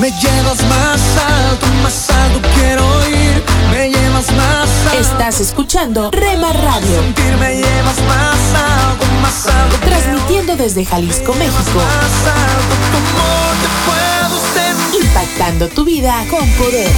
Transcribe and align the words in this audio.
Me 0.00 0.10
llevas 0.10 0.60
más 0.68 1.00
alto, 1.16 1.66
más 1.82 2.10
alto 2.10 2.40
quiero 2.56 2.84
ir. 3.08 3.42
Me 3.70 3.90
llevas 3.90 4.30
más 4.32 4.68
alto. 4.86 4.98
Estás 4.98 5.40
escuchando 5.40 6.10
Rema 6.10 6.52
Radio. 6.52 7.00
Sentir 7.02 7.36
me 7.38 7.54
llevas 7.54 8.02
más 8.08 8.54
alto, 8.54 9.06
más 9.22 9.46
alto. 9.46 9.76
Transmitiendo 9.84 10.56
desde 10.56 10.84
Jalisco, 10.84 11.32
México. 11.34 11.76
Más 11.76 12.26
alto, 12.26 12.74
¿cómo 12.92 13.52
te 13.62 13.68
puedo 13.86 14.34
sentir? 14.52 15.04
Impactando 15.04 15.68
tu 15.68 15.84
vida 15.84 16.24
con 16.28 16.48
poder. 16.50 16.90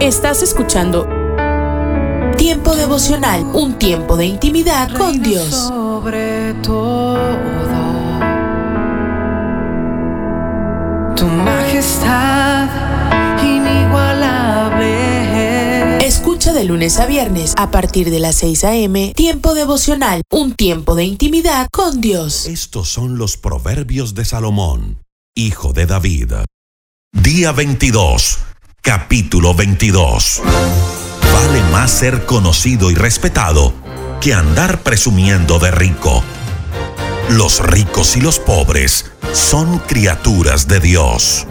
Estás 0.00 0.42
escuchando 0.42 1.06
Tiempo 2.36 2.74
devocional, 2.74 3.44
un 3.52 3.74
tiempo 3.74 4.16
de 4.16 4.26
intimidad 4.26 4.90
con 4.92 5.22
Dios. 5.22 5.48
Sobre 5.48 6.54
todo, 6.54 7.16
tu 11.22 11.28
majestad 11.28 12.68
inigualable. 13.40 16.04
Escucha 16.04 16.52
de 16.52 16.64
lunes 16.64 16.98
a 16.98 17.06
viernes 17.06 17.54
a 17.56 17.70
partir 17.70 18.10
de 18.10 18.18
las 18.18 18.34
6 18.36 18.64
a.m. 18.64 19.12
Tiempo 19.14 19.54
devocional, 19.54 20.22
un 20.32 20.54
tiempo 20.54 20.96
de 20.96 21.04
intimidad 21.04 21.68
con 21.70 22.00
Dios. 22.00 22.46
Estos 22.46 22.88
son 22.88 23.18
los 23.18 23.36
proverbios 23.36 24.16
de 24.16 24.24
Salomón, 24.24 24.98
hijo 25.36 25.72
de 25.72 25.86
David. 25.86 26.32
Día 27.12 27.52
22, 27.52 28.38
capítulo 28.80 29.54
22. 29.54 30.42
Vale 31.32 31.62
más 31.70 31.92
ser 31.92 32.26
conocido 32.26 32.90
y 32.90 32.96
respetado 32.96 33.72
que 34.20 34.34
andar 34.34 34.82
presumiendo 34.82 35.60
de 35.60 35.70
rico. 35.70 36.24
Los 37.30 37.60
ricos 37.60 38.16
y 38.16 38.20
los 38.20 38.38
pobres 38.38 39.06
son 39.32 39.78
criaturas 39.78 40.68
de 40.68 40.80
Dios. 40.80 41.46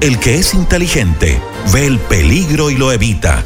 El 0.00 0.18
que 0.18 0.38
es 0.38 0.54
inteligente 0.54 1.40
ve 1.72 1.86
el 1.86 1.98
peligro 1.98 2.70
y 2.70 2.76
lo 2.76 2.92
evita. 2.92 3.44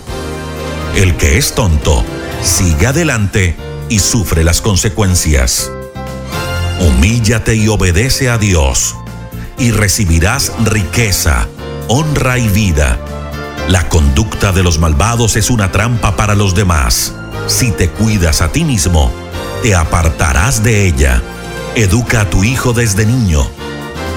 El 0.95 1.17
que 1.17 1.39
es 1.39 1.55
tonto 1.55 2.05
sigue 2.43 2.87
adelante 2.87 3.57
y 3.89 3.99
sufre 3.99 4.45
las 4.45 4.61
consecuencias. 4.61 5.71
Humíllate 6.81 7.55
y 7.55 7.69
obedece 7.69 8.29
a 8.29 8.39
Dios, 8.39 8.97
y 9.59 9.71
recibirás 9.71 10.53
riqueza, 10.65 11.47
honra 11.89 12.39
y 12.39 12.49
vida. 12.49 12.99
La 13.69 13.89
conducta 13.89 14.53
de 14.53 14.63
los 14.63 14.79
malvados 14.79 15.37
es 15.37 15.51
una 15.51 15.73
trampa 15.73 16.17
para 16.17 16.35
los 16.35 16.55
demás. 16.55 17.15
Si 17.47 17.71
te 17.71 17.89
cuidas 17.89 18.43
a 18.43 18.51
ti 18.51 18.65
mismo, 18.65 19.13
te 19.63 19.77
apartarás 19.77 20.63
de 20.63 20.87
ella. 20.87 21.23
Educa 21.77 22.23
a 22.23 22.31
tu 22.31 22.45
hijo 22.45 22.73
desde 22.73 23.07
niño, 23.07 23.49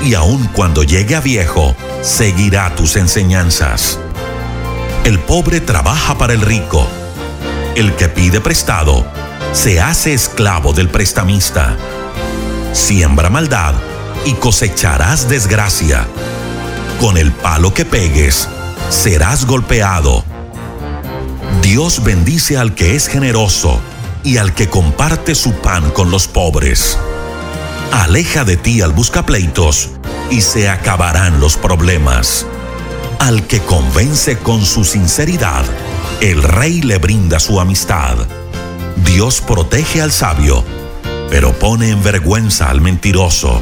y 0.04 0.16
aun 0.16 0.48
cuando 0.48 0.84
llegue 0.84 1.16
a 1.16 1.22
viejo, 1.22 1.76
seguirá 2.02 2.76
tus 2.76 2.96
enseñanzas. 2.96 4.00
El 5.06 5.20
pobre 5.20 5.62
trabaja 5.62 6.18
para 6.18 6.34
el 6.34 6.42
rico. 6.42 6.88
El 7.76 7.96
que 7.96 8.10
pide 8.10 8.42
prestado 8.42 9.06
se 9.54 9.80
hace 9.80 10.14
esclavo 10.14 10.74
del 10.74 10.90
prestamista. 10.90 11.78
Siembra 12.74 13.30
maldad 13.30 13.76
y 14.26 14.34
cosecharás 14.34 15.30
desgracia. 15.30 16.08
Con 17.00 17.18
el 17.18 17.32
palo 17.32 17.74
que 17.74 17.86
pegues, 17.86 18.50
serás 18.90 19.46
golpeado. 19.46 20.24
Dios 21.62 22.04
bendice 22.04 22.58
al 22.58 22.74
que 22.74 22.96
es 22.96 23.08
generoso 23.08 23.80
y 24.26 24.38
al 24.38 24.54
que 24.54 24.68
comparte 24.68 25.36
su 25.36 25.54
pan 25.54 25.92
con 25.92 26.10
los 26.10 26.28
pobres. 26.28 26.98
Aleja 27.92 28.44
de 28.44 28.58
ti 28.58 28.82
al 28.82 28.92
buscapleitos 28.92 29.92
y 30.32 30.42
se 30.42 30.68
acabarán 30.68 31.40
los 31.40 31.56
problemas. 31.56 32.46
Al 33.20 33.48
que 33.48 33.62
convence 33.62 34.38
con 34.40 34.66
su 34.66 34.84
sinceridad, 34.84 35.64
el 36.22 36.42
rey 36.42 36.82
le 36.82 36.98
brinda 36.98 37.40
su 37.40 37.60
amistad. 37.60 38.18
Dios 39.06 39.42
protege 39.42 40.02
al 40.02 40.12
sabio, 40.12 40.66
pero 41.30 41.54
pone 41.54 41.92
en 41.92 42.04
vergüenza 42.04 42.70
al 42.70 42.82
mentiroso. 42.82 43.62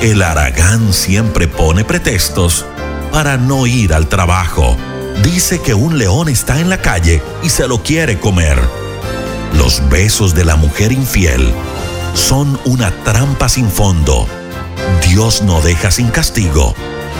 El 0.00 0.22
aragán 0.22 0.92
siempre 0.92 1.48
pone 1.48 1.84
pretextos 1.84 2.64
para 3.12 3.36
no 3.36 3.66
ir 3.66 3.92
al 3.92 4.08
trabajo. 4.08 4.76
Dice 5.24 5.60
que 5.60 5.74
un 5.74 5.98
león 5.98 6.28
está 6.28 6.60
en 6.60 6.70
la 6.70 6.80
calle 6.80 7.20
y 7.42 7.48
se 7.48 7.66
lo 7.66 7.82
quiere 7.82 8.20
comer. 8.20 8.87
Los 9.54 9.88
besos 9.88 10.34
de 10.34 10.44
la 10.44 10.56
mujer 10.56 10.92
infiel 10.92 11.52
son 12.14 12.58
una 12.64 12.90
trampa 13.04 13.48
sin 13.48 13.70
fondo. 13.70 14.26
Dios 15.08 15.42
no 15.42 15.60
deja 15.60 15.90
sin 15.90 16.08
castigo 16.08 16.74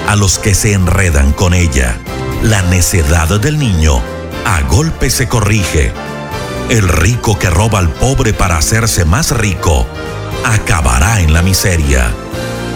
a 0.06 0.16
los 0.16 0.38
que 0.38 0.54
se 0.54 0.72
enredan 0.72 1.32
con 1.32 1.54
ella. 1.54 1.98
La 2.42 2.62
necedad 2.62 3.40
del 3.40 3.58
niño 3.58 4.00
a 4.44 4.62
golpe 4.62 5.10
se 5.10 5.28
corrige. 5.28 5.92
El 6.70 6.88
rico 6.88 7.38
que 7.38 7.50
roba 7.50 7.78
al 7.78 7.90
pobre 7.90 8.32
para 8.32 8.58
hacerse 8.58 9.04
más 9.04 9.30
rico 9.30 9.86
acabará 10.44 11.20
en 11.20 11.32
la 11.32 11.42
miseria. 11.42 12.10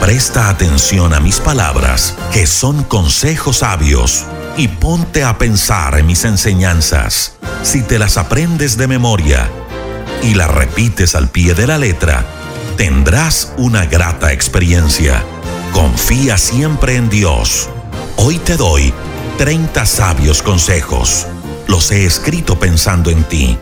Presta 0.00 0.48
atención 0.48 1.14
a 1.14 1.20
mis 1.20 1.38
palabras, 1.38 2.16
que 2.32 2.46
son 2.46 2.82
consejos 2.84 3.58
sabios, 3.58 4.24
y 4.56 4.68
ponte 4.68 5.24
a 5.24 5.38
pensar 5.38 5.98
en 5.98 6.06
mis 6.06 6.24
enseñanzas. 6.24 7.32
Si 7.62 7.82
te 7.82 7.98
las 7.98 8.16
aprendes 8.16 8.76
de 8.76 8.86
memoria 8.86 9.48
y 10.22 10.34
las 10.34 10.50
repites 10.50 11.14
al 11.14 11.28
pie 11.28 11.54
de 11.54 11.66
la 11.66 11.78
letra, 11.78 12.24
tendrás 12.76 13.52
una 13.56 13.86
grata 13.86 14.32
experiencia. 14.32 15.22
Confía 15.72 16.36
siempre 16.36 16.96
en 16.96 17.08
Dios. 17.08 17.68
Hoy 18.16 18.38
te 18.38 18.56
doy 18.56 18.92
30 19.38 19.86
sabios 19.86 20.42
consejos. 20.42 21.26
Los 21.66 21.90
he 21.90 22.04
escrito 22.04 22.58
pensando 22.58 23.10
en 23.10 23.24
ti. 23.24 23.58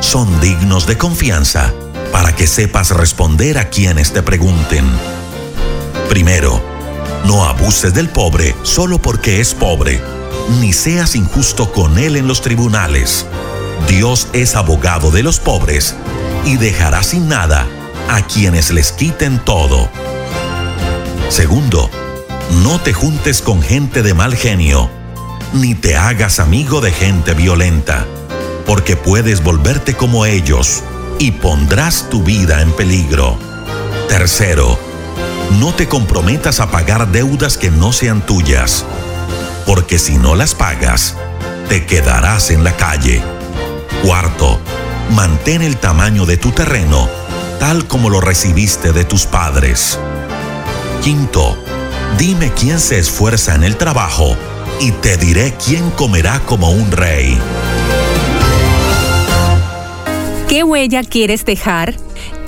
Son 0.00 0.40
dignos 0.40 0.86
de 0.86 0.96
confianza 0.96 1.72
para 2.12 2.34
que 2.34 2.46
sepas 2.46 2.90
responder 2.90 3.58
a 3.58 3.68
quienes 3.68 4.12
te 4.12 4.22
pregunten. 4.22 4.84
Primero, 6.08 6.60
no 7.26 7.44
abuses 7.44 7.92
del 7.92 8.08
pobre 8.08 8.54
solo 8.62 9.00
porque 9.00 9.40
es 9.40 9.54
pobre, 9.54 10.00
ni 10.58 10.72
seas 10.72 11.14
injusto 11.14 11.72
con 11.72 11.98
él 11.98 12.16
en 12.16 12.26
los 12.26 12.40
tribunales. 12.40 13.26
Dios 13.88 14.28
es 14.32 14.56
abogado 14.56 15.10
de 15.10 15.22
los 15.22 15.38
pobres 15.38 15.94
y 16.44 16.56
dejará 16.56 17.02
sin 17.02 17.28
nada 17.28 17.66
a 18.08 18.22
quienes 18.22 18.72
les 18.72 18.92
quiten 18.92 19.38
todo. 19.38 19.88
Segundo, 21.28 21.88
no 22.62 22.80
te 22.80 22.92
juntes 22.92 23.40
con 23.40 23.62
gente 23.62 24.02
de 24.02 24.14
mal 24.14 24.34
genio, 24.34 24.90
ni 25.52 25.74
te 25.74 25.96
hagas 25.96 26.40
amigo 26.40 26.80
de 26.80 26.90
gente 26.90 27.34
violenta, 27.34 28.04
porque 28.66 28.96
puedes 28.96 29.42
volverte 29.42 29.94
como 29.94 30.26
ellos 30.26 30.82
y 31.18 31.30
pondrás 31.32 32.08
tu 32.10 32.24
vida 32.24 32.62
en 32.62 32.72
peligro. 32.72 33.38
Tercero, 34.08 34.78
no 35.60 35.72
te 35.72 35.86
comprometas 35.86 36.58
a 36.58 36.70
pagar 36.70 37.12
deudas 37.12 37.56
que 37.56 37.70
no 37.70 37.92
sean 37.92 38.26
tuyas, 38.26 38.84
porque 39.70 40.00
si 40.00 40.18
no 40.18 40.34
las 40.34 40.56
pagas, 40.56 41.14
te 41.68 41.86
quedarás 41.86 42.50
en 42.50 42.64
la 42.64 42.76
calle. 42.76 43.22
Cuarto, 44.02 44.58
mantén 45.10 45.62
el 45.62 45.76
tamaño 45.76 46.26
de 46.26 46.36
tu 46.36 46.50
terreno 46.50 47.08
tal 47.60 47.86
como 47.86 48.10
lo 48.10 48.20
recibiste 48.20 48.92
de 48.92 49.04
tus 49.04 49.26
padres. 49.26 49.96
Quinto, 51.04 51.56
dime 52.18 52.50
quién 52.52 52.80
se 52.80 52.98
esfuerza 52.98 53.54
en 53.54 53.62
el 53.62 53.76
trabajo 53.76 54.36
y 54.80 54.90
te 54.90 55.16
diré 55.16 55.54
quién 55.64 55.92
comerá 55.92 56.40
como 56.40 56.72
un 56.72 56.90
rey. 56.90 57.38
¿Qué 60.48 60.64
huella 60.64 61.04
quieres 61.04 61.44
dejar? 61.44 61.94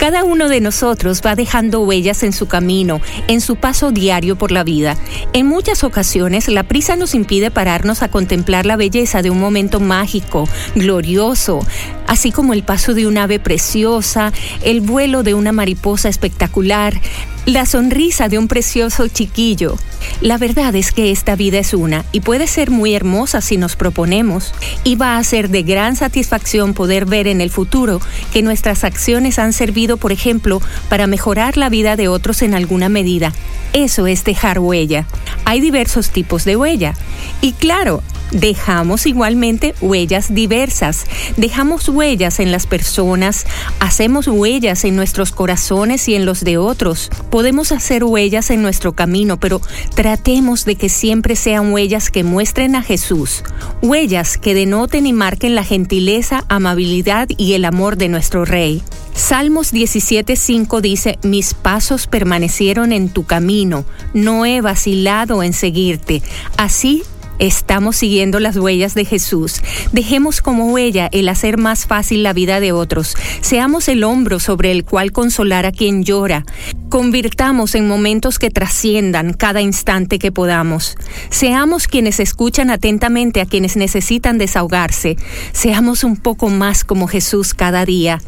Cada 0.02 0.24
uno 0.24 0.48
de 0.48 0.60
nosotros 0.60 1.22
va 1.24 1.36
dejando 1.36 1.78
huellas 1.82 2.24
en 2.24 2.32
su 2.32 2.48
camino, 2.48 3.00
en 3.28 3.40
su 3.40 3.54
paso 3.54 3.92
diario 3.92 4.34
por 4.34 4.50
la 4.50 4.64
vida. 4.64 4.96
En 5.32 5.46
muchas 5.46 5.84
ocasiones 5.84 6.48
la 6.48 6.64
prisa 6.64 6.96
nos 6.96 7.14
impide 7.14 7.52
pararnos 7.52 8.02
a 8.02 8.08
contemplar 8.08 8.66
la 8.66 8.74
belleza 8.74 9.22
de 9.22 9.30
un 9.30 9.38
momento 9.38 9.78
mágico, 9.78 10.48
glorioso, 10.74 11.64
así 12.08 12.32
como 12.32 12.52
el 12.52 12.64
paso 12.64 12.94
de 12.94 13.06
un 13.06 13.16
ave 13.16 13.38
preciosa, 13.38 14.32
el 14.64 14.80
vuelo 14.80 15.22
de 15.22 15.34
una 15.34 15.52
mariposa 15.52 16.08
espectacular. 16.08 17.00
La 17.46 17.66
sonrisa 17.66 18.28
de 18.28 18.38
un 18.38 18.46
precioso 18.46 19.08
chiquillo. 19.08 19.76
La 20.20 20.38
verdad 20.38 20.74
es 20.76 20.92
que 20.92 21.10
esta 21.10 21.34
vida 21.34 21.58
es 21.58 21.74
una 21.74 22.04
y 22.12 22.20
puede 22.20 22.46
ser 22.46 22.70
muy 22.70 22.94
hermosa 22.94 23.40
si 23.40 23.56
nos 23.56 23.74
proponemos 23.74 24.54
y 24.84 24.94
va 24.94 25.16
a 25.16 25.24
ser 25.24 25.48
de 25.48 25.62
gran 25.62 25.96
satisfacción 25.96 26.74
poder 26.74 27.04
ver 27.04 27.26
en 27.26 27.40
el 27.40 27.50
futuro 27.50 28.00
que 28.32 28.42
nuestras 28.42 28.84
acciones 28.84 29.38
han 29.38 29.52
servido, 29.52 29.96
por 29.96 30.12
ejemplo, 30.12 30.62
para 30.88 31.06
mejorar 31.06 31.56
la 31.56 31.68
vida 31.68 31.96
de 31.96 32.08
otros 32.08 32.42
en 32.42 32.54
alguna 32.54 32.88
medida. 32.88 33.32
Eso 33.72 34.06
es 34.06 34.22
dejar 34.22 34.60
huella. 34.60 35.06
Hay 35.44 35.60
diversos 35.60 36.10
tipos 36.10 36.44
de 36.44 36.56
huella. 36.56 36.94
Y 37.40 37.52
claro, 37.52 38.02
dejamos 38.32 39.06
igualmente 39.06 39.74
huellas 39.80 40.34
diversas. 40.34 41.06
Dejamos 41.36 41.88
huellas 41.88 42.40
en 42.40 42.50
las 42.50 42.66
personas, 42.66 43.46
hacemos 43.78 44.26
huellas 44.26 44.84
en 44.84 44.96
nuestros 44.96 45.30
corazones 45.30 46.08
y 46.08 46.14
en 46.14 46.26
los 46.26 46.42
de 46.42 46.58
otros. 46.58 47.10
Podemos 47.30 47.72
hacer 47.72 48.04
huellas 48.04 48.50
en 48.50 48.62
nuestro 48.62 48.94
camino, 48.94 49.38
pero 49.38 49.60
tratemos 49.94 50.64
de 50.64 50.76
que 50.76 50.88
siempre 50.88 51.36
sean 51.36 51.72
huellas 51.72 52.10
que 52.10 52.24
muestren 52.24 52.74
a 52.74 52.82
Jesús. 52.82 53.44
Huellas 53.82 54.38
que 54.38 54.54
denoten 54.54 55.06
y 55.06 55.12
marquen 55.12 55.54
la 55.54 55.64
gentileza, 55.64 56.44
amabilidad 56.48 57.28
y 57.36 57.54
el 57.54 57.64
amor 57.64 57.96
de 57.96 58.08
nuestro 58.08 58.44
Rey. 58.44 58.82
Salmos 59.14 59.72
17:5 59.72 60.80
dice, 60.80 61.18
mis 61.22 61.52
pasos 61.52 62.06
permanecieron 62.06 62.92
en 62.92 63.10
tu 63.10 63.24
camino, 63.24 63.84
no 64.14 64.46
he 64.46 64.62
vacilado 64.62 65.42
en 65.42 65.52
seguirte. 65.52 66.22
Así 66.56 67.02
Estamos 67.42 67.96
siguiendo 67.96 68.38
las 68.38 68.56
huellas 68.56 68.94
de 68.94 69.04
Jesús. 69.04 69.62
Dejemos 69.90 70.40
como 70.40 70.70
huella 70.72 71.08
el 71.10 71.28
hacer 71.28 71.58
más 71.58 71.86
fácil 71.88 72.22
la 72.22 72.32
vida 72.32 72.60
de 72.60 72.70
otros. 72.70 73.16
Seamos 73.40 73.88
el 73.88 74.04
hombro 74.04 74.38
sobre 74.38 74.70
el 74.70 74.84
cual 74.84 75.10
consolar 75.10 75.66
a 75.66 75.72
quien 75.72 76.04
llora. 76.04 76.46
Convirtamos 76.88 77.74
en 77.74 77.88
momentos 77.88 78.38
que 78.38 78.50
trasciendan 78.50 79.32
cada 79.32 79.60
instante 79.60 80.20
que 80.20 80.30
podamos. 80.30 80.94
Seamos 81.30 81.88
quienes 81.88 82.20
escuchan 82.20 82.70
atentamente 82.70 83.40
a 83.40 83.46
quienes 83.46 83.76
necesitan 83.76 84.38
desahogarse. 84.38 85.16
Seamos 85.50 86.04
un 86.04 86.18
poco 86.18 86.48
más 86.48 86.84
como 86.84 87.08
Jesús 87.08 87.54
cada 87.54 87.84
día. 87.84 88.22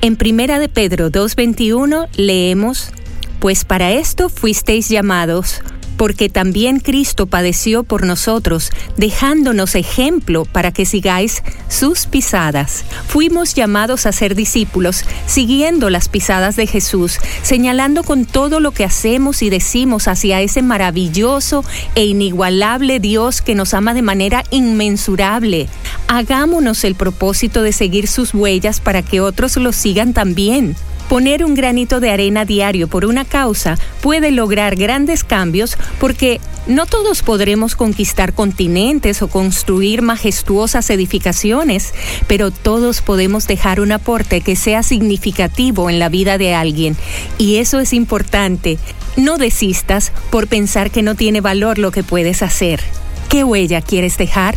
En 0.00 0.16
Primera 0.16 0.58
de 0.58 0.70
Pedro 0.70 1.10
2:21 1.10 2.08
leemos, 2.16 2.90
pues 3.38 3.66
para 3.66 3.92
esto 3.92 4.30
fuisteis 4.30 4.88
llamados 4.88 5.60
porque 5.96 6.28
también 6.28 6.80
Cristo 6.80 7.26
padeció 7.26 7.82
por 7.82 8.06
nosotros, 8.06 8.70
dejándonos 8.96 9.74
ejemplo 9.74 10.44
para 10.44 10.72
que 10.72 10.86
sigáis 10.86 11.42
sus 11.68 12.06
pisadas. 12.06 12.84
Fuimos 13.08 13.54
llamados 13.54 14.06
a 14.06 14.12
ser 14.12 14.34
discípulos, 14.34 15.04
siguiendo 15.26 15.90
las 15.90 16.08
pisadas 16.08 16.56
de 16.56 16.66
Jesús, 16.66 17.18
señalando 17.42 18.02
con 18.02 18.24
todo 18.24 18.60
lo 18.60 18.72
que 18.72 18.84
hacemos 18.84 19.42
y 19.42 19.50
decimos 19.50 20.08
hacia 20.08 20.40
ese 20.40 20.62
maravilloso 20.62 21.64
e 21.94 22.04
inigualable 22.04 23.00
Dios 23.00 23.42
que 23.42 23.54
nos 23.54 23.74
ama 23.74 23.94
de 23.94 24.02
manera 24.02 24.44
inmensurable. 24.50 25.68
Hagámonos 26.08 26.84
el 26.84 26.94
propósito 26.94 27.62
de 27.62 27.72
seguir 27.72 28.06
sus 28.08 28.34
huellas 28.34 28.80
para 28.80 29.02
que 29.02 29.20
otros 29.20 29.56
lo 29.56 29.72
sigan 29.72 30.12
también. 30.12 30.76
Poner 31.08 31.44
un 31.44 31.54
granito 31.54 32.00
de 32.00 32.10
arena 32.10 32.44
diario 32.44 32.88
por 32.88 33.04
una 33.04 33.24
causa 33.24 33.78
puede 34.00 34.32
lograr 34.32 34.74
grandes 34.74 35.22
cambios 35.22 35.78
porque 36.00 36.40
no 36.66 36.84
todos 36.84 37.22
podremos 37.22 37.76
conquistar 37.76 38.32
continentes 38.32 39.22
o 39.22 39.28
construir 39.28 40.02
majestuosas 40.02 40.90
edificaciones, 40.90 41.94
pero 42.26 42.50
todos 42.50 43.02
podemos 43.02 43.46
dejar 43.46 43.80
un 43.80 43.92
aporte 43.92 44.40
que 44.40 44.56
sea 44.56 44.82
significativo 44.82 45.88
en 45.88 46.00
la 46.00 46.08
vida 46.08 46.38
de 46.38 46.54
alguien. 46.54 46.96
Y 47.38 47.56
eso 47.56 47.78
es 47.78 47.92
importante. 47.92 48.78
No 49.16 49.38
desistas 49.38 50.10
por 50.30 50.48
pensar 50.48 50.90
que 50.90 51.02
no 51.02 51.14
tiene 51.14 51.40
valor 51.40 51.78
lo 51.78 51.92
que 51.92 52.02
puedes 52.02 52.42
hacer. 52.42 52.80
¿Qué 53.28 53.44
huella 53.44 53.80
quieres 53.80 54.18
dejar? 54.18 54.56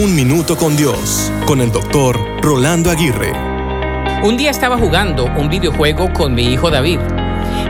Un 0.00 0.14
minuto 0.14 0.56
con 0.56 0.76
Dios, 0.76 1.32
con 1.44 1.60
el 1.60 1.72
doctor 1.72 2.40
Rolando 2.40 2.88
Aguirre. 2.88 3.32
Un 4.22 4.36
día 4.36 4.48
estaba 4.48 4.78
jugando 4.78 5.24
un 5.24 5.48
videojuego 5.48 6.12
con 6.12 6.36
mi 6.36 6.52
hijo 6.52 6.70
David. 6.70 7.00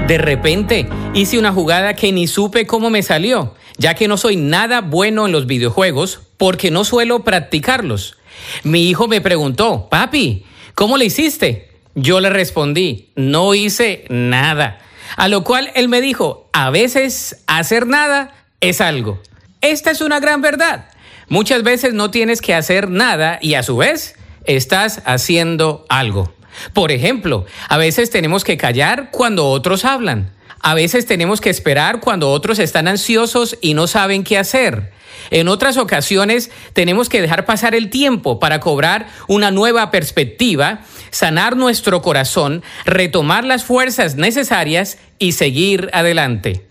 De 0.07 0.19
repente 0.19 0.87
hice 1.15 1.39
una 1.39 1.55
jugada 1.55 1.95
que 1.95 2.13
ni 2.13 2.27
supe 2.27 2.67
cómo 2.67 2.91
me 2.91 3.03
salió, 3.03 3.55
ya 3.79 3.95
que 3.95 4.09
no 4.09 4.19
soy 4.19 4.37
nada 4.37 4.83
bueno 4.83 5.25
en 5.25 5.33
los 5.33 5.47
videojuegos 5.47 6.21
porque 6.37 6.71
no 6.71 6.85
suelo 6.85 7.25
practicarlos. 7.25 8.19
Mi 8.63 8.91
hijo 8.91 9.09
me 9.09 9.23
preguntó, 9.23 9.89
papi, 9.89 10.45
¿cómo 10.75 10.99
le 10.99 11.07
hiciste? 11.07 11.71
Yo 11.95 12.21
le 12.21 12.29
respondí, 12.29 13.09
no 13.17 13.55
hice 13.55 14.05
nada. 14.11 14.81
A 15.17 15.29
lo 15.29 15.45
cual 15.45 15.71
él 15.75 15.89
me 15.89 16.03
dijo, 16.03 16.51
a 16.53 16.69
veces 16.69 17.43
hacer 17.47 17.87
nada 17.87 18.35
es 18.61 18.83
algo. 18.83 19.19
Esta 19.63 19.91
es 19.91 20.03
una 20.03 20.21
gran 20.21 20.43
verdad. 20.43 20.91
Muchas 21.29 21.63
veces 21.63 21.93
no 21.93 22.11
tienes 22.11 22.41
que 22.41 22.55
hacer 22.55 22.89
nada 22.89 23.39
y 23.43 23.55
a 23.55 23.63
su 23.63 23.77
vez 23.77 24.17
estás 24.45 25.03
haciendo 25.05 25.85
algo. 25.89 26.33
Por 26.73 26.91
ejemplo, 26.91 27.45
a 27.69 27.77
veces 27.77 28.11
tenemos 28.11 28.45
que 28.45 28.57
callar 28.57 29.11
cuando 29.11 29.49
otros 29.49 29.85
hablan. 29.85 30.33
A 30.61 30.75
veces 30.75 31.07
tenemos 31.07 31.41
que 31.41 31.51
esperar 31.51 32.01
cuando 32.01 32.31
otros 32.31 32.59
están 32.59 32.89
ansiosos 32.89 33.59
y 33.61 33.75
no 33.75 33.87
saben 33.87 34.25
qué 34.25 34.39
hacer. 34.39 34.93
En 35.31 35.49
otras 35.49 35.77
ocasiones 35.77 36.51
tenemos 36.73 37.09
que 37.09 37.21
dejar 37.21 37.45
pasar 37.45 37.75
el 37.75 37.91
tiempo 37.91 38.39
para 38.41 38.61
cobrar 38.61 39.09
una 39.27 39.51
nueva 39.51 39.91
perspectiva, 39.91 40.81
sanar 41.11 41.57
nuestro 41.57 42.03
corazón, 42.03 42.63
retomar 42.87 43.45
las 43.45 43.65
fuerzas 43.65 44.17
necesarias 44.17 44.99
y 45.19 45.33
seguir 45.33 45.91
adelante. 45.93 46.68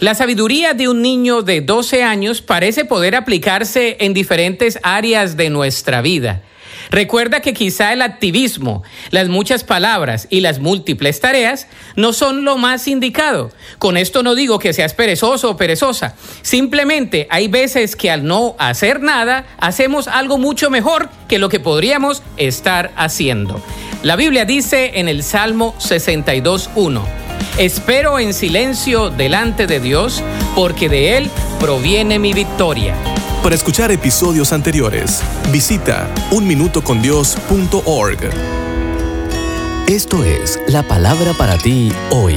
La 0.00 0.14
sabiduría 0.14 0.74
de 0.74 0.88
un 0.88 1.02
niño 1.02 1.42
de 1.42 1.60
12 1.60 2.02
años 2.02 2.42
parece 2.42 2.84
poder 2.84 3.14
aplicarse 3.14 3.96
en 4.00 4.14
diferentes 4.14 4.78
áreas 4.82 5.36
de 5.36 5.50
nuestra 5.50 6.02
vida. 6.02 6.42
Recuerda 6.90 7.40
que 7.40 7.52
quizá 7.52 7.92
el 7.92 8.02
activismo, 8.02 8.82
las 9.10 9.28
muchas 9.28 9.64
palabras 9.64 10.26
y 10.30 10.40
las 10.40 10.58
múltiples 10.58 11.20
tareas 11.20 11.66
no 11.96 12.12
son 12.12 12.44
lo 12.44 12.56
más 12.56 12.88
indicado. 12.88 13.50
Con 13.78 13.96
esto 13.96 14.22
no 14.22 14.34
digo 14.34 14.58
que 14.58 14.72
seas 14.72 14.94
perezoso 14.94 15.50
o 15.50 15.56
perezosa. 15.56 16.14
Simplemente 16.42 17.26
hay 17.30 17.48
veces 17.48 17.96
que 17.96 18.10
al 18.10 18.24
no 18.24 18.56
hacer 18.58 19.00
nada 19.02 19.46
hacemos 19.58 20.08
algo 20.08 20.38
mucho 20.38 20.70
mejor 20.70 21.10
que 21.28 21.38
lo 21.38 21.48
que 21.48 21.60
podríamos 21.60 22.22
estar 22.36 22.92
haciendo. 22.96 23.62
La 24.02 24.16
Biblia 24.16 24.44
dice 24.44 24.92
en 24.94 25.08
el 25.08 25.22
Salmo 25.22 25.74
62.1. 25.78 27.27
Espero 27.58 28.18
en 28.20 28.32
silencio 28.34 29.10
delante 29.10 29.66
de 29.66 29.80
Dios, 29.80 30.22
porque 30.54 30.88
de 30.88 31.16
Él 31.16 31.28
proviene 31.58 32.20
mi 32.20 32.32
victoria. 32.32 32.94
Para 33.42 33.56
escuchar 33.56 33.90
episodios 33.90 34.52
anteriores, 34.52 35.24
visita 35.50 36.08
unminutocondios.org. 36.30 38.30
Esto 39.88 40.22
es 40.22 40.60
la 40.68 40.84
palabra 40.84 41.32
para 41.32 41.58
ti 41.58 41.90
hoy. 42.10 42.36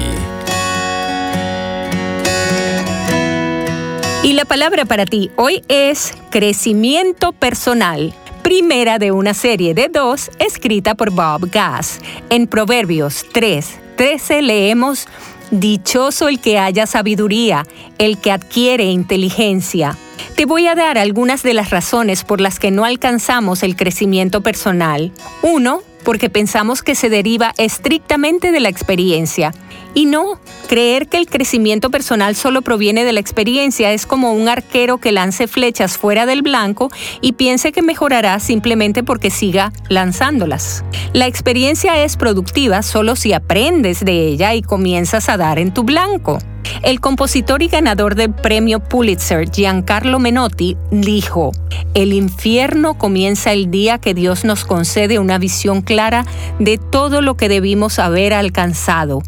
Y 4.24 4.34
la 4.34 4.46
palabra 4.46 4.86
para 4.86 5.06
ti 5.06 5.30
hoy 5.36 5.64
es 5.68 6.16
crecimiento 6.32 7.32
personal 7.32 8.16
primera 8.42 9.00
de 9.00 9.12
una 9.12 9.34
serie 9.34 9.74
de 9.74 9.90
dos 9.90 10.32
escrita 10.40 10.96
por 10.96 11.12
Bob 11.12 11.50
Gass. 11.52 12.00
En 12.30 12.48
Proverbios 12.48 13.26
3, 13.32 13.80
13 13.96 14.42
leemos, 14.42 15.08
Dichoso 15.52 16.30
el 16.30 16.40
que 16.40 16.58
haya 16.58 16.88
sabiduría, 16.88 17.66
el 17.98 18.18
que 18.18 18.32
adquiere 18.32 18.86
inteligencia. 18.86 19.98
Te 20.36 20.46
voy 20.46 20.68
a 20.68 20.76
dar 20.76 20.98
algunas 20.98 21.44
de 21.44 21.54
las 21.54 21.72
razones 21.72 22.24
por 22.24 22.40
las 22.40 22.58
que 22.58 22.72
no 22.72 22.86
alcanzamos 22.86 23.62
el 23.64 23.76
crecimiento 23.76 24.42
personal. 24.42 25.12
Uno, 25.42 25.82
porque 26.06 26.30
pensamos 26.30 26.84
que 26.84 26.96
se 26.96 27.10
deriva 27.10 27.54
estrictamente 27.58 28.52
de 28.52 28.62
la 28.62 28.70
experiencia. 28.70 29.54
Y 29.94 30.06
no, 30.06 30.40
creer 30.68 31.08
que 31.08 31.18
el 31.18 31.28
crecimiento 31.28 31.90
personal 31.90 32.36
solo 32.36 32.62
proviene 32.62 33.04
de 33.04 33.12
la 33.12 33.20
experiencia 33.20 33.92
es 33.92 34.06
como 34.06 34.34
un 34.34 34.48
arquero 34.48 35.00
que 35.00 35.12
lance 35.12 35.48
flechas 35.48 35.98
fuera 35.98 36.26
del 36.26 36.42
blanco 36.42 36.90
y 37.20 37.34
piense 37.34 37.72
que 37.72 37.82
mejorará 37.82 38.40
simplemente 38.40 39.04
porque 39.04 39.30
siga 39.30 39.74
lanzándolas. 39.90 40.84
La 41.14 41.28
experiencia 41.28 42.04
es 42.04 42.16
productiva 42.16 42.84
solo 42.84 43.16
si 43.16 43.34
aprendes 43.34 44.06
de 44.06 44.28
ella 44.28 44.54
y 44.54 44.62
comienzas 44.62 45.28
a 45.28 45.38
dar 45.38 45.60
en 45.60 45.74
tu 45.74 45.84
blanco. 45.84 46.40
El 46.84 47.00
compositor 47.00 47.62
y 47.62 47.68
ganador 47.68 48.16
del 48.16 48.34
premio 48.34 48.80
Pulitzer, 48.80 49.50
Giancarlo 49.52 50.20
Menotti, 50.20 50.78
dijo, 50.90 51.52
El 51.94 52.14
infierno 52.14 52.98
comienza 52.98 53.52
el 53.52 53.70
día 53.70 54.00
que 54.00 54.14
Dios 54.14 54.46
nos 54.46 54.66
concede 54.66 55.20
una 55.20 55.38
visión 55.38 55.82
clara 55.82 56.26
de 56.60 56.78
todo 56.78 57.22
lo 57.22 57.36
que 57.38 57.50
debimos 57.50 58.00
haber 58.00 58.34
alcanzado, 58.34 59.22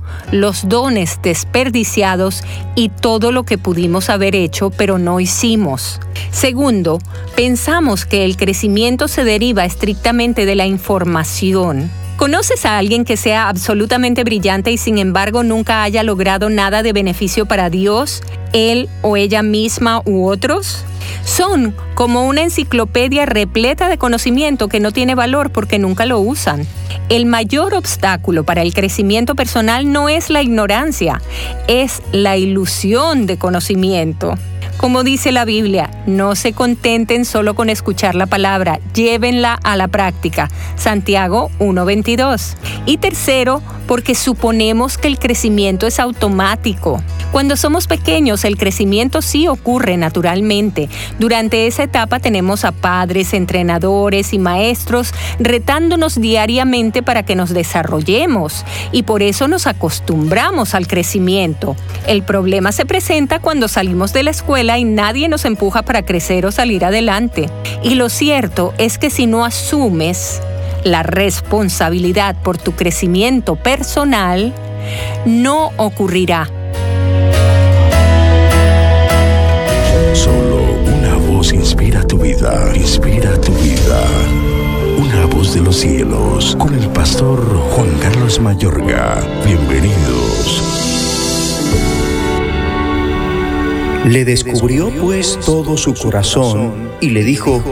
dones 0.61 1.19
desperdiciados 1.21 2.43
y 2.75 2.89
todo 2.89 3.31
lo 3.31 3.43
que 3.43 3.57
pudimos 3.57 4.09
haber 4.09 4.35
hecho 4.35 4.69
pero 4.69 4.97
no 4.99 5.19
hicimos. 5.19 5.99
Segundo, 6.31 6.99
pensamos 7.35 8.05
que 8.05 8.25
el 8.25 8.37
crecimiento 8.37 9.07
se 9.07 9.23
deriva 9.23 9.65
estrictamente 9.65 10.45
de 10.45 10.55
la 10.55 10.65
información 10.65 11.91
¿Conoces 12.23 12.65
a 12.65 12.77
alguien 12.77 13.03
que 13.03 13.17
sea 13.17 13.49
absolutamente 13.49 14.23
brillante 14.23 14.71
y 14.71 14.77
sin 14.77 14.97
embargo 14.97 15.43
nunca 15.43 15.83
haya 15.83 16.03
logrado 16.03 16.49
nada 16.49 16.81
de 16.81 16.93
beneficio 16.93 17.45
para 17.45 17.69
Dios, 17.69 18.23
él 18.53 18.87
o 19.01 19.17
ella 19.17 19.43
misma 19.43 20.01
u 20.05 20.25
otros? 20.29 20.85
Son 21.25 21.75
como 21.95 22.25
una 22.25 22.43
enciclopedia 22.43 23.25
repleta 23.25 23.89
de 23.89 23.97
conocimiento 23.97 24.69
que 24.69 24.79
no 24.79 24.93
tiene 24.93 25.15
valor 25.15 25.49
porque 25.49 25.79
nunca 25.79 26.05
lo 26.05 26.21
usan. 26.21 26.65
El 27.09 27.25
mayor 27.25 27.73
obstáculo 27.73 28.45
para 28.45 28.61
el 28.61 28.73
crecimiento 28.73 29.35
personal 29.35 29.91
no 29.91 30.07
es 30.07 30.29
la 30.29 30.41
ignorancia, 30.41 31.21
es 31.67 32.01
la 32.13 32.37
ilusión 32.37 33.25
de 33.25 33.37
conocimiento. 33.37 34.35
Como 34.83 35.05
dice 35.05 35.31
la 35.31 35.45
Biblia, 35.45 35.89
no 36.07 36.35
se 36.35 36.51
contenten 36.51 37.23
solo 37.23 37.53
con 37.53 37.69
escuchar 37.69 38.15
la 38.15 38.25
palabra, 38.25 38.81
llévenla 38.93 39.57
a 39.63 39.77
la 39.77 39.87
práctica. 39.87 40.49
Santiago 40.75 41.49
1.22. 41.59 42.55
Y 42.85 42.97
tercero, 42.97 43.61
porque 43.87 44.13
suponemos 44.13 44.97
que 44.97 45.07
el 45.07 45.19
crecimiento 45.19 45.87
es 45.87 46.01
automático. 46.01 47.01
Cuando 47.31 47.55
somos 47.55 47.87
pequeños, 47.87 48.43
el 48.43 48.57
crecimiento 48.57 49.21
sí 49.21 49.47
ocurre 49.47 49.97
naturalmente. 49.97 50.89
Durante 51.17 51.65
esa 51.65 51.83
etapa 51.83 52.19
tenemos 52.19 52.65
a 52.65 52.71
padres, 52.71 53.33
entrenadores 53.33 54.33
y 54.33 54.39
maestros 54.39 55.13
retándonos 55.39 56.19
diariamente 56.19 57.01
para 57.01 57.23
que 57.23 57.35
nos 57.35 57.51
desarrollemos 57.51 58.65
y 58.91 59.03
por 59.03 59.23
eso 59.23 59.47
nos 59.47 59.65
acostumbramos 59.65 60.75
al 60.75 60.87
crecimiento. 60.87 61.75
El 62.05 62.21
problema 62.21 62.71
se 62.71 62.85
presenta 62.85 63.39
cuando 63.39 63.67
salimos 63.67 64.13
de 64.13 64.23
la 64.23 64.31
escuela 64.31 64.72
y 64.77 64.83
nadie 64.83 65.29
nos 65.29 65.45
empuja 65.45 65.81
para 65.81 66.03
crecer 66.03 66.45
o 66.45 66.51
salir 66.51 66.85
adelante. 66.85 67.49
Y 67.83 67.95
lo 67.95 68.09
cierto 68.09 68.73
es 68.77 68.97
que 68.97 69.09
si 69.09 69.27
no 69.27 69.45
asumes 69.45 70.41
la 70.83 71.03
responsabilidad 71.03 72.35
por 72.43 72.57
tu 72.57 72.73
crecimiento 72.73 73.55
personal, 73.55 74.53
no 75.25 75.71
ocurrirá 75.77 76.49
Solo 80.13 80.61
una 80.85 81.15
voz 81.15 81.53
inspira 81.53 82.03
tu 82.03 82.17
vida, 82.17 82.71
inspira 82.75 83.39
tu 83.41 83.51
vida. 83.53 84.01
Una 84.97 85.25
voz 85.25 85.53
de 85.53 85.61
los 85.61 85.77
cielos, 85.77 86.55
con 86.57 86.73
el 86.73 86.87
pastor 86.89 87.41
Juan 87.71 87.89
Carlos 87.99 88.39
Mayorga. 88.39 89.17
Bienvenidos. 89.45 90.61
Le 94.05 94.25
descubrió 94.25 94.89
pues 94.99 95.39
todo 95.45 95.77
su 95.77 95.93
corazón 95.93 96.89
y 96.99 97.11
le 97.11 97.23
dijo, 97.23 97.63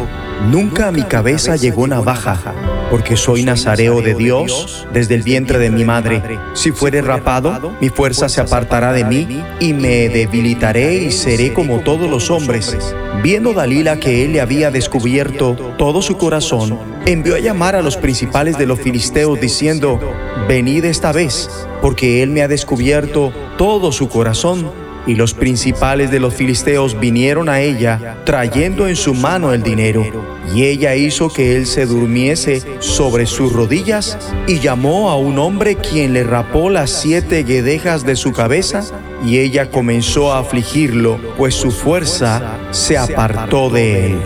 Nunca 0.50 0.88
a 0.88 0.92
mi 0.92 1.04
cabeza 1.04 1.58
llegó 1.58 1.88
navaja, 1.88 2.56
porque 2.90 3.16
soy 3.18 3.44
nazareo 3.44 4.02
de 4.02 4.16
Dios 4.16 4.88
desde 4.94 5.16
el 5.16 5.24
vientre 5.24 5.60
de 5.60 5.70
mi 5.70 5.84
madre. 5.84 6.24
Si 6.54 6.72
fuere 6.72 7.02
rapado, 7.02 7.76
mi 7.80 7.90
fuerza 7.90 8.30
se 8.30 8.42
apartará 8.42 8.94
de 8.94 9.04
mí 9.04 9.44
y 9.60 9.74
me 9.74 10.10
debilitaré 10.10 11.04
y 11.04 11.12
seré 11.12 11.54
como 11.54 11.82
todos 11.82 12.10
los 12.10 12.32
hombres. 12.32 12.76
Viendo 13.22 13.54
Dalila 13.54 14.00
que 14.00 14.26
él 14.26 14.34
le 14.34 14.42
había 14.42 14.72
descubierto 14.72 15.56
todo 15.78 16.02
su 16.02 16.18
corazón, 16.18 16.80
envió 17.06 17.36
a 17.36 17.40
llamar 17.40 17.76
a 17.76 17.82
los 17.82 17.98
principales 17.98 18.58
de 18.58 18.66
los 18.66 18.80
filisteos 18.80 19.40
diciendo, 19.40 20.00
Venid 20.48 20.86
esta 20.86 21.12
vez, 21.12 21.50
porque 21.82 22.24
él 22.24 22.30
me 22.30 22.42
ha 22.42 22.48
descubierto 22.48 23.32
todo 23.58 23.92
su 23.92 24.08
corazón. 24.08 24.72
Y 25.08 25.16
los 25.16 25.34
principales 25.34 26.12
de 26.12 26.20
los 26.20 26.34
filisteos 26.34 27.00
vinieron 27.00 27.50
a 27.50 27.60
ella, 27.60 28.18
trayendo 28.24 28.88
en 28.88 28.96
su 28.96 29.14
mano 29.14 29.54
el 29.54 29.64
dinero. 29.64 30.06
Y 30.54 30.66
ella 30.66 30.96
hizo 30.96 31.30
que 31.30 31.56
él 31.56 31.66
se 31.66 31.86
durmiese 31.86 32.62
sobre 32.80 33.26
sus 33.26 33.52
rodillas 33.52 34.18
y 34.48 34.60
llamó 34.60 35.10
a 35.10 35.18
un 35.18 35.40
hombre 35.40 35.76
quien 35.76 36.14
le 36.14 36.24
rapó 36.24 36.70
las 36.70 36.92
siete 36.92 37.44
guedejas 37.44 38.06
de 38.06 38.16
su 38.16 38.32
cabeza. 38.32 38.84
Y 39.26 39.40
ella 39.40 39.70
comenzó 39.70 40.34
a 40.34 40.40
afligirlo, 40.40 41.20
pues 41.38 41.56
su 41.56 41.72
fuerza 41.72 42.60
se 42.72 42.98
apartó 42.98 43.70
de 43.70 44.08
él. 44.08 44.20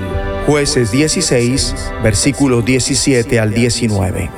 Jueces 0.45 0.91
16, 0.91 1.73
versículos 2.03 2.65
17 2.65 3.39
al 3.39 3.53
19. 3.53 4.29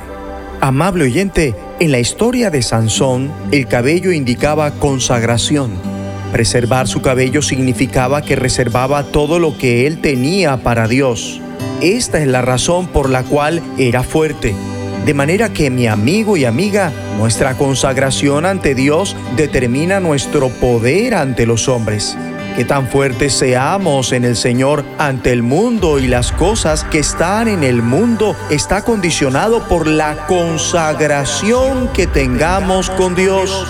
Amable 0.60 1.04
oyente, 1.04 1.54
en 1.80 1.92
la 1.92 2.00
historia 2.00 2.50
de 2.50 2.62
Sansón, 2.62 3.30
el 3.52 3.68
cabello 3.68 4.10
indicaba 4.10 4.72
consagración 4.72 5.97
Preservar 6.32 6.88
su 6.88 7.00
cabello 7.00 7.40
significaba 7.40 8.22
que 8.22 8.36
reservaba 8.36 9.04
todo 9.04 9.38
lo 9.38 9.56
que 9.56 9.86
él 9.86 10.00
tenía 10.00 10.58
para 10.58 10.86
Dios. 10.86 11.40
Esta 11.80 12.20
es 12.20 12.26
la 12.26 12.42
razón 12.42 12.86
por 12.88 13.08
la 13.08 13.22
cual 13.22 13.62
era 13.78 14.02
fuerte. 14.02 14.54
De 15.06 15.14
manera 15.14 15.52
que 15.52 15.70
mi 15.70 15.86
amigo 15.86 16.36
y 16.36 16.44
amiga, 16.44 16.92
nuestra 17.16 17.54
consagración 17.54 18.44
ante 18.44 18.74
Dios 18.74 19.16
determina 19.36 20.00
nuestro 20.00 20.50
poder 20.50 21.14
ante 21.14 21.46
los 21.46 21.66
hombres. 21.68 22.16
Que 22.56 22.64
tan 22.64 22.88
fuertes 22.88 23.32
seamos 23.32 24.12
en 24.12 24.24
el 24.24 24.36
Señor 24.36 24.84
ante 24.98 25.32
el 25.32 25.42
mundo 25.42 25.98
y 25.98 26.08
las 26.08 26.32
cosas 26.32 26.84
que 26.84 26.98
están 26.98 27.48
en 27.48 27.62
el 27.62 27.80
mundo 27.82 28.36
está 28.50 28.82
condicionado 28.82 29.66
por 29.66 29.86
la 29.86 30.26
consagración 30.26 31.88
que 31.94 32.06
tengamos 32.06 32.90
con 32.90 33.14
Dios. 33.14 33.66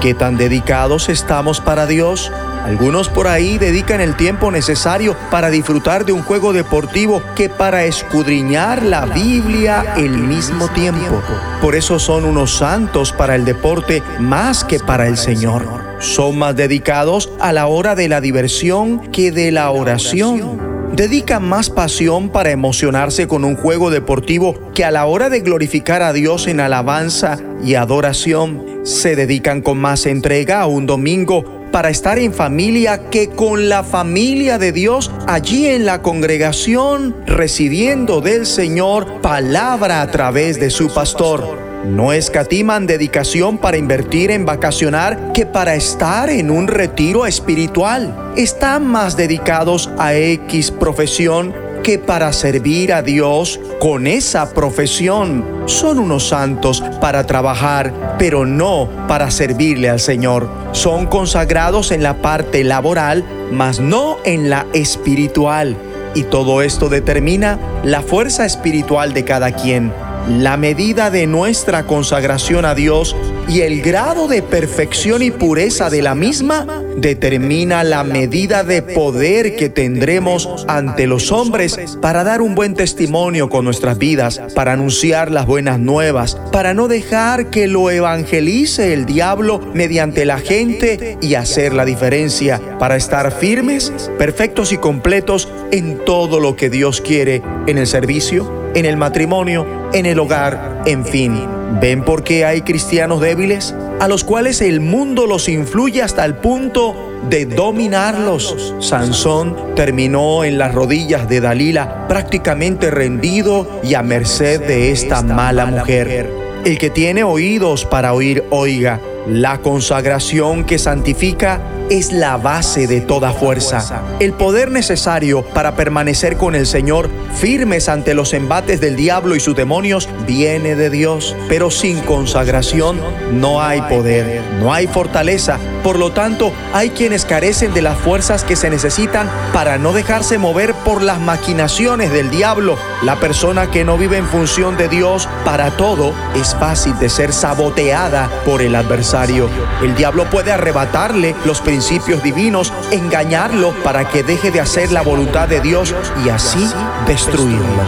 ¿Qué 0.00 0.12
tan 0.14 0.36
dedicados 0.36 1.08
estamos 1.08 1.60
para 1.60 1.86
Dios? 1.86 2.30
Algunos 2.64 3.08
por 3.08 3.28
ahí 3.28 3.58
dedican 3.58 4.00
el 4.00 4.14
tiempo 4.14 4.50
necesario 4.50 5.16
para 5.30 5.50
disfrutar 5.50 6.04
de 6.04 6.12
un 6.12 6.22
juego 6.22 6.52
deportivo 6.52 7.22
que 7.34 7.48
para 7.48 7.84
escudriñar 7.84 8.82
la 8.82 9.06
Biblia 9.06 9.94
el 9.96 10.18
mismo 10.18 10.68
tiempo. 10.68 11.22
Por 11.62 11.74
eso 11.74 11.98
son 11.98 12.24
unos 12.24 12.56
santos 12.56 13.12
para 13.12 13.36
el 13.36 13.44
deporte 13.44 14.02
más 14.20 14.64
que 14.64 14.78
para 14.78 15.06
el 15.06 15.16
Señor. 15.16 15.66
Son 16.00 16.38
más 16.38 16.54
dedicados 16.54 17.30
a 17.40 17.52
la 17.52 17.66
hora 17.66 17.94
de 17.94 18.08
la 18.08 18.20
diversión 18.20 19.10
que 19.10 19.32
de 19.32 19.50
la 19.50 19.70
oración 19.70 20.60
dedican 20.92 21.42
más 21.48 21.70
pasión 21.70 22.28
para 22.28 22.50
emocionarse 22.50 23.26
con 23.26 23.44
un 23.44 23.56
juego 23.56 23.90
deportivo 23.90 24.58
que 24.74 24.84
a 24.84 24.90
la 24.90 25.06
hora 25.06 25.30
de 25.30 25.40
glorificar 25.40 26.02
a 26.02 26.12
Dios 26.12 26.46
en 26.48 26.60
alabanza 26.60 27.38
y 27.64 27.74
adoración. 27.74 28.75
Se 28.86 29.16
dedican 29.16 29.62
con 29.62 29.78
más 29.78 30.06
entrega 30.06 30.60
a 30.60 30.66
un 30.66 30.86
domingo 30.86 31.44
para 31.72 31.90
estar 31.90 32.20
en 32.20 32.32
familia 32.32 33.10
que 33.10 33.30
con 33.30 33.68
la 33.68 33.82
familia 33.82 34.58
de 34.58 34.70
Dios 34.70 35.10
allí 35.26 35.66
en 35.66 35.86
la 35.86 36.02
congregación, 36.02 37.16
recibiendo 37.26 38.20
del 38.20 38.46
Señor 38.46 39.20
palabra 39.22 40.02
a 40.02 40.10
través 40.12 40.60
de 40.60 40.70
su 40.70 40.86
pastor. 40.94 41.58
No 41.84 42.12
escatiman 42.12 42.86
dedicación 42.86 43.58
para 43.58 43.76
invertir 43.76 44.30
en 44.30 44.46
vacacionar 44.46 45.32
que 45.32 45.46
para 45.46 45.74
estar 45.74 46.30
en 46.30 46.52
un 46.52 46.68
retiro 46.68 47.26
espiritual. 47.26 48.32
Están 48.36 48.86
más 48.86 49.16
dedicados 49.16 49.90
a 49.98 50.14
X 50.14 50.70
profesión 50.70 51.65
que 51.82 51.98
para 51.98 52.32
servir 52.32 52.92
a 52.92 53.02
Dios 53.02 53.60
con 53.80 54.06
esa 54.06 54.52
profesión. 54.52 55.44
Son 55.66 55.98
unos 55.98 56.28
santos 56.28 56.82
para 57.00 57.26
trabajar, 57.26 58.16
pero 58.18 58.46
no 58.46 58.88
para 59.08 59.30
servirle 59.30 59.90
al 59.90 60.00
Señor. 60.00 60.48
Son 60.72 61.06
consagrados 61.06 61.90
en 61.90 62.02
la 62.02 62.22
parte 62.22 62.64
laboral, 62.64 63.24
mas 63.52 63.80
no 63.80 64.18
en 64.24 64.50
la 64.50 64.66
espiritual. 64.72 65.76
Y 66.14 66.22
todo 66.22 66.62
esto 66.62 66.88
determina 66.88 67.58
la 67.84 68.00
fuerza 68.00 68.46
espiritual 68.46 69.12
de 69.12 69.24
cada 69.24 69.52
quien 69.52 69.92
la 70.28 70.56
medida 70.56 71.10
de 71.10 71.26
nuestra 71.26 71.84
consagración 71.84 72.64
a 72.64 72.74
Dios 72.74 73.14
y 73.48 73.60
el 73.60 73.80
grado 73.80 74.26
de 74.26 74.42
perfección 74.42 75.22
y 75.22 75.30
pureza 75.30 75.88
de 75.88 76.02
la 76.02 76.16
misma 76.16 76.66
determina 76.96 77.84
la 77.84 78.02
medida 78.02 78.64
de 78.64 78.82
poder 78.82 79.54
que 79.54 79.68
tendremos 79.68 80.64
ante 80.66 81.06
los 81.06 81.30
hombres 81.30 81.96
para 82.02 82.24
dar 82.24 82.42
un 82.42 82.56
buen 82.56 82.74
testimonio 82.74 83.48
con 83.48 83.64
nuestras 83.64 83.98
vidas, 83.98 84.40
para 84.54 84.72
anunciar 84.72 85.30
las 85.30 85.46
buenas 85.46 85.78
nuevas, 85.78 86.36
para 86.50 86.74
no 86.74 86.88
dejar 86.88 87.50
que 87.50 87.68
lo 87.68 87.90
evangelice 87.90 88.92
el 88.92 89.06
diablo 89.06 89.60
mediante 89.74 90.24
la 90.24 90.38
gente 90.38 91.18
y 91.20 91.34
hacer 91.34 91.72
la 91.72 91.84
diferencia, 91.84 92.60
para 92.80 92.96
estar 92.96 93.30
firmes, 93.30 93.92
perfectos 94.18 94.72
y 94.72 94.78
completos 94.78 95.48
en 95.70 96.04
todo 96.04 96.40
lo 96.40 96.56
que 96.56 96.68
Dios 96.68 97.00
quiere 97.00 97.42
en 97.68 97.78
el 97.78 97.86
servicio 97.86 98.65
en 98.76 98.84
el 98.84 98.98
matrimonio, 98.98 99.66
en 99.94 100.04
el 100.04 100.20
hogar, 100.20 100.82
en 100.84 101.04
fin. 101.04 101.42
¿Ven 101.80 102.04
por 102.04 102.22
qué 102.22 102.44
hay 102.44 102.60
cristianos 102.60 103.22
débiles? 103.22 103.74
A 104.00 104.06
los 104.06 104.22
cuales 104.22 104.60
el 104.60 104.80
mundo 104.80 105.26
los 105.26 105.48
influye 105.48 106.02
hasta 106.02 106.26
el 106.26 106.34
punto 106.34 106.94
de 107.30 107.46
dominarlos. 107.46 108.74
Sansón 108.78 109.56
terminó 109.74 110.44
en 110.44 110.58
las 110.58 110.74
rodillas 110.74 111.26
de 111.26 111.40
Dalila 111.40 112.06
prácticamente 112.06 112.90
rendido 112.90 113.80
y 113.82 113.94
a 113.94 114.02
merced 114.02 114.60
de 114.60 114.92
esta 114.92 115.22
mala 115.22 115.64
mujer. 115.66 116.30
El 116.64 116.78
que 116.78 116.90
tiene 116.90 117.24
oídos 117.24 117.86
para 117.86 118.12
oír, 118.12 118.44
oiga. 118.50 119.00
La 119.26 119.58
consagración 119.58 120.64
que 120.64 120.78
santifica 120.78 121.60
es 121.90 122.12
la 122.12 122.36
base 122.36 122.86
de 122.86 123.00
toda 123.00 123.32
fuerza. 123.32 124.02
El 124.18 124.32
poder 124.32 124.70
necesario 124.70 125.42
para 125.42 125.76
permanecer 125.76 126.36
con 126.36 126.54
el 126.54 126.66
Señor 126.66 127.08
firmes 127.34 127.88
ante 127.88 128.14
los 128.14 128.32
embates 128.32 128.80
del 128.80 128.96
diablo 128.96 129.36
y 129.36 129.40
sus 129.40 129.54
demonios 129.54 130.08
viene 130.26 130.74
de 130.74 130.90
Dios. 130.90 131.36
Pero 131.48 131.70
sin 131.70 132.00
consagración 132.00 133.00
no 133.32 133.62
hay 133.62 133.82
poder, 133.82 134.42
no 134.60 134.72
hay 134.72 134.86
fortaleza. 134.86 135.58
Por 135.82 135.98
lo 135.98 136.10
tanto, 136.10 136.52
hay 136.72 136.90
quienes 136.90 137.24
carecen 137.24 137.72
de 137.72 137.82
las 137.82 137.96
fuerzas 137.98 138.42
que 138.42 138.56
se 138.56 138.70
necesitan 138.70 139.30
para 139.52 139.78
no 139.78 139.92
dejarse 139.92 140.38
mover 140.38 140.74
por 140.74 141.02
las 141.02 141.20
maquinaciones 141.20 142.10
del 142.10 142.30
diablo. 142.30 142.76
La 143.02 143.16
persona 143.16 143.70
que 143.70 143.84
no 143.84 143.96
vive 143.96 144.16
en 144.16 144.26
función 144.26 144.76
de 144.76 144.88
Dios 144.88 145.28
para 145.44 145.70
todo 145.76 146.12
es 146.34 146.54
fácil 146.56 146.98
de 146.98 147.08
ser 147.08 147.32
saboteada 147.32 148.28
por 148.44 148.62
el 148.62 148.74
adversario. 148.74 149.48
El 149.82 149.94
diablo 149.94 150.28
puede 150.30 150.50
arrebatarle 150.50 151.36
los 151.44 151.60
principios 151.60 151.75
divinos, 152.22 152.72
engañarlo 152.90 153.72
para 153.82 154.08
que 154.08 154.22
deje 154.22 154.50
de 154.50 154.60
hacer 154.60 154.92
la 154.92 155.02
voluntad 155.02 155.48
de 155.48 155.60
Dios 155.60 155.94
y 156.24 156.28
así 156.28 156.66
destruirlo. 157.06 157.82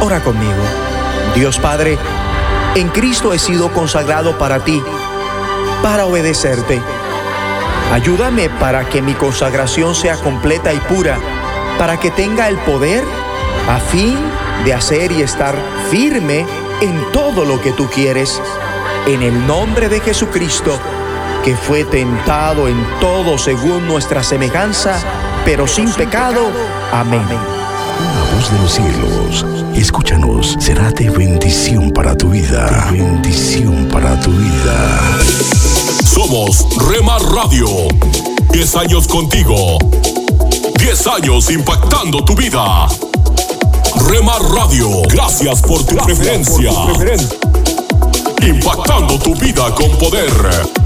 Ora 0.00 0.20
conmigo. 0.20 0.52
Dios 1.34 1.58
Padre, 1.58 1.98
en 2.74 2.88
Cristo 2.88 3.32
he 3.32 3.38
sido 3.38 3.72
consagrado 3.72 4.38
para 4.38 4.64
ti, 4.64 4.82
para 5.82 6.06
obedecerte. 6.06 6.80
Ayúdame 7.92 8.48
para 8.48 8.88
que 8.88 9.02
mi 9.02 9.14
consagración 9.14 9.94
sea 9.94 10.16
completa 10.16 10.72
y 10.72 10.78
pura, 10.80 11.18
para 11.78 11.98
que 11.98 12.10
tenga 12.10 12.48
el 12.48 12.58
poder 12.58 13.04
a 13.68 13.78
fin 13.78 14.16
de 14.64 14.74
hacer 14.74 15.12
y 15.12 15.22
estar 15.22 15.54
firme 15.90 16.44
en 16.80 17.12
todo 17.12 17.44
lo 17.44 17.60
que 17.60 17.72
tú 17.72 17.88
quieres. 17.88 18.40
En 19.06 19.22
el 19.22 19.46
nombre 19.46 19.88
de 19.88 20.00
Jesucristo, 20.00 20.78
que 21.46 21.54
fue 21.54 21.84
tentado 21.84 22.66
en 22.66 22.76
todo 23.00 23.38
según 23.38 23.86
nuestra 23.86 24.24
semejanza, 24.24 24.98
pero 25.44 25.68
sin 25.68 25.88
pecado. 25.92 26.40
Amén. 26.92 27.22
La 27.22 28.34
voz 28.34 28.50
de 28.50 28.58
los 28.58 28.72
cielos, 28.72 29.46
escúchanos, 29.76 30.56
será 30.58 30.90
de 30.90 31.08
bendición 31.08 31.92
para 31.92 32.16
tu 32.16 32.30
vida. 32.30 32.88
De 32.90 32.98
bendición 32.98 33.86
para 33.92 34.18
tu 34.18 34.32
vida. 34.32 35.20
Somos 36.04 36.66
Remar 36.90 37.22
Radio. 37.22 37.68
10 38.50 38.76
años 38.78 39.06
contigo. 39.06 39.78
10 40.80 41.06
años 41.06 41.48
impactando 41.52 42.24
tu 42.24 42.34
vida. 42.34 42.88
Remar 44.08 44.42
Radio, 44.42 45.02
gracias 45.02 45.62
por 45.62 45.84
tu 45.84 45.94
preferencia. 45.94 46.72
Impactando 48.42 49.16
tu 49.20 49.32
vida 49.36 49.72
con 49.76 49.92
poder. 49.92 50.85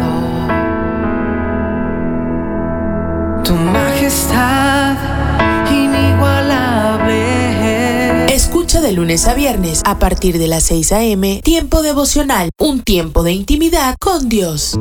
majestad 4.11 4.97
inigualable. 5.71 8.33
Escucha 8.33 8.81
de 8.81 8.91
lunes 8.91 9.25
a 9.27 9.33
viernes 9.33 9.81
a 9.85 9.97
partir 9.99 10.37
de 10.37 10.47
las 10.47 10.63
6 10.63 10.91
a.m. 10.91 11.39
Tiempo 11.43 11.81
devocional, 11.81 12.49
un 12.59 12.81
tiempo 12.81 13.23
de 13.23 13.31
intimidad 13.31 13.95
con 13.99 14.27
Dios. 14.27 14.77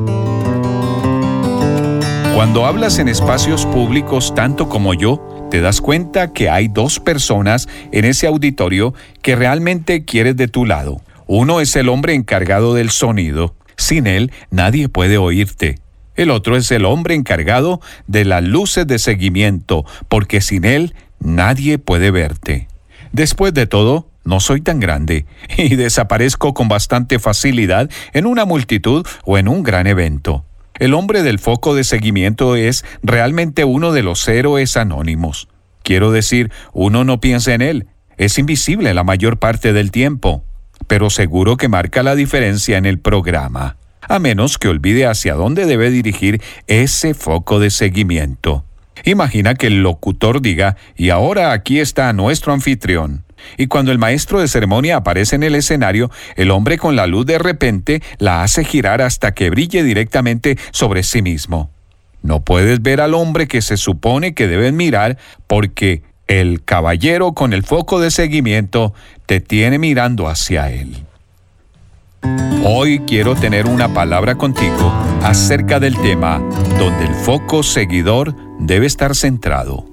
Cuando 2.35 2.67
hablas 2.67 2.99
en 2.99 3.07
espacios 3.09 3.67
públicos 3.67 4.35
tanto 4.35 4.69
como 4.69 4.95
yo, 4.95 5.21
te 5.51 5.61
das 5.61 5.81
cuenta 5.81 6.33
que 6.33 6.51
hay 6.51 6.67
dos 6.69 6.99
personas 6.99 7.69
en 7.93 8.07
ese 8.07 8.27
auditorio 8.27 8.95
que 9.23 9.37
realmente 9.37 10.05
quieres 10.05 10.37
de 10.37 10.49
tu 10.49 10.65
lado. 10.65 11.03
Uno 11.27 11.61
es 11.61 11.77
el 11.77 11.89
hombre 11.89 12.15
encargado 12.15 12.75
del 12.75 12.91
sonido. 12.91 13.55
Sin 13.77 14.09
él, 14.09 14.33
nadie 14.51 14.89
puede 14.89 15.19
oírte. 15.19 15.77
El 16.17 16.31
otro 16.31 16.57
es 16.57 16.71
el 16.71 16.85
hombre 16.85 17.15
encargado 17.15 17.81
de 18.07 18.25
las 18.25 18.43
luces 18.43 18.87
de 18.87 18.99
seguimiento, 18.99 19.85
porque 20.09 20.41
sin 20.41 20.65
él, 20.65 20.95
nadie 21.19 21.79
puede 21.79 22.11
verte. 22.11 22.69
Después 23.13 23.55
de 23.55 23.67
todo, 23.67 24.09
no 24.25 24.41
soy 24.41 24.61
tan 24.61 24.81
grande 24.81 25.27
y 25.57 25.77
desaparezco 25.77 26.55
con 26.55 26.69
bastante 26.69 27.19
facilidad 27.19 27.91
en 28.13 28.27
una 28.27 28.45
multitud 28.45 29.07
o 29.25 29.39
en 29.39 29.49
un 29.49 29.63
gran 29.63 29.87
evento. 29.87 30.45
El 30.79 30.95
hombre 30.95 31.23
del 31.23 31.39
foco 31.39 31.75
de 31.75 31.85
seguimiento 31.85 32.57
es 32.57 32.85
realmente 33.03 33.65
uno 33.65 33.93
de 33.93 34.03
los 34.03 34.27
héroes 34.29 34.77
anónimos. 34.77 35.49
Quiero 35.83 36.11
decir, 36.11 36.51
uno 36.73 37.05
no 37.05 37.21
piensa 37.21 37.53
en 37.53 37.63
él. 37.63 37.87
Es 38.17 38.39
invisible 38.39 38.95
la 38.95 39.05
mayor 39.05 39.39
parte 39.39 39.73
del 39.73 39.91
tiempo, 39.91 40.43
pero 40.87 41.11
seguro 41.11 41.57
que 41.57 41.69
marca 41.69 42.03
la 42.03 42.15
diferencia 42.15 42.79
en 42.79 42.87
el 42.87 42.99
programa, 42.99 43.77
a 44.01 44.19
menos 44.19 44.59
que 44.59 44.69
olvide 44.69 45.07
hacia 45.07 45.35
dónde 45.35 45.67
debe 45.67 45.91
dirigir 45.91 46.41
ese 46.67 47.15
foco 47.15 47.61
de 47.61 47.71
seguimiento. 47.71 48.65
Imagina 49.05 49.55
que 49.55 49.69
el 49.69 49.83
locutor 49.83 50.43
diga, 50.43 50.77
y 50.97 51.11
ahora 51.11 51.53
aquí 51.53 51.81
está 51.81 52.13
nuestro 52.13 52.53
anfitrión. 52.53 53.25
Y 53.57 53.69
cuando 53.69 53.93
el 53.93 53.99
maestro 53.99 54.41
de 54.41 54.49
ceremonia 54.49 54.97
aparece 54.97 55.37
en 55.37 55.43
el 55.43 55.55
escenario, 55.55 56.11
el 56.37 56.51
hombre 56.51 56.79
con 56.79 56.97
la 56.97 57.07
luz 57.07 57.25
de 57.27 57.39
repente 57.39 58.03
la 58.19 58.43
hace 58.43 58.65
girar 58.65 59.01
hasta 59.01 59.33
que 59.33 59.51
brille 59.51 59.83
directamente 59.83 60.59
sobre 60.73 61.03
sí 61.03 61.23
mismo. 61.23 61.71
No 62.23 62.45
puedes 62.45 62.83
ver 62.83 63.01
al 63.01 63.15
hombre 63.15 63.49
que 63.49 63.63
se 63.63 63.79
supone 63.79 64.35
que 64.35 64.47
debes 64.47 64.75
mirar 64.75 65.17
porque 65.47 66.03
el 66.27 66.63
caballero 66.65 67.33
con 67.33 67.53
el 67.53 67.65
foco 67.65 67.99
de 67.99 68.11
seguimiento 68.11 68.95
te 69.27 69.41
tiene 69.41 69.79
mirando 69.79 70.29
hacia 70.29 70.71
él. 70.71 71.07
Hoy 72.63 73.01
quiero 73.01 73.35
tener 73.35 73.67
una 73.67 73.93
palabra 73.95 74.37
contigo 74.37 74.93
acerca 75.23 75.81
del 75.81 75.97
tema 75.97 76.39
donde 76.79 77.07
el 77.07 77.15
foco 77.15 77.63
seguidor 77.63 78.35
debe 78.59 78.87
estar 78.87 79.15
centrado. 79.17 79.87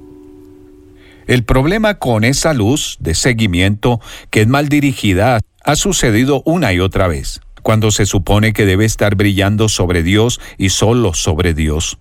El 1.28 1.44
problema 1.44 1.96
con 1.96 2.24
esa 2.24 2.54
luz 2.54 2.98
de 3.00 3.16
seguimiento 3.16 4.00
que 4.30 4.42
es 4.42 4.48
mal 4.48 4.70
dirigida 4.70 5.40
ha 5.64 5.76
sucedido 5.76 6.42
una 6.46 6.74
y 6.74 6.80
otra 6.80 7.08
vez, 7.08 7.42
cuando 7.64 7.92
se 7.92 8.06
supone 8.06 8.54
que 8.54 8.66
debe 8.66 8.86
estar 8.86 9.16
brillando 9.16 9.70
sobre 9.70 10.04
Dios 10.04 10.40
y 10.58 10.70
solo 10.70 11.14
sobre 11.14 11.54
Dios. 11.54 11.98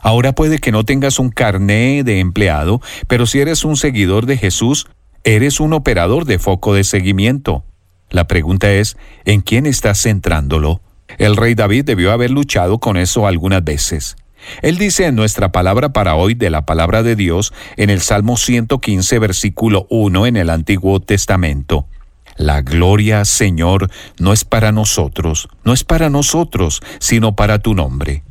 Ahora 0.00 0.32
puede 0.32 0.58
que 0.58 0.72
no 0.72 0.84
tengas 0.84 1.18
un 1.18 1.30
carné 1.30 2.04
de 2.04 2.20
empleado, 2.20 2.80
pero 3.06 3.26
si 3.26 3.40
eres 3.40 3.64
un 3.64 3.76
seguidor 3.76 4.26
de 4.26 4.38
Jesús, 4.38 4.86
eres 5.24 5.60
un 5.60 5.72
operador 5.72 6.24
de 6.24 6.38
foco 6.38 6.72
de 6.72 6.84
seguimiento. 6.84 7.64
La 8.10 8.26
pregunta 8.26 8.72
es, 8.72 8.96
¿en 9.24 9.40
quién 9.40 9.66
estás 9.66 10.02
centrándolo? 10.02 10.80
El 11.18 11.36
rey 11.36 11.54
David 11.54 11.84
debió 11.84 12.12
haber 12.12 12.30
luchado 12.30 12.78
con 12.78 12.96
eso 12.96 13.26
algunas 13.26 13.64
veces. 13.64 14.16
Él 14.62 14.78
dice 14.78 15.06
en 15.06 15.14
nuestra 15.14 15.52
palabra 15.52 15.90
para 15.90 16.14
hoy 16.14 16.34
de 16.34 16.50
la 16.50 16.66
palabra 16.66 17.02
de 17.02 17.14
Dios 17.14 17.52
en 17.76 17.90
el 17.90 18.00
Salmo 18.00 18.36
115, 18.36 19.18
versículo 19.18 19.86
1 19.90 20.26
en 20.26 20.36
el 20.36 20.50
Antiguo 20.50 21.00
Testamento. 21.00 21.86
La 22.36 22.62
gloria, 22.62 23.24
Señor, 23.24 23.90
no 24.18 24.32
es 24.32 24.44
para 24.44 24.72
nosotros, 24.72 25.48
no 25.64 25.72
es 25.72 25.84
para 25.84 26.08
nosotros, 26.08 26.80
sino 26.98 27.36
para 27.36 27.58
tu 27.58 27.74
nombre. 27.74 28.22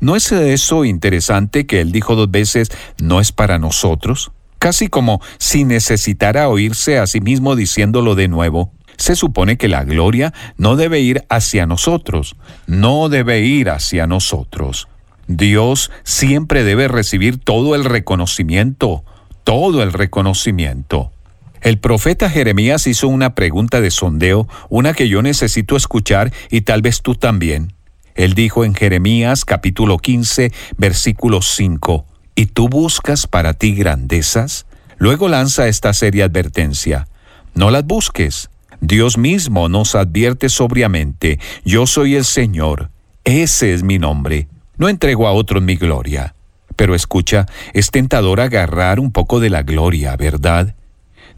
¿No 0.00 0.16
es 0.16 0.30
eso 0.32 0.84
interesante 0.84 1.66
que 1.66 1.80
él 1.80 1.90
dijo 1.90 2.14
dos 2.14 2.30
veces, 2.30 2.70
no 2.98 3.20
es 3.20 3.32
para 3.32 3.58
nosotros? 3.58 4.32
Casi 4.58 4.88
como 4.88 5.20
si 5.38 5.64
necesitara 5.64 6.48
oírse 6.48 6.98
a 6.98 7.06
sí 7.06 7.20
mismo 7.20 7.56
diciéndolo 7.56 8.14
de 8.14 8.28
nuevo. 8.28 8.70
Se 8.96 9.16
supone 9.16 9.56
que 9.56 9.68
la 9.68 9.84
gloria 9.84 10.32
no 10.56 10.76
debe 10.76 11.00
ir 11.00 11.24
hacia 11.28 11.66
nosotros, 11.66 12.36
no 12.66 13.08
debe 13.08 13.40
ir 13.40 13.70
hacia 13.70 14.06
nosotros. 14.06 14.88
Dios 15.26 15.90
siempre 16.02 16.64
debe 16.64 16.88
recibir 16.88 17.38
todo 17.38 17.74
el 17.74 17.84
reconocimiento, 17.84 19.04
todo 19.42 19.82
el 19.82 19.92
reconocimiento. 19.92 21.10
El 21.60 21.78
profeta 21.78 22.28
Jeremías 22.28 22.86
hizo 22.86 23.08
una 23.08 23.34
pregunta 23.34 23.80
de 23.80 23.90
sondeo, 23.90 24.46
una 24.68 24.92
que 24.92 25.08
yo 25.08 25.22
necesito 25.22 25.76
escuchar 25.76 26.30
y 26.50 26.60
tal 26.60 26.82
vez 26.82 27.00
tú 27.00 27.14
también. 27.14 27.72
Él 28.14 28.34
dijo 28.34 28.64
en 28.64 28.74
Jeremías 28.74 29.46
capítulo 29.46 29.96
15, 29.96 30.52
versículo 30.76 31.40
5, 31.40 32.04
¿Y 32.36 32.46
tú 32.46 32.68
buscas 32.68 33.26
para 33.26 33.54
ti 33.54 33.74
grandezas? 33.74 34.66
Luego 34.98 35.28
lanza 35.28 35.66
esta 35.66 35.94
seria 35.94 36.26
advertencia, 36.26 37.08
no 37.54 37.70
las 37.70 37.84
busques. 37.84 38.50
Dios 38.86 39.16
mismo 39.16 39.70
nos 39.70 39.94
advierte 39.94 40.50
sobriamente, 40.50 41.40
yo 41.64 41.86
soy 41.86 42.16
el 42.16 42.26
Señor, 42.26 42.90
ese 43.24 43.72
es 43.72 43.82
mi 43.82 43.98
nombre, 43.98 44.46
no 44.76 44.90
entrego 44.90 45.26
a 45.26 45.32
otros 45.32 45.62
mi 45.62 45.76
gloria. 45.76 46.34
Pero 46.76 46.94
escucha, 46.94 47.46
es 47.72 47.90
tentador 47.90 48.42
agarrar 48.42 49.00
un 49.00 49.10
poco 49.10 49.40
de 49.40 49.48
la 49.48 49.62
gloria, 49.62 50.14
¿verdad? 50.16 50.74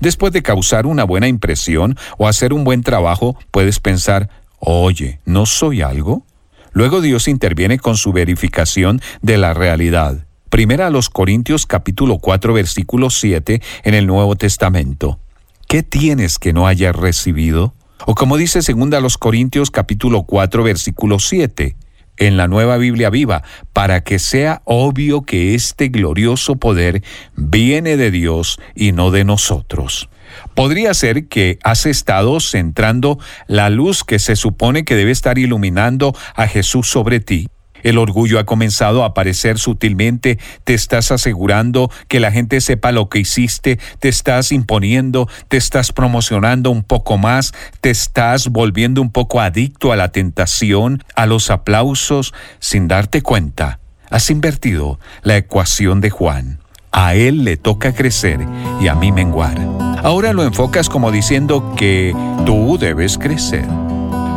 Después 0.00 0.32
de 0.32 0.42
causar 0.42 0.86
una 0.86 1.04
buena 1.04 1.28
impresión 1.28 1.96
o 2.18 2.26
hacer 2.26 2.52
un 2.52 2.64
buen 2.64 2.82
trabajo, 2.82 3.38
puedes 3.52 3.78
pensar, 3.78 4.28
oye, 4.58 5.20
¿no 5.24 5.46
soy 5.46 5.82
algo? 5.82 6.26
Luego 6.72 7.00
Dios 7.00 7.28
interviene 7.28 7.78
con 7.78 7.96
su 7.96 8.12
verificación 8.12 9.00
de 9.22 9.38
la 9.38 9.54
realidad. 9.54 10.26
Primera 10.50 10.88
a 10.88 10.90
los 10.90 11.10
Corintios 11.10 11.64
capítulo 11.64 12.18
4 12.18 12.54
versículo 12.54 13.08
7 13.08 13.62
en 13.84 13.94
el 13.94 14.08
Nuevo 14.08 14.34
Testamento. 14.34 15.20
¿Qué 15.68 15.82
tienes 15.82 16.38
que 16.38 16.52
no 16.52 16.68
hayas 16.68 16.94
recibido? 16.94 17.74
O 18.06 18.14
como 18.14 18.36
dice 18.36 18.62
segunda 18.62 18.98
a 18.98 19.00
los 19.00 19.18
Corintios 19.18 19.72
capítulo 19.72 20.22
4 20.22 20.62
versículo 20.62 21.18
7 21.18 21.74
en 22.18 22.36
la 22.36 22.46
nueva 22.46 22.76
Biblia 22.76 23.10
viva, 23.10 23.42
para 23.72 24.04
que 24.04 24.20
sea 24.20 24.62
obvio 24.64 25.22
que 25.22 25.56
este 25.56 25.88
glorioso 25.88 26.54
poder 26.54 27.02
viene 27.34 27.96
de 27.96 28.12
Dios 28.12 28.60
y 28.76 28.92
no 28.92 29.10
de 29.10 29.24
nosotros. 29.24 30.08
Podría 30.54 30.94
ser 30.94 31.26
que 31.26 31.58
has 31.64 31.84
estado 31.84 32.38
centrando 32.38 33.18
la 33.48 33.68
luz 33.68 34.04
que 34.04 34.20
se 34.20 34.36
supone 34.36 34.84
que 34.84 34.94
debe 34.94 35.10
estar 35.10 35.36
iluminando 35.36 36.14
a 36.36 36.46
Jesús 36.46 36.88
sobre 36.88 37.18
ti 37.18 37.48
el 37.86 37.98
orgullo 37.98 38.40
ha 38.40 38.44
comenzado 38.44 39.04
a 39.04 39.06
aparecer 39.06 39.60
sutilmente, 39.60 40.40
te 40.64 40.74
estás 40.74 41.12
asegurando 41.12 41.88
que 42.08 42.18
la 42.18 42.32
gente 42.32 42.60
sepa 42.60 42.90
lo 42.90 43.08
que 43.08 43.20
hiciste, 43.20 43.78
te 44.00 44.08
estás 44.08 44.50
imponiendo, 44.50 45.28
te 45.46 45.56
estás 45.56 45.92
promocionando 45.92 46.72
un 46.72 46.82
poco 46.82 47.16
más, 47.16 47.54
te 47.80 47.90
estás 47.90 48.48
volviendo 48.48 49.00
un 49.00 49.12
poco 49.12 49.40
adicto 49.40 49.92
a 49.92 49.96
la 49.96 50.10
tentación, 50.10 51.04
a 51.14 51.26
los 51.26 51.48
aplausos, 51.48 52.34
sin 52.58 52.88
darte 52.88 53.22
cuenta. 53.22 53.78
Has 54.10 54.30
invertido 54.30 54.98
la 55.22 55.36
ecuación 55.36 56.00
de 56.00 56.10
Juan. 56.10 56.58
A 56.90 57.14
él 57.14 57.44
le 57.44 57.56
toca 57.56 57.94
crecer 57.94 58.40
y 58.80 58.88
a 58.88 58.96
mí 58.96 59.12
menguar. 59.12 59.58
Ahora 60.02 60.32
lo 60.32 60.42
enfocas 60.42 60.88
como 60.88 61.12
diciendo 61.12 61.72
que 61.76 62.12
tú 62.44 62.78
debes 62.78 63.16
crecer. 63.16 63.64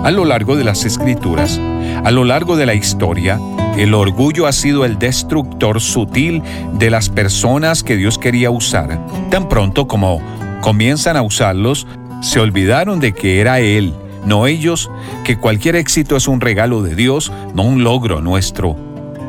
A 0.03 0.11
lo 0.11 0.23
largo 0.23 0.55
de 0.55 0.63
las 0.63 0.85
escrituras, 0.85 1.59
a 2.03 2.11
lo 2.11 2.23
largo 2.23 2.55
de 2.55 2.65
la 2.65 2.73
historia, 2.73 3.39
el 3.77 3.93
orgullo 3.93 4.47
ha 4.47 4.53
sido 4.53 4.85
el 4.85 4.97
destructor 4.97 5.81
sutil 5.81 6.41
de 6.73 6.89
las 6.89 7.09
personas 7.09 7.83
que 7.83 7.97
Dios 7.97 8.17
quería 8.17 8.49
usar. 8.49 8.99
Tan 9.29 9.49
pronto 9.49 9.87
como 9.87 10.21
comienzan 10.61 11.17
a 11.17 11.21
usarlos, 11.21 11.85
se 12.21 12.39
olvidaron 12.39 12.99
de 12.99 13.13
que 13.13 13.41
era 13.41 13.59
Él, 13.59 13.93
no 14.25 14.47
ellos, 14.47 14.89
que 15.25 15.37
cualquier 15.37 15.75
éxito 15.75 16.15
es 16.15 16.27
un 16.27 16.39
regalo 16.41 16.81
de 16.81 16.95
Dios, 16.95 17.31
no 17.53 17.63
un 17.63 17.83
logro 17.83 18.21
nuestro. 18.21 18.77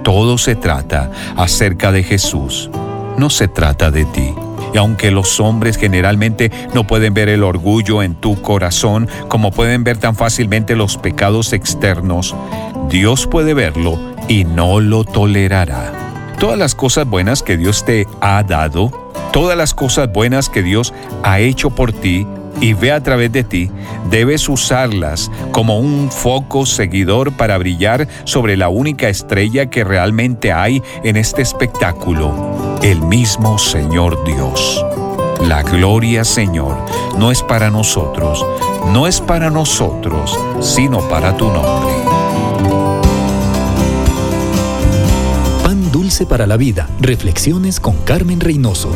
Todo 0.05 0.39
se 0.39 0.55
trata 0.55 1.11
acerca 1.37 1.93
de 1.93 2.05
Jesús, 2.05 2.71
no 3.19 3.29
se 3.29 3.49
trata 3.49 3.91
de 3.91 4.05
ti. 4.05 4.35
Y 4.73 4.79
aunque 4.79 5.11
los 5.11 5.41
hombres 5.41 5.77
generalmente 5.77 6.51
no 6.75 6.87
pueden 6.87 7.15
ver 7.15 7.29
el 7.29 7.43
orgullo 7.43 8.03
en 8.03 8.15
tu 8.15 8.41
corazón 8.41 9.09
como 9.29 9.51
pueden 9.51 9.85
ver 9.85 9.99
tan 9.99 10.15
fácilmente 10.15 10.77
los 10.77 10.97
pecados 10.97 11.53
externos, 11.53 12.35
Dios 12.89 13.27
puede 13.27 13.55
verlo 13.55 13.99
y 14.29 14.45
no 14.45 14.81
lo 14.81 15.05
tolerará. 15.05 15.93
Todas 16.39 16.59
las 16.59 16.75
cosas 16.75 17.07
buenas 17.07 17.43
que 17.43 17.57
Dios 17.57 17.85
te 17.85 18.07
ha 18.21 18.43
dado, 18.43 18.91
todas 19.33 19.57
las 19.59 19.75
cosas 19.75 20.11
buenas 20.13 20.49
que 20.49 20.63
Dios 20.63 20.95
ha 21.23 21.41
hecho 21.41 21.71
por 21.71 21.93
ti, 21.93 22.27
y 22.61 22.75
ve 22.75 22.93
a 22.93 23.03
través 23.03 23.33
de 23.33 23.45
ti, 23.45 23.71
debes 24.11 24.49
usarlas 24.49 25.31
como 25.53 25.79
un 25.79 26.11
foco 26.11 26.67
seguidor 26.67 27.37
para 27.37 27.57
brillar 27.59 28.07
sobre 28.25 28.57
la 28.57 28.69
única 28.69 29.09
estrella 29.09 29.67
que 29.67 29.85
realmente 29.85 30.53
hay 30.53 30.83
en 31.05 31.17
este 31.17 31.43
espectáculo, 31.43 32.33
el 32.83 33.03
mismo 33.03 33.59
Señor 33.59 34.25
Dios. 34.25 34.83
La 35.47 35.63
gloria, 35.63 36.25
Señor, 36.25 36.79
no 37.19 37.31
es 37.31 37.43
para 37.43 37.71
nosotros, 37.71 38.45
no 38.93 39.07
es 39.07 39.21
para 39.21 39.51
nosotros, 39.51 40.39
sino 40.61 41.07
para 41.09 41.37
tu 41.37 41.47
nombre. 41.47 41.95
Pan 45.63 45.93
dulce 45.93 46.25
para 46.25 46.47
la 46.47 46.57
vida. 46.57 46.89
Reflexiones 47.01 47.81
con 47.81 47.97
Carmen 47.99 48.41
Reynoso. 48.41 48.91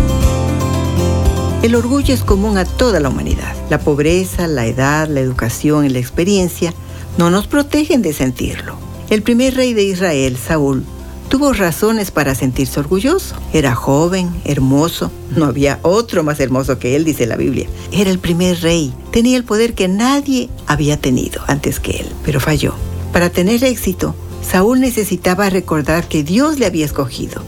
El 1.62 1.74
orgullo 1.74 2.14
es 2.14 2.24
común 2.24 2.56
a 2.56 2.64
toda 2.64 3.00
la 3.00 3.10
humanidad. 3.10 3.54
La 3.68 3.80
pobreza, 3.80 4.46
la 4.46 4.66
edad, 4.66 5.08
la 5.08 5.20
educación 5.20 5.84
y 5.84 5.90
la 5.90 5.98
experiencia 5.98 6.72
no 7.18 7.28
nos 7.28 7.46
protegen 7.46 8.00
de 8.00 8.14
sentirlo. 8.14 8.76
El 9.10 9.22
primer 9.22 9.54
rey 9.54 9.74
de 9.74 9.84
Israel, 9.84 10.38
Saúl, 10.38 10.84
tuvo 11.28 11.52
razones 11.52 12.10
para 12.10 12.34
sentirse 12.34 12.80
orgulloso. 12.80 13.36
Era 13.52 13.74
joven, 13.74 14.30
hermoso, 14.44 15.10
no 15.36 15.46
había 15.46 15.78
otro 15.82 16.22
más 16.22 16.40
hermoso 16.40 16.78
que 16.78 16.96
él, 16.96 17.04
dice 17.04 17.26
la 17.26 17.36
Biblia. 17.36 17.66
Era 17.92 18.10
el 18.10 18.18
primer 18.18 18.60
rey, 18.60 18.92
tenía 19.10 19.36
el 19.36 19.44
poder 19.44 19.74
que 19.74 19.88
nadie 19.88 20.48
había 20.66 20.96
tenido 20.96 21.42
antes 21.46 21.80
que 21.80 21.92
él, 21.92 22.06
pero 22.24 22.40
falló. 22.40 22.74
Para 23.12 23.30
tener 23.30 23.62
éxito, 23.64 24.14
Saúl 24.42 24.80
necesitaba 24.80 25.50
recordar 25.50 26.08
que 26.08 26.22
Dios 26.22 26.58
le 26.58 26.66
había 26.66 26.84
escogido, 26.84 27.42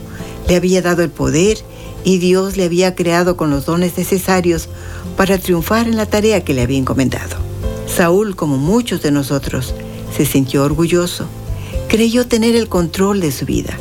le 0.47 0.55
había 0.55 0.81
dado 0.81 1.03
el 1.03 1.09
poder 1.09 1.57
y 2.03 2.17
Dios 2.19 2.57
le 2.57 2.63
había 2.63 2.95
creado 2.95 3.37
con 3.37 3.49
los 3.49 3.65
dones 3.65 3.97
necesarios 3.97 4.69
para 5.15 5.37
triunfar 5.37 5.87
en 5.87 5.97
la 5.97 6.05
tarea 6.05 6.43
que 6.43 6.53
le 6.53 6.61
había 6.61 6.77
encomendado. 6.77 7.35
Saúl, 7.87 8.35
como 8.35 8.57
muchos 8.57 9.01
de 9.01 9.11
nosotros, 9.11 9.73
se 10.15 10.25
sintió 10.25 10.63
orgulloso. 10.63 11.27
Creyó 11.87 12.27
tener 12.27 12.55
el 12.55 12.67
control 12.67 13.21
de 13.21 13.31
su 13.31 13.45
vida. 13.45 13.77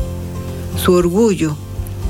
Su 0.77 0.93
orgullo 0.93 1.57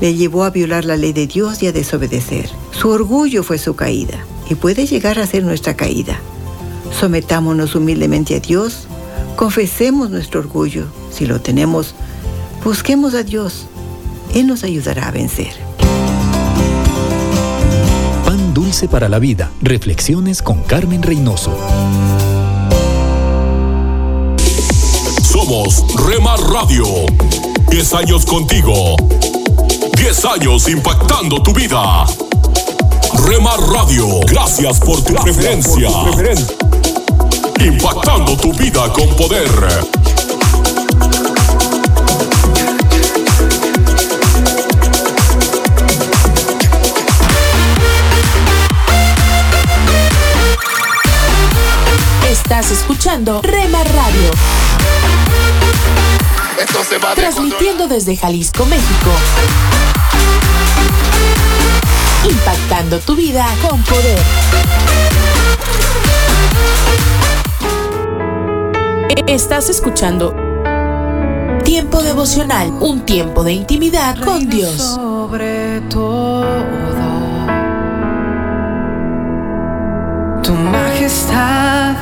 le 0.01 0.15
llevó 0.15 0.43
a 0.43 0.49
violar 0.49 0.85
la 0.85 0.97
ley 0.97 1.13
de 1.13 1.27
Dios 1.27 1.63
y 1.63 1.67
a 1.67 1.71
desobedecer. 1.71 2.49
Su 2.71 2.89
orgullo 2.89 3.43
fue 3.43 3.57
su 3.57 3.75
caída 3.75 4.23
y 4.49 4.55
puede 4.55 4.85
llegar 4.85 5.19
a 5.19 5.27
ser 5.27 5.43
nuestra 5.43 5.75
caída. 5.75 6.19
Sometámonos 6.91 7.75
humildemente 7.75 8.35
a 8.35 8.39
Dios, 8.39 8.87
confesemos 9.35 10.09
nuestro 10.09 10.39
orgullo. 10.39 10.85
Si 11.11 11.25
lo 11.25 11.41
tenemos, 11.41 11.95
busquemos 12.63 13.13
a 13.13 13.23
Dios. 13.23 13.67
Él 14.33 14.47
nos 14.47 14.63
ayudará 14.63 15.07
a 15.07 15.11
vencer. 15.11 15.67
Dulce 18.57 18.87
para 18.87 19.07
la 19.07 19.19
Vida. 19.19 19.51
Reflexiones 19.61 20.41
con 20.41 20.63
Carmen 20.63 21.03
Reynoso. 21.03 21.55
Somos 25.47 25.85
Rema 26.05 26.35
Radio. 26.51 26.83
10 27.69 27.93
años 27.93 28.25
contigo. 28.25 28.97
10 29.95 30.25
años 30.25 30.67
impactando 30.67 31.41
tu 31.41 31.53
vida. 31.53 32.05
Rema 33.25 33.55
Radio. 33.55 34.19
Gracias 34.27 34.77
por 34.81 35.01
tu 35.01 35.13
preferencia. 35.13 35.89
Impactando 37.61 38.35
tu 38.35 38.51
vida 38.55 38.91
con 38.91 39.07
poder. 39.15 39.47
Estás 52.29 52.71
escuchando 52.71 53.41
Rema 53.43 53.81
Radio. 53.85 54.66
Transmitiendo 57.15 57.87
desde 57.87 58.15
Jalisco, 58.15 58.65
México. 58.65 59.11
Impactando 62.29 62.99
tu 62.99 63.15
vida 63.15 63.45
con 63.61 63.81
poder. 63.83 64.19
Estás 69.27 69.69
escuchando 69.69 70.33
Tiempo 71.67 72.01
devocional, 72.01 72.71
un 72.79 73.01
tiempo 73.01 73.43
de 73.43 73.51
intimidad 73.51 74.17
con 74.23 74.49
Dios. 74.49 74.71
Sobre 74.71 75.81
todo, 75.89 76.45
tu 80.41 80.53
majestad 80.53 81.93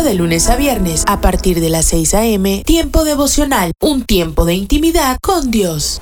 Escucha 0.00 0.14
de 0.14 0.18
lunes 0.18 0.48
a 0.48 0.56
viernes 0.56 1.04
a 1.08 1.20
partir 1.20 1.60
de 1.60 1.68
las 1.68 1.84
6 1.84 2.14
a.m. 2.14 2.62
Tiempo 2.64 3.04
devocional, 3.04 3.72
un 3.80 4.02
tiempo 4.04 4.46
de 4.46 4.54
intimidad 4.54 5.18
con 5.20 5.50
Dios. 5.50 6.00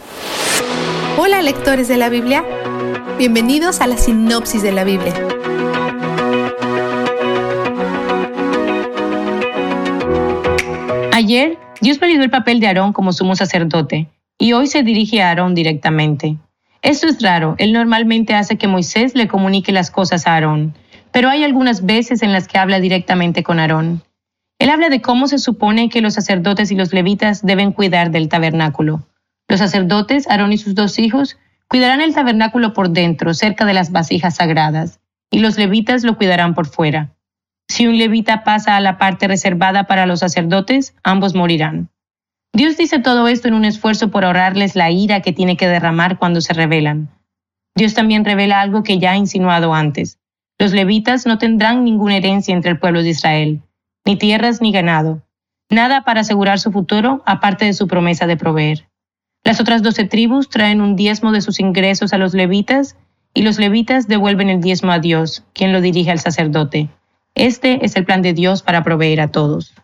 Hola 1.18 1.42
lectores 1.42 1.88
de 1.88 1.96
la 1.96 2.08
Biblia, 2.08 2.44
bienvenidos 3.18 3.80
a 3.80 3.88
la 3.88 3.96
sinopsis 3.96 4.62
de 4.62 4.70
la 4.70 4.84
Biblia. 4.84 5.12
Ayer, 11.12 11.58
Dios 11.80 11.98
validó 11.98 12.22
el 12.22 12.30
papel 12.30 12.60
de 12.60 12.68
Aarón 12.68 12.92
como 12.92 13.12
sumo 13.12 13.34
sacerdote 13.34 14.06
y 14.38 14.52
hoy 14.52 14.68
se 14.68 14.84
dirige 14.84 15.22
a 15.22 15.30
Aarón 15.30 15.56
directamente. 15.56 16.36
Esto 16.82 17.08
es 17.08 17.20
raro, 17.20 17.56
él 17.58 17.72
normalmente 17.72 18.34
hace 18.34 18.58
que 18.58 18.68
Moisés 18.68 19.16
le 19.16 19.26
comunique 19.26 19.72
las 19.72 19.90
cosas 19.90 20.28
a 20.28 20.34
Aarón, 20.34 20.74
pero 21.18 21.30
hay 21.30 21.42
algunas 21.42 21.84
veces 21.84 22.22
en 22.22 22.32
las 22.32 22.46
que 22.46 22.58
habla 22.58 22.78
directamente 22.78 23.42
con 23.42 23.58
Aarón. 23.58 24.02
Él 24.60 24.70
habla 24.70 24.88
de 24.88 25.02
cómo 25.02 25.26
se 25.26 25.38
supone 25.38 25.88
que 25.88 26.00
los 26.00 26.14
sacerdotes 26.14 26.70
y 26.70 26.76
los 26.76 26.92
levitas 26.92 27.44
deben 27.44 27.72
cuidar 27.72 28.12
del 28.12 28.28
tabernáculo. 28.28 29.04
Los 29.48 29.58
sacerdotes, 29.58 30.30
Aarón 30.30 30.52
y 30.52 30.58
sus 30.58 30.76
dos 30.76 31.00
hijos, 31.00 31.36
cuidarán 31.66 32.00
el 32.02 32.14
tabernáculo 32.14 32.72
por 32.72 32.90
dentro, 32.90 33.34
cerca 33.34 33.64
de 33.64 33.74
las 33.74 33.90
vasijas 33.90 34.36
sagradas, 34.36 35.00
y 35.28 35.40
los 35.40 35.58
levitas 35.58 36.04
lo 36.04 36.16
cuidarán 36.16 36.54
por 36.54 36.68
fuera. 36.68 37.16
Si 37.66 37.88
un 37.88 37.98
levita 37.98 38.44
pasa 38.44 38.76
a 38.76 38.80
la 38.80 38.96
parte 38.96 39.26
reservada 39.26 39.88
para 39.88 40.06
los 40.06 40.20
sacerdotes, 40.20 40.94
ambos 41.02 41.34
morirán. 41.34 41.88
Dios 42.52 42.76
dice 42.76 43.00
todo 43.00 43.26
esto 43.26 43.48
en 43.48 43.54
un 43.54 43.64
esfuerzo 43.64 44.12
por 44.12 44.24
ahorrarles 44.24 44.76
la 44.76 44.92
ira 44.92 45.20
que 45.20 45.32
tiene 45.32 45.56
que 45.56 45.66
derramar 45.66 46.16
cuando 46.16 46.40
se 46.40 46.54
rebelan. 46.54 47.08
Dios 47.74 47.94
también 47.94 48.24
revela 48.24 48.60
algo 48.60 48.84
que 48.84 49.00
ya 49.00 49.10
ha 49.10 49.16
insinuado 49.16 49.74
antes. 49.74 50.17
Los 50.58 50.72
levitas 50.72 51.24
no 51.24 51.38
tendrán 51.38 51.84
ninguna 51.84 52.16
herencia 52.16 52.52
entre 52.52 52.72
el 52.72 52.80
pueblo 52.80 53.02
de 53.02 53.10
Israel, 53.10 53.62
ni 54.04 54.16
tierras 54.16 54.60
ni 54.60 54.72
ganado, 54.72 55.22
nada 55.70 56.02
para 56.02 56.22
asegurar 56.22 56.58
su 56.58 56.72
futuro 56.72 57.22
aparte 57.26 57.64
de 57.64 57.74
su 57.74 57.86
promesa 57.86 58.26
de 58.26 58.36
proveer. 58.36 58.88
Las 59.44 59.60
otras 59.60 59.82
doce 59.82 60.04
tribus 60.04 60.48
traen 60.48 60.80
un 60.80 60.96
diezmo 60.96 61.30
de 61.30 61.42
sus 61.42 61.60
ingresos 61.60 62.12
a 62.12 62.18
los 62.18 62.34
levitas 62.34 62.96
y 63.34 63.42
los 63.42 63.58
levitas 63.58 64.08
devuelven 64.08 64.48
el 64.48 64.60
diezmo 64.60 64.90
a 64.90 64.98
Dios, 64.98 65.44
quien 65.52 65.72
lo 65.72 65.80
dirige 65.80 66.10
al 66.10 66.18
sacerdote. 66.18 66.88
Este 67.36 67.84
es 67.84 67.94
el 67.94 68.04
plan 68.04 68.20
de 68.20 68.32
Dios 68.32 68.62
para 68.62 68.82
proveer 68.82 69.20
a 69.20 69.28
todos. 69.28 69.74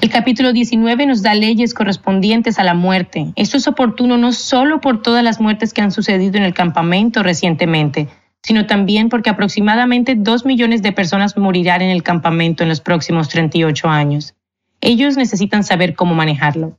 El 0.00 0.08
capítulo 0.08 0.52
19 0.52 1.04
nos 1.06 1.22
da 1.22 1.34
leyes 1.34 1.74
correspondientes 1.74 2.58
a 2.58 2.64
la 2.64 2.74
muerte. 2.74 3.32
Esto 3.34 3.56
es 3.56 3.66
oportuno 3.66 4.16
no 4.16 4.32
solo 4.32 4.80
por 4.80 5.02
todas 5.02 5.24
las 5.24 5.40
muertes 5.40 5.74
que 5.74 5.82
han 5.82 5.90
sucedido 5.90 6.38
en 6.38 6.44
el 6.44 6.54
campamento 6.54 7.22
recientemente, 7.22 8.08
sino 8.42 8.66
también 8.66 9.08
porque 9.08 9.30
aproximadamente 9.30 10.14
dos 10.16 10.44
millones 10.44 10.82
de 10.82 10.92
personas 10.92 11.36
morirán 11.36 11.82
en 11.82 11.90
el 11.90 12.02
campamento 12.02 12.62
en 12.62 12.68
los 12.68 12.80
próximos 12.80 13.28
38 13.28 13.88
años. 13.88 14.34
Ellos 14.80 15.16
necesitan 15.16 15.62
saber 15.64 15.94
cómo 15.94 16.14
manejarlo. 16.14 16.78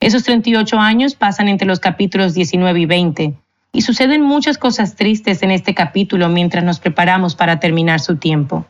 Esos 0.00 0.22
38 0.22 0.78
años 0.78 1.14
pasan 1.14 1.48
entre 1.48 1.66
los 1.66 1.80
capítulos 1.80 2.32
19 2.32 2.80
y 2.80 2.86
20, 2.86 3.34
y 3.72 3.82
suceden 3.82 4.22
muchas 4.22 4.58
cosas 4.58 4.96
tristes 4.96 5.42
en 5.42 5.50
este 5.50 5.74
capítulo 5.74 6.28
mientras 6.28 6.64
nos 6.64 6.80
preparamos 6.80 7.34
para 7.34 7.60
terminar 7.60 8.00
su 8.00 8.16
tiempo. 8.16 8.66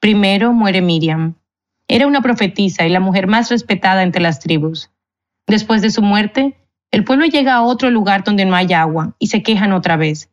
Primero 0.00 0.52
muere 0.52 0.80
Miriam. 0.80 1.34
Era 1.88 2.06
una 2.06 2.22
profetisa 2.22 2.86
y 2.86 2.90
la 2.90 3.00
mujer 3.00 3.26
más 3.26 3.50
respetada 3.50 4.02
entre 4.02 4.22
las 4.22 4.40
tribus. 4.40 4.90
Después 5.46 5.82
de 5.82 5.90
su 5.90 6.02
muerte, 6.02 6.56
el 6.90 7.04
pueblo 7.04 7.26
llega 7.26 7.54
a 7.54 7.62
otro 7.62 7.90
lugar 7.90 8.24
donde 8.24 8.44
no 8.44 8.54
hay 8.54 8.72
agua 8.72 9.14
y 9.18 9.28
se 9.28 9.42
quejan 9.42 9.72
otra 9.72 9.96
vez. 9.96 10.30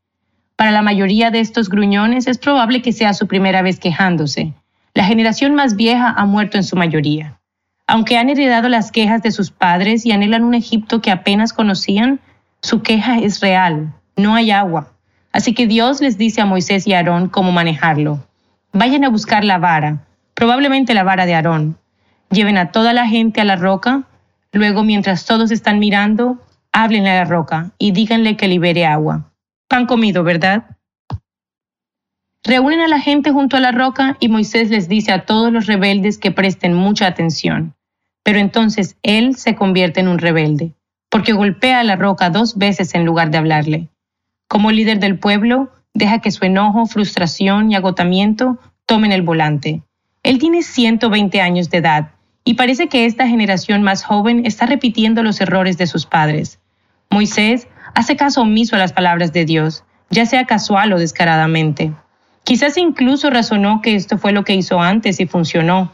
Para 0.61 0.69
la 0.69 0.83
mayoría 0.83 1.31
de 1.31 1.39
estos 1.39 1.69
gruñones 1.69 2.27
es 2.27 2.37
probable 2.37 2.83
que 2.83 2.91
sea 2.93 3.15
su 3.15 3.25
primera 3.25 3.63
vez 3.63 3.79
quejándose. 3.79 4.53
La 4.93 5.03
generación 5.05 5.55
más 5.55 5.75
vieja 5.75 6.13
ha 6.15 6.25
muerto 6.27 6.57
en 6.57 6.63
su 6.63 6.75
mayoría. 6.75 7.39
Aunque 7.87 8.19
han 8.19 8.29
heredado 8.29 8.69
las 8.69 8.91
quejas 8.91 9.23
de 9.23 9.31
sus 9.31 9.49
padres 9.49 10.05
y 10.05 10.11
anhelan 10.11 10.43
un 10.43 10.53
Egipto 10.53 11.01
que 11.01 11.09
apenas 11.09 11.51
conocían, 11.51 12.19
su 12.61 12.83
queja 12.83 13.17
es 13.17 13.39
real. 13.39 13.91
No 14.15 14.35
hay 14.35 14.51
agua. 14.51 14.91
Así 15.31 15.55
que 15.55 15.65
Dios 15.65 15.99
les 15.99 16.19
dice 16.19 16.41
a 16.41 16.45
Moisés 16.45 16.85
y 16.85 16.93
Aarón 16.93 17.27
cómo 17.27 17.51
manejarlo. 17.51 18.19
Vayan 18.71 19.03
a 19.03 19.09
buscar 19.09 19.43
la 19.43 19.57
vara, 19.57 20.05
probablemente 20.35 20.93
la 20.93 21.01
vara 21.01 21.25
de 21.25 21.33
Aarón. 21.33 21.79
Lleven 22.29 22.59
a 22.59 22.71
toda 22.71 22.93
la 22.93 23.07
gente 23.07 23.41
a 23.41 23.45
la 23.45 23.55
roca, 23.55 24.03
luego 24.51 24.83
mientras 24.83 25.25
todos 25.25 25.49
están 25.49 25.79
mirando, 25.79 26.37
háblenle 26.71 27.09
a 27.09 27.23
la 27.23 27.25
roca 27.25 27.71
y 27.79 27.93
díganle 27.93 28.37
que 28.37 28.47
libere 28.47 28.85
agua. 28.85 29.30
Pan 29.71 29.85
comido, 29.85 30.25
¿verdad? 30.25 30.65
Reúnen 32.43 32.81
a 32.81 32.89
la 32.89 32.99
gente 32.99 33.31
junto 33.31 33.55
a 33.55 33.61
la 33.61 33.71
roca 33.71 34.17
y 34.19 34.27
Moisés 34.27 34.69
les 34.69 34.89
dice 34.89 35.13
a 35.13 35.23
todos 35.23 35.49
los 35.49 35.65
rebeldes 35.65 36.17
que 36.17 36.29
presten 36.29 36.73
mucha 36.73 37.07
atención. 37.07 37.73
Pero 38.21 38.39
entonces 38.39 38.97
él 39.01 39.37
se 39.37 39.55
convierte 39.55 40.01
en 40.01 40.09
un 40.09 40.17
rebelde, 40.17 40.73
porque 41.09 41.31
golpea 41.31 41.79
a 41.79 41.85
la 41.85 41.95
roca 41.95 42.29
dos 42.29 42.57
veces 42.57 42.93
en 42.95 43.05
lugar 43.05 43.31
de 43.31 43.37
hablarle. 43.37 43.87
Como 44.49 44.71
líder 44.71 44.99
del 44.99 45.17
pueblo, 45.17 45.71
deja 45.93 46.19
que 46.19 46.31
su 46.31 46.43
enojo, 46.43 46.85
frustración 46.85 47.71
y 47.71 47.75
agotamiento 47.75 48.59
tomen 48.85 49.13
el 49.13 49.21
volante. 49.21 49.83
Él 50.23 50.37
tiene 50.37 50.63
120 50.63 51.39
años 51.39 51.69
de 51.69 51.77
edad 51.77 52.11
y 52.43 52.55
parece 52.55 52.89
que 52.89 53.05
esta 53.05 53.25
generación 53.25 53.83
más 53.83 54.03
joven 54.03 54.45
está 54.45 54.65
repitiendo 54.65 55.23
los 55.23 55.39
errores 55.39 55.77
de 55.77 55.87
sus 55.87 56.05
padres. 56.05 56.59
Moisés 57.09 57.69
hace 57.95 58.15
caso 58.15 58.41
omiso 58.41 58.75
a 58.75 58.79
las 58.79 58.93
palabras 58.93 59.33
de 59.33 59.45
Dios, 59.45 59.83
ya 60.09 60.25
sea 60.25 60.45
casual 60.45 60.93
o 60.93 60.99
descaradamente. 60.99 61.93
Quizás 62.43 62.77
incluso 62.77 63.29
razonó 63.29 63.81
que 63.81 63.95
esto 63.95 64.17
fue 64.17 64.31
lo 64.31 64.43
que 64.43 64.55
hizo 64.55 64.79
antes 64.81 65.19
y 65.19 65.25
funcionó. 65.25 65.91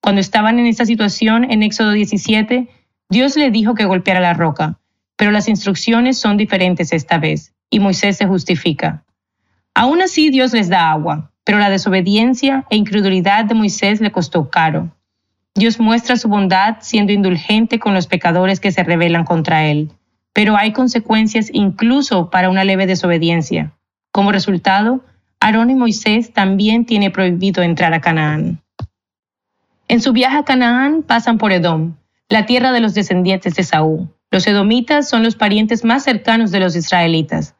Cuando 0.00 0.20
estaban 0.20 0.58
en 0.58 0.66
esta 0.66 0.86
situación 0.86 1.50
en 1.50 1.62
Éxodo 1.62 1.92
17, 1.92 2.68
Dios 3.08 3.36
le 3.36 3.50
dijo 3.50 3.74
que 3.74 3.84
golpeara 3.84 4.20
la 4.20 4.34
roca, 4.34 4.78
pero 5.16 5.30
las 5.30 5.48
instrucciones 5.48 6.18
son 6.18 6.36
diferentes 6.36 6.92
esta 6.92 7.18
vez, 7.18 7.54
y 7.70 7.80
Moisés 7.80 8.16
se 8.16 8.26
justifica. 8.26 9.04
Aún 9.74 10.02
así 10.02 10.30
Dios 10.30 10.52
les 10.52 10.68
da 10.68 10.90
agua, 10.90 11.30
pero 11.44 11.58
la 11.58 11.70
desobediencia 11.70 12.64
e 12.70 12.76
incredulidad 12.76 13.44
de 13.44 13.54
Moisés 13.54 14.00
le 14.00 14.12
costó 14.12 14.50
caro. 14.50 14.90
Dios 15.54 15.78
muestra 15.78 16.16
su 16.16 16.28
bondad 16.28 16.78
siendo 16.80 17.12
indulgente 17.12 17.78
con 17.78 17.94
los 17.94 18.06
pecadores 18.06 18.58
que 18.58 18.72
se 18.72 18.82
rebelan 18.82 19.24
contra 19.24 19.66
él, 19.66 19.92
pero 20.34 20.58
hay 20.58 20.72
consecuencias 20.72 21.48
incluso 21.50 22.28
para 22.28 22.50
una 22.50 22.64
leve 22.64 22.86
desobediencia. 22.86 23.72
Como 24.12 24.32
resultado, 24.32 25.02
Aarón 25.40 25.70
y 25.70 25.74
Moisés 25.74 26.32
también 26.34 26.84
tiene 26.84 27.10
prohibido 27.10 27.62
entrar 27.62 27.94
a 27.94 28.00
Canaán. 28.00 28.60
En 29.88 30.02
su 30.02 30.12
viaje 30.12 30.36
a 30.36 30.44
Canaán 30.44 31.02
pasan 31.02 31.38
por 31.38 31.52
Edom, 31.52 31.94
la 32.28 32.46
tierra 32.46 32.72
de 32.72 32.80
los 32.80 32.94
descendientes 32.94 33.54
de 33.54 33.62
Saúl. 33.62 34.08
Los 34.30 34.46
edomitas 34.46 35.08
son 35.08 35.22
los 35.22 35.36
parientes 35.36 35.84
más 35.84 36.02
cercanos 36.02 36.50
de 36.50 36.60
los 36.60 36.74
israelitas. 36.74 37.54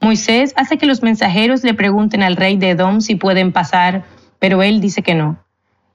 Moisés 0.00 0.54
hace 0.56 0.78
que 0.78 0.86
los 0.86 1.02
mensajeros 1.02 1.64
le 1.64 1.74
pregunten 1.74 2.22
al 2.22 2.36
rey 2.36 2.56
de 2.56 2.70
Edom 2.70 3.00
si 3.00 3.16
pueden 3.16 3.50
pasar, 3.52 4.04
pero 4.38 4.62
él 4.62 4.80
dice 4.80 5.02
que 5.02 5.14
no. 5.14 5.44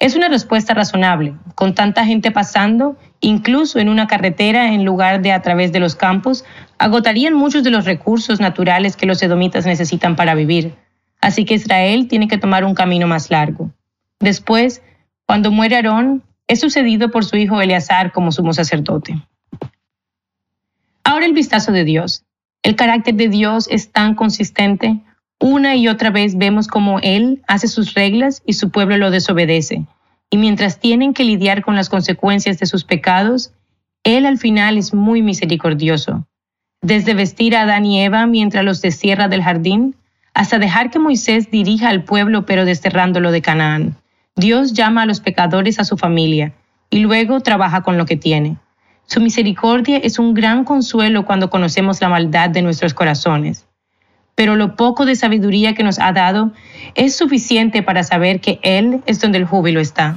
Es 0.05 0.15
una 0.15 0.29
respuesta 0.29 0.75
razonable. 0.75 1.33
Con 1.55 1.73
tanta 1.73 2.05
gente 2.05 2.29
pasando, 2.29 2.95
incluso 3.21 3.79
en 3.79 3.89
una 3.89 4.05
carretera 4.05 4.71
en 4.71 4.85
lugar 4.85 5.23
de 5.23 5.31
a 5.31 5.41
través 5.41 5.71
de 5.71 5.79
los 5.79 5.95
campos, 5.95 6.45
agotarían 6.77 7.33
muchos 7.33 7.63
de 7.63 7.71
los 7.71 7.85
recursos 7.85 8.39
naturales 8.39 8.95
que 8.97 9.07
los 9.07 9.19
edomitas 9.23 9.65
necesitan 9.65 10.15
para 10.15 10.35
vivir. 10.35 10.75
Así 11.21 11.43
que 11.43 11.55
Israel 11.55 12.07
tiene 12.07 12.27
que 12.27 12.37
tomar 12.37 12.65
un 12.65 12.75
camino 12.75 13.07
más 13.07 13.31
largo. 13.31 13.71
Después, 14.19 14.83
cuando 15.25 15.49
muere 15.49 15.77
Aarón, 15.77 16.21
es 16.47 16.59
sucedido 16.59 17.09
por 17.09 17.25
su 17.25 17.37
hijo 17.37 17.59
Eleazar 17.59 18.11
como 18.11 18.31
sumo 18.31 18.53
sacerdote. 18.53 19.15
Ahora 21.03 21.25
el 21.25 21.33
vistazo 21.33 21.71
de 21.71 21.83
Dios. 21.83 22.23
El 22.61 22.75
carácter 22.75 23.15
de 23.15 23.27
Dios 23.27 23.67
es 23.71 23.91
tan 23.91 24.13
consistente. 24.13 25.01
Una 25.39 25.75
y 25.75 25.87
otra 25.87 26.09
vez 26.09 26.37
vemos 26.37 26.67
cómo 26.67 26.99
Él 26.99 27.43
hace 27.47 27.67
sus 27.67 27.93
reglas 27.93 28.41
y 28.45 28.53
su 28.53 28.69
pueblo 28.69 28.97
lo 28.97 29.11
desobedece. 29.11 29.85
Y 30.29 30.37
mientras 30.37 30.79
tienen 30.79 31.13
que 31.13 31.23
lidiar 31.23 31.61
con 31.61 31.75
las 31.75 31.89
consecuencias 31.89 32.57
de 32.57 32.65
sus 32.65 32.83
pecados, 32.83 33.51
Él 34.03 34.25
al 34.25 34.37
final 34.37 34.77
es 34.77 34.93
muy 34.93 35.21
misericordioso. 35.21 36.25
Desde 36.81 37.13
vestir 37.13 37.55
a 37.55 37.61
Adán 37.61 37.85
y 37.85 38.01
Eva 38.01 38.25
mientras 38.27 38.63
los 38.63 38.81
destierra 38.81 39.27
del 39.27 39.43
jardín, 39.43 39.95
hasta 40.33 40.59
dejar 40.59 40.89
que 40.89 40.99
Moisés 40.99 41.49
dirija 41.49 41.89
al 41.89 42.03
pueblo 42.03 42.45
pero 42.45 42.65
desterrándolo 42.65 43.31
de 43.31 43.41
Canaán. 43.41 43.95
Dios 44.35 44.73
llama 44.73 45.03
a 45.03 45.05
los 45.05 45.21
pecadores 45.21 45.79
a 45.79 45.85
su 45.85 45.97
familia 45.97 46.53
y 46.89 46.99
luego 46.99 47.39
trabaja 47.39 47.83
con 47.83 47.97
lo 47.97 48.05
que 48.05 48.17
tiene. 48.17 48.57
Su 49.07 49.21
misericordia 49.21 49.97
es 49.97 50.19
un 50.19 50.33
gran 50.33 50.63
consuelo 50.63 51.25
cuando 51.25 51.49
conocemos 51.49 52.01
la 52.01 52.09
maldad 52.09 52.49
de 52.49 52.61
nuestros 52.61 52.93
corazones. 52.93 53.64
Pero 54.35 54.57
lo 54.57 54.75
poco 54.75 55.05
de 55.05 55.15
sabiduría 55.15 55.75
que 55.75 55.83
nos 55.83 55.97
ha 55.97 56.11
dado 56.11 56.51
es 56.93 57.15
suficiente 57.15 57.81
para 57.83 58.03
saber 58.03 58.41
que 58.41 58.59
Él 58.63 59.01
es 59.05 59.21
donde 59.21 59.37
el 59.37 59.45
júbilo 59.45 59.79
está. 59.79 60.15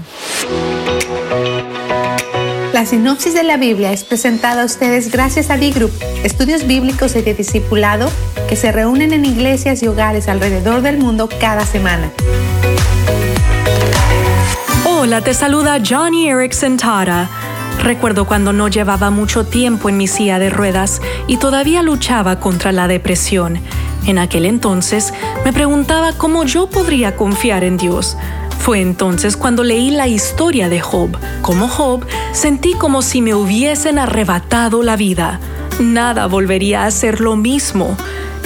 La 2.72 2.84
sinopsis 2.84 3.32
de 3.32 3.44
la 3.44 3.56
Biblia 3.56 3.92
es 3.92 4.02
presentada 4.02 4.62
a 4.62 4.64
ustedes 4.64 5.12
gracias 5.12 5.50
a 5.50 5.56
D-Group, 5.56 5.92
estudios 6.24 6.66
bíblicos 6.66 7.14
y 7.14 7.22
de 7.22 7.34
discipulado 7.34 8.10
que 8.48 8.56
se 8.56 8.72
reúnen 8.72 9.12
en 9.12 9.24
iglesias 9.24 9.84
y 9.84 9.88
hogares 9.88 10.28
alrededor 10.28 10.82
del 10.82 10.98
mundo 10.98 11.28
cada 11.40 11.64
semana. 11.64 12.10
Hola, 14.84 15.20
te 15.20 15.32
saluda 15.32 15.78
Johnny 15.84 16.28
Erickson 16.28 16.76
Tara. 16.76 17.28
Recuerdo 17.82 18.26
cuando 18.26 18.52
no 18.52 18.68
llevaba 18.68 19.10
mucho 19.10 19.44
tiempo 19.44 19.88
en 19.88 19.96
mi 19.96 20.08
silla 20.08 20.38
de 20.38 20.50
ruedas 20.50 21.00
y 21.26 21.36
todavía 21.36 21.82
luchaba 21.82 22.40
contra 22.40 22.72
la 22.72 22.88
depresión. 22.88 23.60
En 24.06 24.18
aquel 24.18 24.46
entonces 24.46 25.12
me 25.44 25.52
preguntaba 25.52 26.12
cómo 26.12 26.44
yo 26.44 26.68
podría 26.68 27.16
confiar 27.16 27.64
en 27.64 27.76
Dios. 27.76 28.16
Fue 28.58 28.80
entonces 28.80 29.36
cuando 29.36 29.64
leí 29.64 29.90
la 29.90 30.08
historia 30.08 30.68
de 30.68 30.80
Job. 30.80 31.16
Como 31.42 31.68
Job, 31.68 32.04
sentí 32.32 32.74
como 32.74 33.02
si 33.02 33.22
me 33.22 33.34
hubiesen 33.34 33.98
arrebatado 33.98 34.82
la 34.82 34.96
vida. 34.96 35.40
nada 35.78 36.26
volvería 36.26 36.84
a 36.84 36.90
ser 36.90 37.20
lo 37.20 37.36
mismo 37.36 37.96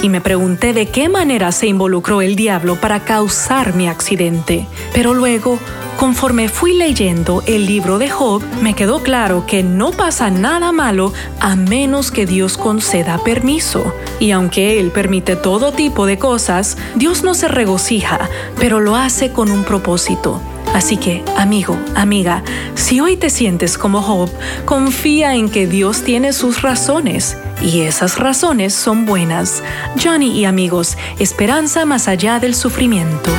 y 0.03 0.09
me 0.09 0.19
pregunté 0.21 0.73
de 0.73 0.87
qué 0.87 1.07
manera 1.07 1.53
se 1.53 1.65
involucró 1.65 2.21
el 2.21 2.35
diablo 2.35 2.75
para 2.79 3.05
causar 3.05 3.73
mi 3.73 3.87
accidente. 3.87 4.67
Pero 4.93 5.13
luego, 5.13 5.57
conforme 5.97 6.49
fui 6.49 6.73
leyendo 6.73 7.41
el 7.47 7.65
libro 7.65 7.97
de 7.97 8.09
Job, 8.09 8.43
me 8.61 8.75
quedó 8.75 9.01
claro 9.01 9.45
que 9.47 9.63
no 9.63 9.91
pasa 9.91 10.29
nada 10.29 10.73
malo 10.73 11.13
a 11.39 11.55
menos 11.55 12.11
que 12.11 12.25
Dios 12.25 12.57
conceda 12.57 13.17
permiso. 13.23 13.93
Y 14.19 14.31
aunque 14.31 14.79
Él 14.81 14.91
permite 14.91 15.37
todo 15.37 15.71
tipo 15.71 16.05
de 16.05 16.19
cosas, 16.19 16.77
Dios 16.95 17.23
no 17.23 17.33
se 17.33 17.47
regocija, 17.47 18.29
pero 18.59 18.81
lo 18.81 18.97
hace 18.97 19.31
con 19.31 19.49
un 19.49 19.63
propósito. 19.63 20.41
Así 20.73 20.97
que, 20.97 21.23
amigo, 21.37 21.77
amiga, 21.95 22.43
si 22.73 22.99
hoy 22.99 23.15
te 23.15 23.29
sientes 23.29 23.77
como 23.77 24.01
Job, 24.01 24.29
confía 24.65 25.35
en 25.35 25.49
que 25.49 25.67
Dios 25.67 26.01
tiene 26.01 26.33
sus 26.33 26.61
razones 26.63 27.37
y 27.61 27.81
esas 27.81 28.17
razones 28.17 28.73
son 28.73 29.05
buenas. 29.05 29.63
Johnny 30.03 30.31
y 30.31 30.45
amigos, 30.45 30.97
esperanza 31.19 31.85
más 31.85 32.07
allá 32.07 32.39
del 32.39 32.55
sufrimiento. 32.55 33.29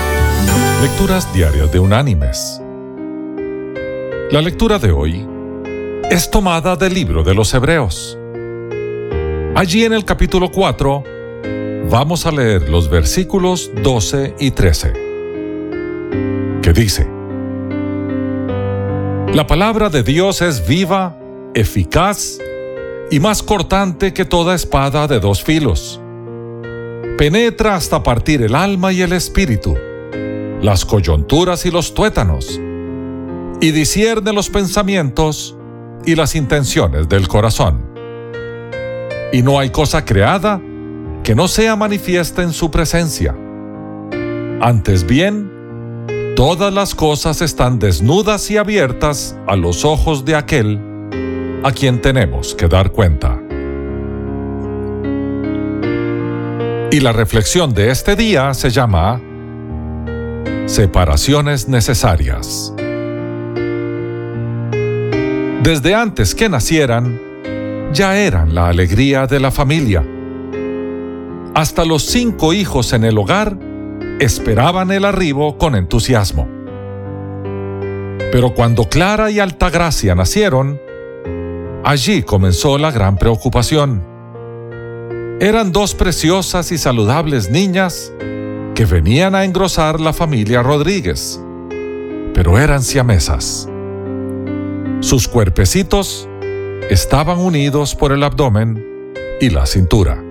Lecturas 0.81 1.33
diarias 1.35 1.73
de 1.73 1.81
Unánimes. 1.81 2.61
La 4.31 4.41
lectura 4.41 4.79
de 4.79 4.93
hoy 4.93 5.27
es 6.11 6.31
tomada 6.31 6.77
del 6.77 6.95
libro 6.95 7.25
de 7.25 7.35
los 7.35 7.53
Hebreos. 7.53 8.19
Allí 9.57 9.85
en 9.85 9.93
el 9.93 10.05
capítulo 10.05 10.51
4 10.51 11.05
vamos 11.91 12.27
a 12.27 12.31
leer 12.31 12.69
los 12.69 12.89
versículos 12.89 13.71
12 13.83 14.35
y 14.39 14.51
13, 14.51 14.93
que 16.63 16.73
dice, 16.73 17.14
la 19.35 19.49
palabra 19.49 19.91
de 19.91 20.05
Dios 20.05 20.41
es 20.43 20.65
viva, 20.65 21.19
eficaz 21.55 22.39
y 23.11 23.19
más 23.19 23.43
cortante 23.43 24.13
que 24.13 24.25
toda 24.25 24.55
espada 24.55 25.09
de 25.09 25.19
dos 25.19 25.43
filos. 25.43 26.01
Penetra 27.19 27.75
hasta 27.75 28.05
partir 28.05 28.43
el 28.43 28.55
alma 28.55 28.93
y 28.93 29.03
el 29.03 29.13
espíritu, 29.13 29.77
las 30.63 30.85
coyunturas 30.85 31.67
y 31.67 31.73
los 31.73 31.95
tuétanos, 31.95 32.61
y 33.61 33.73
discierne 33.73 34.33
los 34.33 34.51
pensamientos 34.51 35.57
y 36.07 36.15
las 36.15 36.37
intenciones 36.37 37.09
del 37.09 37.27
corazón. 37.27 37.85
Y 39.33 39.43
no 39.43 39.59
hay 39.59 39.71
cosa 39.71 40.05
creada 40.05 40.61
que 41.25 41.35
no 41.35 41.49
sea 41.49 41.75
manifiesta 41.75 42.45
en 42.45 42.53
su 42.53 42.71
presencia. 42.71 43.35
Antes 44.61 45.05
bien, 45.05 45.54
Todas 46.47 46.75
las 46.75 46.95
cosas 46.95 47.41
están 47.41 47.79
desnudas 47.79 48.51
y 48.51 48.59
abiertas 48.59 49.35
a 49.47 49.57
los 49.57 49.87
ojos 49.87 50.27
de 50.27 50.35
aquel 50.37 50.79
a 51.63 51.73
quien 51.73 52.03
tenemos 52.03 52.55
que 52.55 52.69
dar 52.69 52.93
cuenta. 52.93 53.41
Y 56.93 57.01
la 57.01 57.13
reflexión 57.13 57.73
de 57.73 57.91
este 57.91 58.15
día 58.15 58.53
se 58.53 58.69
llama 58.69 59.23
Separaciones 60.67 61.67
necesarias. 61.67 62.75
Desde 65.63 65.95
antes 65.95 66.35
que 66.35 66.51
nacieran, 66.51 67.19
ya 67.95 68.19
eran 68.19 68.55
la 68.55 68.69
alegría 68.69 69.27
de 69.27 69.41
la 69.41 69.51
familia. 69.51 70.05
Hasta 71.55 71.87
los 71.87 72.03
cinco 72.03 72.53
hijos 72.53 72.93
en 72.93 73.05
el 73.05 73.17
hogar 73.17 73.64
esperaban 74.21 74.91
el 74.91 75.05
arribo 75.05 75.59
con 75.59 75.75
entusiasmo. 75.75 76.49
Pero 78.33 78.55
cuando 78.55 78.89
Clara 78.89 79.31
y 79.31 79.39
Altagracia 79.39 80.15
nacieron, 80.15 80.81
allí 81.85 82.23
comenzó 82.23 82.79
la 82.79 82.91
gran 82.91 83.17
preocupación. 83.17 84.03
Eran 85.41 85.73
dos 85.73 85.95
preciosas 85.95 86.73
y 86.73 86.79
saludables 86.79 87.51
niñas 87.51 88.13
que 88.75 88.87
venían 88.87 89.35
a 89.35 89.45
engrosar 89.45 90.01
la 90.01 90.13
familia 90.13 90.63
Rodríguez, 90.63 91.41
pero 92.35 92.59
eran 92.59 92.83
siamesas. 92.83 93.69
Sus 95.01 95.29
cuerpecitos 95.29 96.29
estaban 96.89 97.39
unidos 97.39 97.95
por 97.95 98.11
el 98.11 98.23
abdomen 98.23 99.13
y 99.41 99.51
la 99.51 99.67
cintura. 99.67 100.24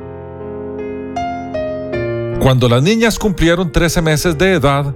Cuando 2.44 2.68
las 2.68 2.84
niñas 2.84 3.18
cumplieron 3.18 3.72
13 3.72 4.02
meses 4.02 4.38
de 4.38 4.56
edad, 4.56 4.94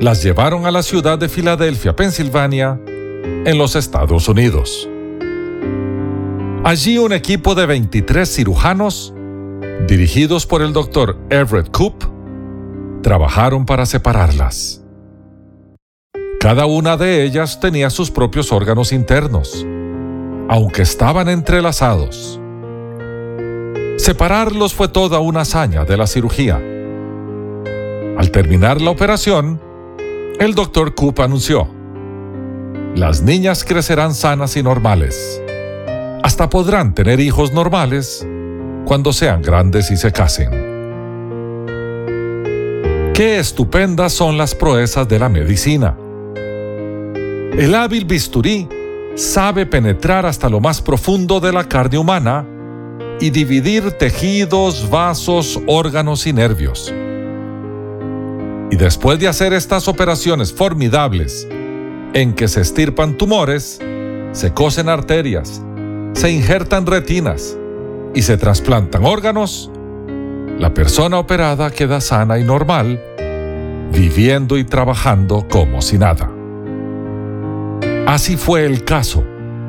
las 0.00 0.24
llevaron 0.24 0.66
a 0.66 0.72
la 0.72 0.82
ciudad 0.82 1.16
de 1.16 1.28
Filadelfia, 1.28 1.94
Pensilvania, 1.94 2.80
en 2.84 3.58
los 3.58 3.76
Estados 3.76 4.28
Unidos. 4.28 4.88
Allí 6.64 6.98
un 6.98 7.12
equipo 7.12 7.54
de 7.54 7.66
23 7.66 8.28
cirujanos, 8.28 9.14
dirigidos 9.86 10.46
por 10.46 10.62
el 10.62 10.72
doctor 10.72 11.16
Everett 11.30 11.70
Coop, 11.70 12.02
trabajaron 13.02 13.66
para 13.66 13.86
separarlas. 13.86 14.82
Cada 16.40 16.66
una 16.66 16.96
de 16.96 17.22
ellas 17.22 17.60
tenía 17.60 17.88
sus 17.88 18.10
propios 18.10 18.50
órganos 18.50 18.92
internos, 18.92 19.64
aunque 20.48 20.82
estaban 20.82 21.28
entrelazados. 21.28 22.40
Separarlos 23.96 24.74
fue 24.74 24.88
toda 24.88 25.20
una 25.20 25.42
hazaña 25.42 25.84
de 25.84 25.96
la 25.96 26.06
cirugía. 26.06 26.60
Al 28.18 28.30
terminar 28.32 28.80
la 28.80 28.90
operación, 28.90 29.60
el 30.40 30.54
doctor 30.54 30.94
Coop 30.94 31.20
anunció, 31.20 31.68
las 32.96 33.22
niñas 33.22 33.64
crecerán 33.64 34.14
sanas 34.14 34.56
y 34.56 34.62
normales. 34.62 35.40
Hasta 36.24 36.50
podrán 36.50 36.94
tener 36.94 37.20
hijos 37.20 37.52
normales 37.52 38.26
cuando 38.84 39.12
sean 39.12 39.42
grandes 39.42 39.90
y 39.92 39.96
se 39.96 40.10
casen. 40.10 40.50
Qué 43.14 43.38
estupendas 43.38 44.12
son 44.12 44.36
las 44.36 44.56
proezas 44.56 45.08
de 45.08 45.18
la 45.20 45.28
medicina. 45.28 45.96
El 46.34 47.74
hábil 47.76 48.04
bisturí 48.06 48.68
sabe 49.14 49.66
penetrar 49.66 50.26
hasta 50.26 50.48
lo 50.48 50.58
más 50.58 50.82
profundo 50.82 51.38
de 51.38 51.52
la 51.52 51.68
carne 51.68 51.98
humana 51.98 52.44
y 53.20 53.30
dividir 53.30 53.92
tejidos, 53.92 54.90
vasos, 54.90 55.60
órganos 55.66 56.26
y 56.26 56.32
nervios. 56.32 56.92
Y 58.70 58.76
después 58.76 59.18
de 59.18 59.28
hacer 59.28 59.52
estas 59.52 59.88
operaciones 59.88 60.52
formidables, 60.52 61.46
en 62.12 62.32
que 62.32 62.48
se 62.48 62.60
estirpan 62.60 63.16
tumores, 63.16 63.80
se 64.32 64.52
cosen 64.52 64.88
arterias, 64.88 65.62
se 66.14 66.30
injertan 66.30 66.86
retinas 66.86 67.56
y 68.14 68.22
se 68.22 68.36
trasplantan 68.36 69.04
órganos, 69.04 69.70
la 70.58 70.72
persona 70.72 71.18
operada 71.18 71.70
queda 71.70 72.00
sana 72.00 72.38
y 72.38 72.44
normal, 72.44 73.00
viviendo 73.92 74.56
y 74.56 74.64
trabajando 74.64 75.46
como 75.48 75.82
si 75.82 75.98
nada. 75.98 76.30
Así 78.06 78.36
fue 78.36 78.64
el 78.64 78.84
caso 78.84 79.24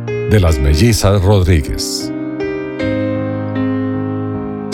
de 0.06 0.40
las 0.40 0.60
mellizas 0.60 1.22
Rodríguez. 1.22 2.12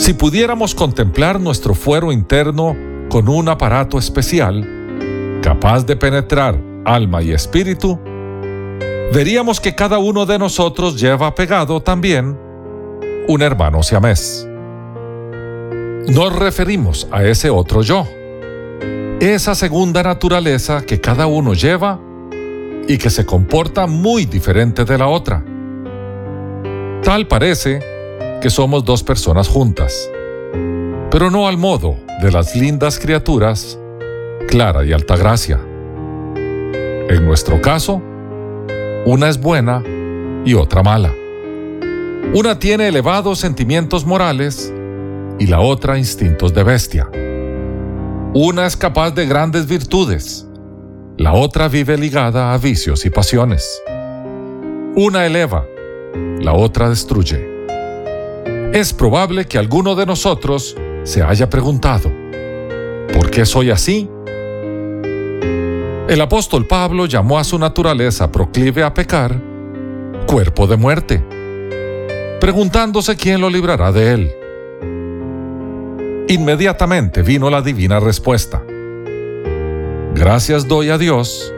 Si 0.01 0.15
pudiéramos 0.15 0.73
contemplar 0.73 1.39
nuestro 1.39 1.75
fuero 1.75 2.11
interno 2.11 2.75
con 3.07 3.29
un 3.29 3.47
aparato 3.49 3.99
especial, 3.99 4.67
capaz 5.43 5.85
de 5.85 5.95
penetrar 5.95 6.59
alma 6.85 7.21
y 7.21 7.31
espíritu, 7.31 7.99
veríamos 9.13 9.61
que 9.61 9.75
cada 9.75 9.99
uno 9.99 10.25
de 10.25 10.39
nosotros 10.39 10.99
lleva 10.99 11.35
pegado 11.35 11.83
también 11.83 12.35
un 13.27 13.41
hermano 13.43 13.83
siamés. 13.83 14.47
Nos 16.07 16.35
referimos 16.35 17.07
a 17.11 17.23
ese 17.23 17.51
otro 17.51 17.83
yo, 17.83 18.07
esa 19.19 19.53
segunda 19.53 20.01
naturaleza 20.01 20.81
que 20.83 20.99
cada 20.99 21.27
uno 21.27 21.53
lleva 21.53 21.99
y 22.87 22.97
que 22.97 23.11
se 23.11 23.23
comporta 23.23 23.85
muy 23.85 24.25
diferente 24.25 24.83
de 24.83 24.97
la 24.97 25.07
otra. 25.07 25.45
Tal 27.03 27.27
parece 27.27 28.00
que 28.41 28.49
somos 28.49 28.83
dos 28.83 29.03
personas 29.03 29.47
juntas, 29.47 30.09
pero 31.11 31.29
no 31.29 31.47
al 31.47 31.57
modo 31.57 31.97
de 32.21 32.31
las 32.31 32.55
lindas 32.55 32.99
criaturas 32.99 33.77
Clara 34.47 34.83
y 34.83 34.91
Altagracia. 34.91 35.59
En 36.35 37.23
nuestro 37.23 37.61
caso, 37.61 38.01
una 39.05 39.29
es 39.29 39.39
buena 39.39 39.83
y 40.43 40.55
otra 40.55 40.81
mala. 40.81 41.13
Una 42.33 42.57
tiene 42.57 42.87
elevados 42.87 43.39
sentimientos 43.39 44.05
morales 44.05 44.73
y 45.37 45.45
la 45.45 45.59
otra 45.59 45.97
instintos 45.99 46.53
de 46.53 46.63
bestia. 46.63 47.09
Una 48.33 48.65
es 48.65 48.75
capaz 48.75 49.11
de 49.11 49.27
grandes 49.27 49.67
virtudes, 49.67 50.47
la 51.17 51.33
otra 51.33 51.67
vive 51.67 51.97
ligada 51.97 52.53
a 52.53 52.57
vicios 52.57 53.05
y 53.05 53.11
pasiones. 53.11 53.81
Una 54.95 55.27
eleva, 55.27 55.65
la 56.39 56.53
otra 56.53 56.89
destruye. 56.89 57.50
Es 58.73 58.93
probable 58.93 59.45
que 59.45 59.57
alguno 59.57 59.95
de 59.95 60.05
nosotros 60.05 60.77
se 61.03 61.21
haya 61.21 61.49
preguntado, 61.49 62.09
¿por 63.13 63.29
qué 63.29 63.45
soy 63.45 63.69
así? 63.69 64.09
El 66.07 66.21
apóstol 66.21 66.65
Pablo 66.67 67.05
llamó 67.05 67.37
a 67.37 67.43
su 67.43 67.59
naturaleza 67.59 68.31
proclive 68.31 68.83
a 68.83 68.93
pecar 68.93 69.41
cuerpo 70.25 70.67
de 70.67 70.77
muerte. 70.77 71.21
preguntándose 72.39 73.15
quién 73.15 73.39
lo 73.39 73.49
librará 73.49 73.91
de 73.91 74.13
él. 74.13 74.31
Inmediatamente 76.27 77.21
vino 77.21 77.49
la 77.49 77.61
divina 77.61 77.99
respuesta. 77.99 78.63
Gracias 80.15 80.67
doy 80.67 80.89
a 80.89 80.97
Dios 80.97 81.53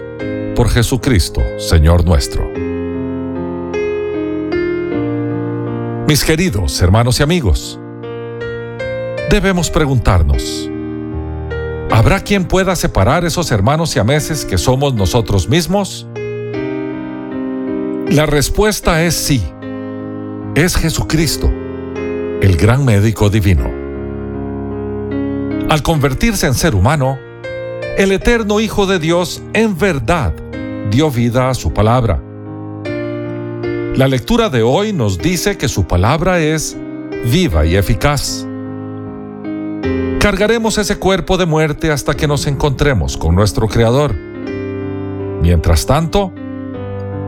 por 0.56 0.70
Jesucristo, 0.70 1.42
Señor 1.58 2.04
nuestro. 2.04 2.53
Mis 6.06 6.26
queridos 6.26 6.82
hermanos 6.82 7.22
y 7.22 7.24
amigos, 7.24 7.80
debemos 9.30 9.70
preguntarnos, 9.70 10.70
¿habrá 11.90 12.20
quien 12.20 12.44
pueda 12.44 12.76
separar 12.76 13.24
esos 13.24 13.50
hermanos 13.54 13.96
y 13.96 14.00
ameses 14.00 14.44
que 14.44 14.58
somos 14.58 14.94
nosotros 14.96 15.48
mismos? 15.48 16.06
La 18.10 18.26
respuesta 18.26 19.02
es 19.02 19.16
sí. 19.16 19.42
Es 20.56 20.76
Jesucristo, 20.76 21.50
el 22.42 22.58
gran 22.58 22.84
médico 22.84 23.30
divino. 23.30 23.72
Al 25.70 25.82
convertirse 25.84 26.48
en 26.48 26.54
ser 26.54 26.76
humano, 26.76 27.18
el 27.98 28.12
eterno 28.12 28.60
Hijo 28.60 28.88
de 28.88 29.00
Dios 29.00 29.42
en 29.54 29.78
verdad 29.78 30.34
dio 30.92 31.10
vida 31.10 31.50
a 31.50 31.54
su 31.54 31.74
palabra. 31.74 32.22
La 33.96 34.08
lectura 34.08 34.50
de 34.50 34.64
hoy 34.64 34.92
nos 34.92 35.20
dice 35.20 35.56
que 35.56 35.68
su 35.68 35.86
palabra 35.86 36.40
es 36.40 36.76
viva 37.32 37.64
y 37.64 37.76
eficaz. 37.76 38.44
Cargaremos 40.20 40.80
ese 40.80 40.98
cuerpo 40.98 41.38
de 41.38 41.46
muerte 41.46 41.92
hasta 41.92 42.16
que 42.16 42.28
nos 42.28 42.48
encontremos 42.48 43.18
con 43.18 43.36
nuestro 43.36 43.68
Creador. 43.68 44.16
Mientras 45.44 45.86
tanto, 45.86 46.34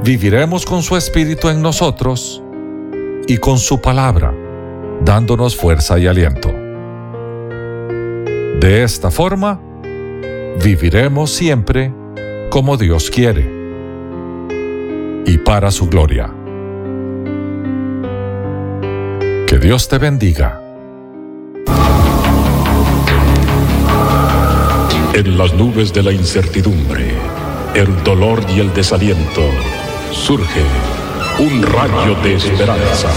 viviremos 0.04 0.66
con 0.66 0.82
su 0.82 0.98
Espíritu 0.98 1.50
en 1.50 1.62
nosotros 1.62 2.42
y 3.28 3.38
con 3.38 3.60
su 3.60 3.80
palabra, 3.80 4.34
dándonos 5.04 5.56
fuerza 5.56 6.00
y 6.00 6.08
aliento. 6.08 6.52
De 8.60 8.82
esta 8.82 9.12
forma, 9.12 9.62
viviremos 10.64 11.30
siempre 11.30 11.94
como 12.50 12.76
Dios 12.76 13.12
quiere 13.12 13.54
y 15.28 15.38
para 15.38 15.70
su 15.70 15.88
gloria. 15.88 16.34
Que 19.56 19.68
Dios 19.68 19.88
te 19.88 19.98
bendiga. 19.98 20.60
En 25.14 25.38
las 25.38 25.54
nubes 25.54 25.94
de 25.94 26.04
la 26.04 26.12
incertidumbre, 26.12 27.14
el 27.74 28.04
dolor 28.04 28.44
y 28.54 28.60
el 28.60 28.74
desaliento, 28.74 29.44
surge 30.12 30.62
un 31.40 31.64
rayo 31.64 32.16
de 32.16 32.36
esperanza 32.36 33.08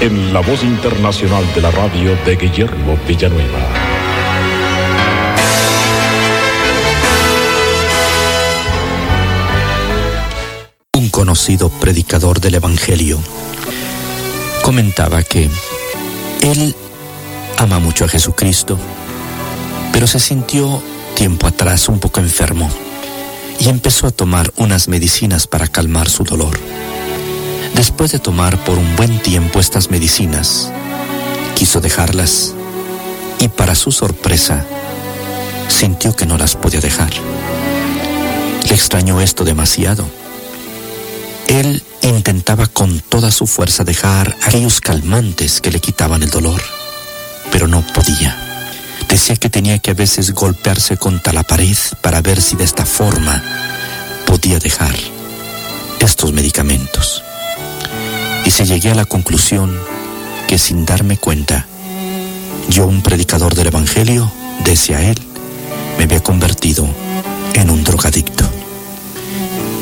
en 0.00 0.32
la 0.32 0.38
voz 0.38 0.62
internacional 0.62 1.44
de 1.52 1.62
la 1.62 1.72
radio 1.72 2.16
de 2.24 2.36
Guillermo 2.36 2.96
Villanueva. 3.08 3.58
Un 10.94 11.08
conocido 11.08 11.70
predicador 11.70 12.40
del 12.40 12.54
Evangelio 12.54 13.18
comentaba 14.70 15.24
que 15.24 15.50
él 16.42 16.76
ama 17.58 17.80
mucho 17.80 18.04
a 18.04 18.08
Jesucristo, 18.08 18.78
pero 19.92 20.06
se 20.06 20.20
sintió 20.20 20.80
tiempo 21.16 21.48
atrás 21.48 21.88
un 21.88 21.98
poco 21.98 22.20
enfermo 22.20 22.70
y 23.58 23.68
empezó 23.68 24.06
a 24.06 24.12
tomar 24.12 24.52
unas 24.54 24.86
medicinas 24.86 25.48
para 25.48 25.66
calmar 25.66 26.08
su 26.08 26.22
dolor. 26.22 26.56
Después 27.74 28.12
de 28.12 28.20
tomar 28.20 28.62
por 28.62 28.78
un 28.78 28.94
buen 28.94 29.18
tiempo 29.18 29.58
estas 29.58 29.90
medicinas, 29.90 30.70
quiso 31.56 31.80
dejarlas 31.80 32.54
y 33.40 33.48
para 33.48 33.74
su 33.74 33.90
sorpresa 33.90 34.64
sintió 35.66 36.14
que 36.14 36.26
no 36.26 36.38
las 36.38 36.54
podía 36.54 36.80
dejar. 36.80 37.10
Le 38.68 38.74
extrañó 38.76 39.20
esto 39.20 39.42
demasiado. 39.42 40.19
Él 41.50 41.82
intentaba 42.02 42.68
con 42.68 43.00
toda 43.00 43.32
su 43.32 43.44
fuerza 43.44 43.82
dejar 43.82 44.36
aquellos 44.44 44.80
calmantes 44.80 45.60
que 45.60 45.72
le 45.72 45.80
quitaban 45.80 46.22
el 46.22 46.30
dolor, 46.30 46.62
pero 47.50 47.66
no 47.66 47.84
podía. 47.92 48.38
Decía 49.08 49.34
que 49.34 49.50
tenía 49.50 49.80
que 49.80 49.90
a 49.90 49.94
veces 49.94 50.30
golpearse 50.30 50.96
contra 50.96 51.32
la 51.32 51.42
pared 51.42 51.76
para 52.02 52.22
ver 52.22 52.40
si 52.40 52.54
de 52.54 52.62
esta 52.62 52.86
forma 52.86 53.42
podía 54.26 54.60
dejar 54.60 54.94
estos 55.98 56.32
medicamentos. 56.32 57.24
Y 58.44 58.52
se 58.52 58.64
llegué 58.64 58.92
a 58.92 58.94
la 58.94 59.04
conclusión 59.04 59.76
que 60.46 60.56
sin 60.56 60.86
darme 60.86 61.16
cuenta, 61.16 61.66
yo, 62.68 62.86
un 62.86 63.02
predicador 63.02 63.56
del 63.56 63.66
Evangelio, 63.66 64.30
decía 64.64 65.02
él, 65.02 65.18
me 65.98 66.04
había 66.04 66.22
convertido 66.22 66.86
en 67.54 67.70
un 67.70 67.82
drogadicto. 67.82 68.59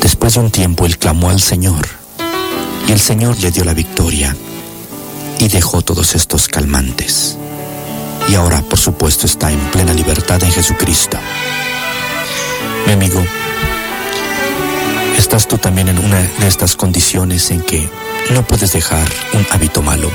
Después 0.09 0.33
de 0.33 0.39
un 0.39 0.49
tiempo 0.49 0.87
él 0.87 0.97
clamó 0.97 1.29
al 1.29 1.39
Señor 1.39 1.87
y 2.87 2.91
el 2.91 2.99
Señor 2.99 3.39
le 3.41 3.51
dio 3.51 3.63
la 3.63 3.75
victoria 3.75 4.35
y 5.37 5.49
dejó 5.49 5.83
todos 5.83 6.15
estos 6.15 6.47
calmantes 6.47 7.37
y 8.27 8.33
ahora 8.33 8.63
por 8.63 8.79
supuesto 8.79 9.27
está 9.27 9.51
en 9.51 9.59
plena 9.69 9.93
libertad 9.93 10.41
en 10.43 10.51
Jesucristo. 10.51 11.19
Mi 12.87 12.93
amigo, 12.93 13.23
¿estás 15.15 15.47
tú 15.47 15.59
también 15.59 15.89
en 15.89 15.99
una 15.99 16.17
de 16.19 16.47
estas 16.47 16.75
condiciones 16.75 17.51
en 17.51 17.61
que 17.61 17.87
no 18.31 18.41
puedes 18.41 18.73
dejar 18.73 19.07
un 19.33 19.45
hábito 19.51 19.83
malo? 19.83 20.09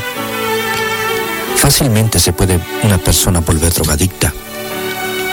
Fácilmente 1.54 2.18
se 2.18 2.32
puede 2.32 2.58
una 2.82 2.98
persona 2.98 3.38
volver 3.38 3.72
drogadicta, 3.72 4.34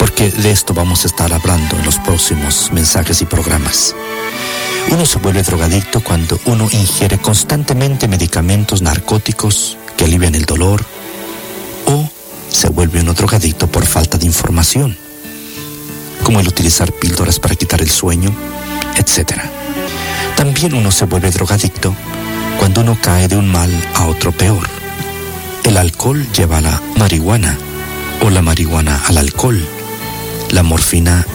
porque 0.02 0.32
de 0.32 0.49
esto 0.49 0.74
vamos 0.74 1.04
a 1.04 1.08
estar 1.10 1.32
hablando 1.32 1.78
en 1.78 1.86
los 1.86 1.99
próximos 1.99 2.72
mensajes 2.74 3.22
y 3.22 3.26
programas. 3.26 3.95
Uno 4.89 5.06
se 5.06 5.20
vuelve 5.20 5.43
drogadicto 5.43 6.04
cuando 6.04 6.39
uno 6.45 6.68
ingiere 6.72 7.20
constantemente 7.20 8.08
medicamentos 8.08 8.82
narcóticos 8.82 9.78
que 9.95 10.06
alivian 10.06 10.34
el 10.34 10.45
dolor 10.45 10.84
o 11.86 12.10
se 12.49 12.70
vuelve 12.70 12.99
un 12.99 13.14
drogadicto 13.14 13.68
por 13.68 13.86
falta 13.86 14.18
de 14.18 14.26
información, 14.26 14.97
como 16.24 16.39
el 16.39 16.47
utilizar 16.47 16.91
píldoras 16.93 17.39
para 17.39 17.54
quitar 17.56 17.80
el 17.80 17.91
sueño, 17.91 18.34
etc. 18.97 19.39
También 20.36 20.74
uno 20.74 20.91
se 20.91 21.06
vuelve 21.06 21.30
drogadicto 21.30 21.95
cuando 22.58 22.82
uno 22.82 22.97
cae 22.99 23.28
de 23.28 23.38
un 23.38 23.52
mal 23.52 23.72
a 23.93 24.08
otro 24.08 24.32
peor. 24.32 24.68
El 25.64 25.78
alcohol 25.78 26.28
lleva 26.36 26.58
a 26.58 26.62
la 26.62 26.82
marihuana 26.97 27.56
o 28.24 28.32
la 28.32 28.41
marihuana 28.41 28.99
al 29.08 29.20
alcohol, 29.20 29.64
la 30.52 30.64
morfina 30.64 31.26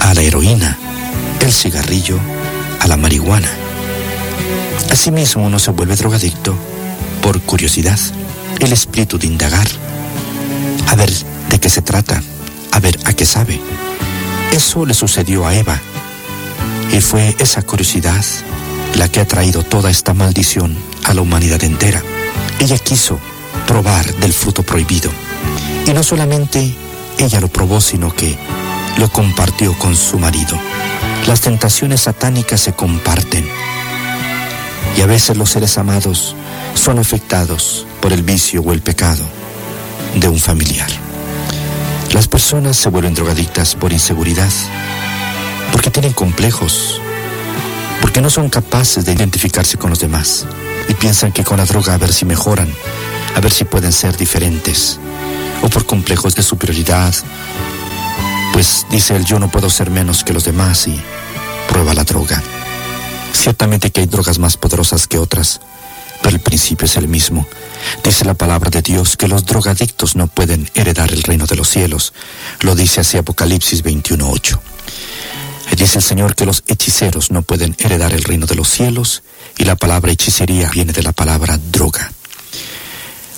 a 0.00 0.14
la 0.14 0.20
heroína, 0.20 0.76
el 1.40 1.52
cigarrillo 1.52 2.18
a 2.80 2.88
la 2.88 2.96
marihuana. 2.96 3.48
Asimismo 4.90 5.46
uno 5.46 5.58
se 5.58 5.70
vuelve 5.70 5.96
drogadicto 5.96 6.56
por 7.22 7.40
curiosidad, 7.42 7.98
el 8.58 8.72
espíritu 8.72 9.18
de 9.18 9.28
indagar, 9.28 9.66
a 10.88 10.96
ver 10.96 11.10
de 11.50 11.58
qué 11.60 11.68
se 11.68 11.82
trata, 11.82 12.20
a 12.72 12.80
ver 12.80 12.98
a 13.04 13.12
qué 13.12 13.24
sabe. 13.24 13.60
Eso 14.52 14.84
le 14.84 14.94
sucedió 14.94 15.46
a 15.46 15.54
Eva. 15.54 15.80
Y 16.92 17.00
fue 17.00 17.34
esa 17.38 17.62
curiosidad 17.62 18.24
la 18.96 19.08
que 19.08 19.20
ha 19.20 19.26
traído 19.26 19.62
toda 19.62 19.88
esta 19.88 20.14
maldición 20.14 20.76
a 21.04 21.14
la 21.14 21.22
humanidad 21.22 21.62
entera. 21.64 22.02
Ella 22.58 22.76
quiso 22.78 23.18
probar 23.66 24.12
del 24.16 24.32
fruto 24.32 24.62
prohibido. 24.62 25.10
Y 25.86 25.92
no 25.92 26.02
solamente 26.02 26.74
ella 27.24 27.40
lo 27.40 27.48
probó, 27.48 27.80
sino 27.80 28.12
que 28.14 28.36
lo 28.98 29.08
compartió 29.10 29.76
con 29.78 29.96
su 29.96 30.18
marido. 30.18 30.58
Las 31.26 31.40
tentaciones 31.40 32.02
satánicas 32.02 32.60
se 32.60 32.72
comparten. 32.72 33.48
Y 34.96 35.00
a 35.00 35.06
veces 35.06 35.36
los 35.36 35.50
seres 35.50 35.78
amados 35.78 36.34
son 36.74 36.98
afectados 36.98 37.86
por 38.00 38.12
el 38.12 38.22
vicio 38.22 38.60
o 38.62 38.72
el 38.72 38.82
pecado 38.82 39.24
de 40.16 40.28
un 40.28 40.38
familiar. 40.38 40.90
Las 42.12 42.28
personas 42.28 42.76
se 42.76 42.90
vuelven 42.90 43.14
drogadictas 43.14 43.74
por 43.74 43.92
inseguridad, 43.92 44.50
porque 45.70 45.90
tienen 45.90 46.12
complejos, 46.12 47.00
porque 48.00 48.20
no 48.20 48.28
son 48.28 48.50
capaces 48.50 49.04
de 49.04 49.12
identificarse 49.12 49.78
con 49.78 49.90
los 49.90 50.00
demás 50.00 50.46
y 50.88 50.94
piensan 50.94 51.32
que 51.32 51.44
con 51.44 51.56
la 51.56 51.64
droga 51.64 51.94
a 51.94 51.98
ver 51.98 52.12
si 52.12 52.26
mejoran, 52.26 52.68
a 53.34 53.40
ver 53.40 53.52
si 53.52 53.64
pueden 53.64 53.92
ser 53.92 54.16
diferentes, 54.16 54.98
o 55.62 55.68
por 55.68 55.86
complejos 55.86 56.34
de 56.34 56.42
superioridad, 56.42 57.14
pues 58.52 58.86
dice 58.90 59.16
él 59.16 59.24
yo 59.24 59.38
no 59.38 59.50
puedo 59.50 59.70
ser 59.70 59.90
menos 59.90 60.24
que 60.24 60.32
los 60.32 60.44
demás 60.44 60.86
y 60.86 61.00
prueba 61.68 61.94
la 61.94 62.04
droga. 62.04 62.42
Ciertamente 63.32 63.90
que 63.90 64.02
hay 64.02 64.06
drogas 64.06 64.38
más 64.38 64.56
poderosas 64.56 65.06
que 65.06 65.18
otras, 65.18 65.60
pero 66.22 66.36
el 66.36 66.42
principio 66.42 66.84
es 66.84 66.96
el 66.96 67.08
mismo. 67.08 67.46
Dice 68.04 68.24
la 68.24 68.34
palabra 68.34 68.70
de 68.70 68.82
Dios 68.82 69.16
que 69.16 69.28
los 69.28 69.46
drogadictos 69.46 70.14
no 70.14 70.28
pueden 70.28 70.70
heredar 70.74 71.10
el 71.12 71.22
reino 71.22 71.46
de 71.46 71.56
los 71.56 71.68
cielos. 71.68 72.12
Lo 72.60 72.74
dice 72.74 73.00
así 73.00 73.18
Apocalipsis 73.18 73.82
21.8. 73.82 74.58
Dice 75.76 75.98
el 75.98 76.04
Señor 76.04 76.34
que 76.34 76.44
los 76.44 76.62
hechiceros 76.66 77.30
no 77.30 77.42
pueden 77.42 77.74
heredar 77.78 78.12
el 78.12 78.22
reino 78.22 78.46
de 78.46 78.54
los 78.54 78.68
cielos 78.68 79.22
y 79.56 79.64
la 79.64 79.76
palabra 79.76 80.12
hechicería 80.12 80.70
viene 80.70 80.92
de 80.92 81.02
la 81.02 81.12
palabra 81.12 81.58
droga. 81.70 82.12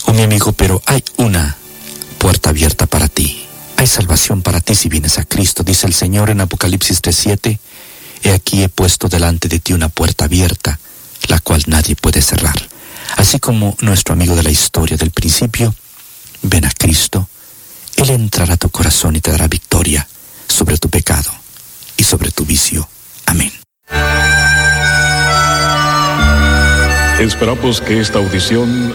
Oh 0.07 0.13
mi 0.13 0.23
amigo, 0.23 0.53
pero 0.53 0.83
hay 0.87 1.03
una 1.17 1.57
puerta 2.19 2.51
abierta 2.51 2.87
para 2.87 3.09
ti. 3.09 3.47
Hay 3.77 3.87
salvación 3.87 4.43
para 4.43 4.61
ti 4.61 4.75
si 4.75 4.89
vienes 4.89 5.19
a 5.19 5.25
Cristo, 5.25 5.63
dice 5.63 5.87
el 5.87 5.95
Señor 5.95 6.31
en 6.31 6.41
Apocalipsis 6.41 7.01
3:7. 7.03 7.59
He 8.23 8.31
aquí 8.33 8.63
he 8.63 8.69
puesto 8.69 9.09
delante 9.09 9.49
de 9.49 9.59
ti 9.61 9.73
una 9.73 9.89
puerta 9.89 10.25
abierta, 10.25 10.79
la 11.29 11.41
cual 11.41 11.63
nadie 11.67 11.97
puede 11.97 12.23
cerrar. 12.23 12.57
Así 13.17 13.39
como 13.39 13.77
nuestro 13.81 14.15
amigo 14.15 14.35
de 14.35 14.43
la 14.43 14.51
historia 14.51 14.97
del 14.97 15.11
principio, 15.11 15.75
ven 16.43 16.65
a 16.65 16.71
Cristo, 16.71 17.29
Él 17.97 18.11
entrará 18.11 18.55
a 18.55 18.57
tu 18.57 18.71
corazón 18.71 19.17
y 19.17 19.21
te 19.21 19.31
dará 19.31 19.49
victoria 19.49 20.07
sobre 20.49 20.79
tu 20.79 20.89
pecado 20.89 21.31
y 21.97 22.05
sobre 22.05 22.31
tu 22.31 22.45
vicio. 22.45 22.89
Amén. 23.27 23.53
Esperamos 27.21 27.81
que 27.81 28.01
esta 28.01 28.19
audición, 28.19 28.95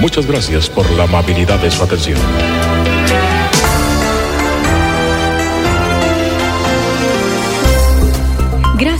Muchas 0.00 0.26
gracias 0.26 0.70
por 0.70 0.88
la 0.92 1.04
amabilidad 1.04 1.58
de 1.58 1.70
su 1.70 1.82
atención. 1.82 2.18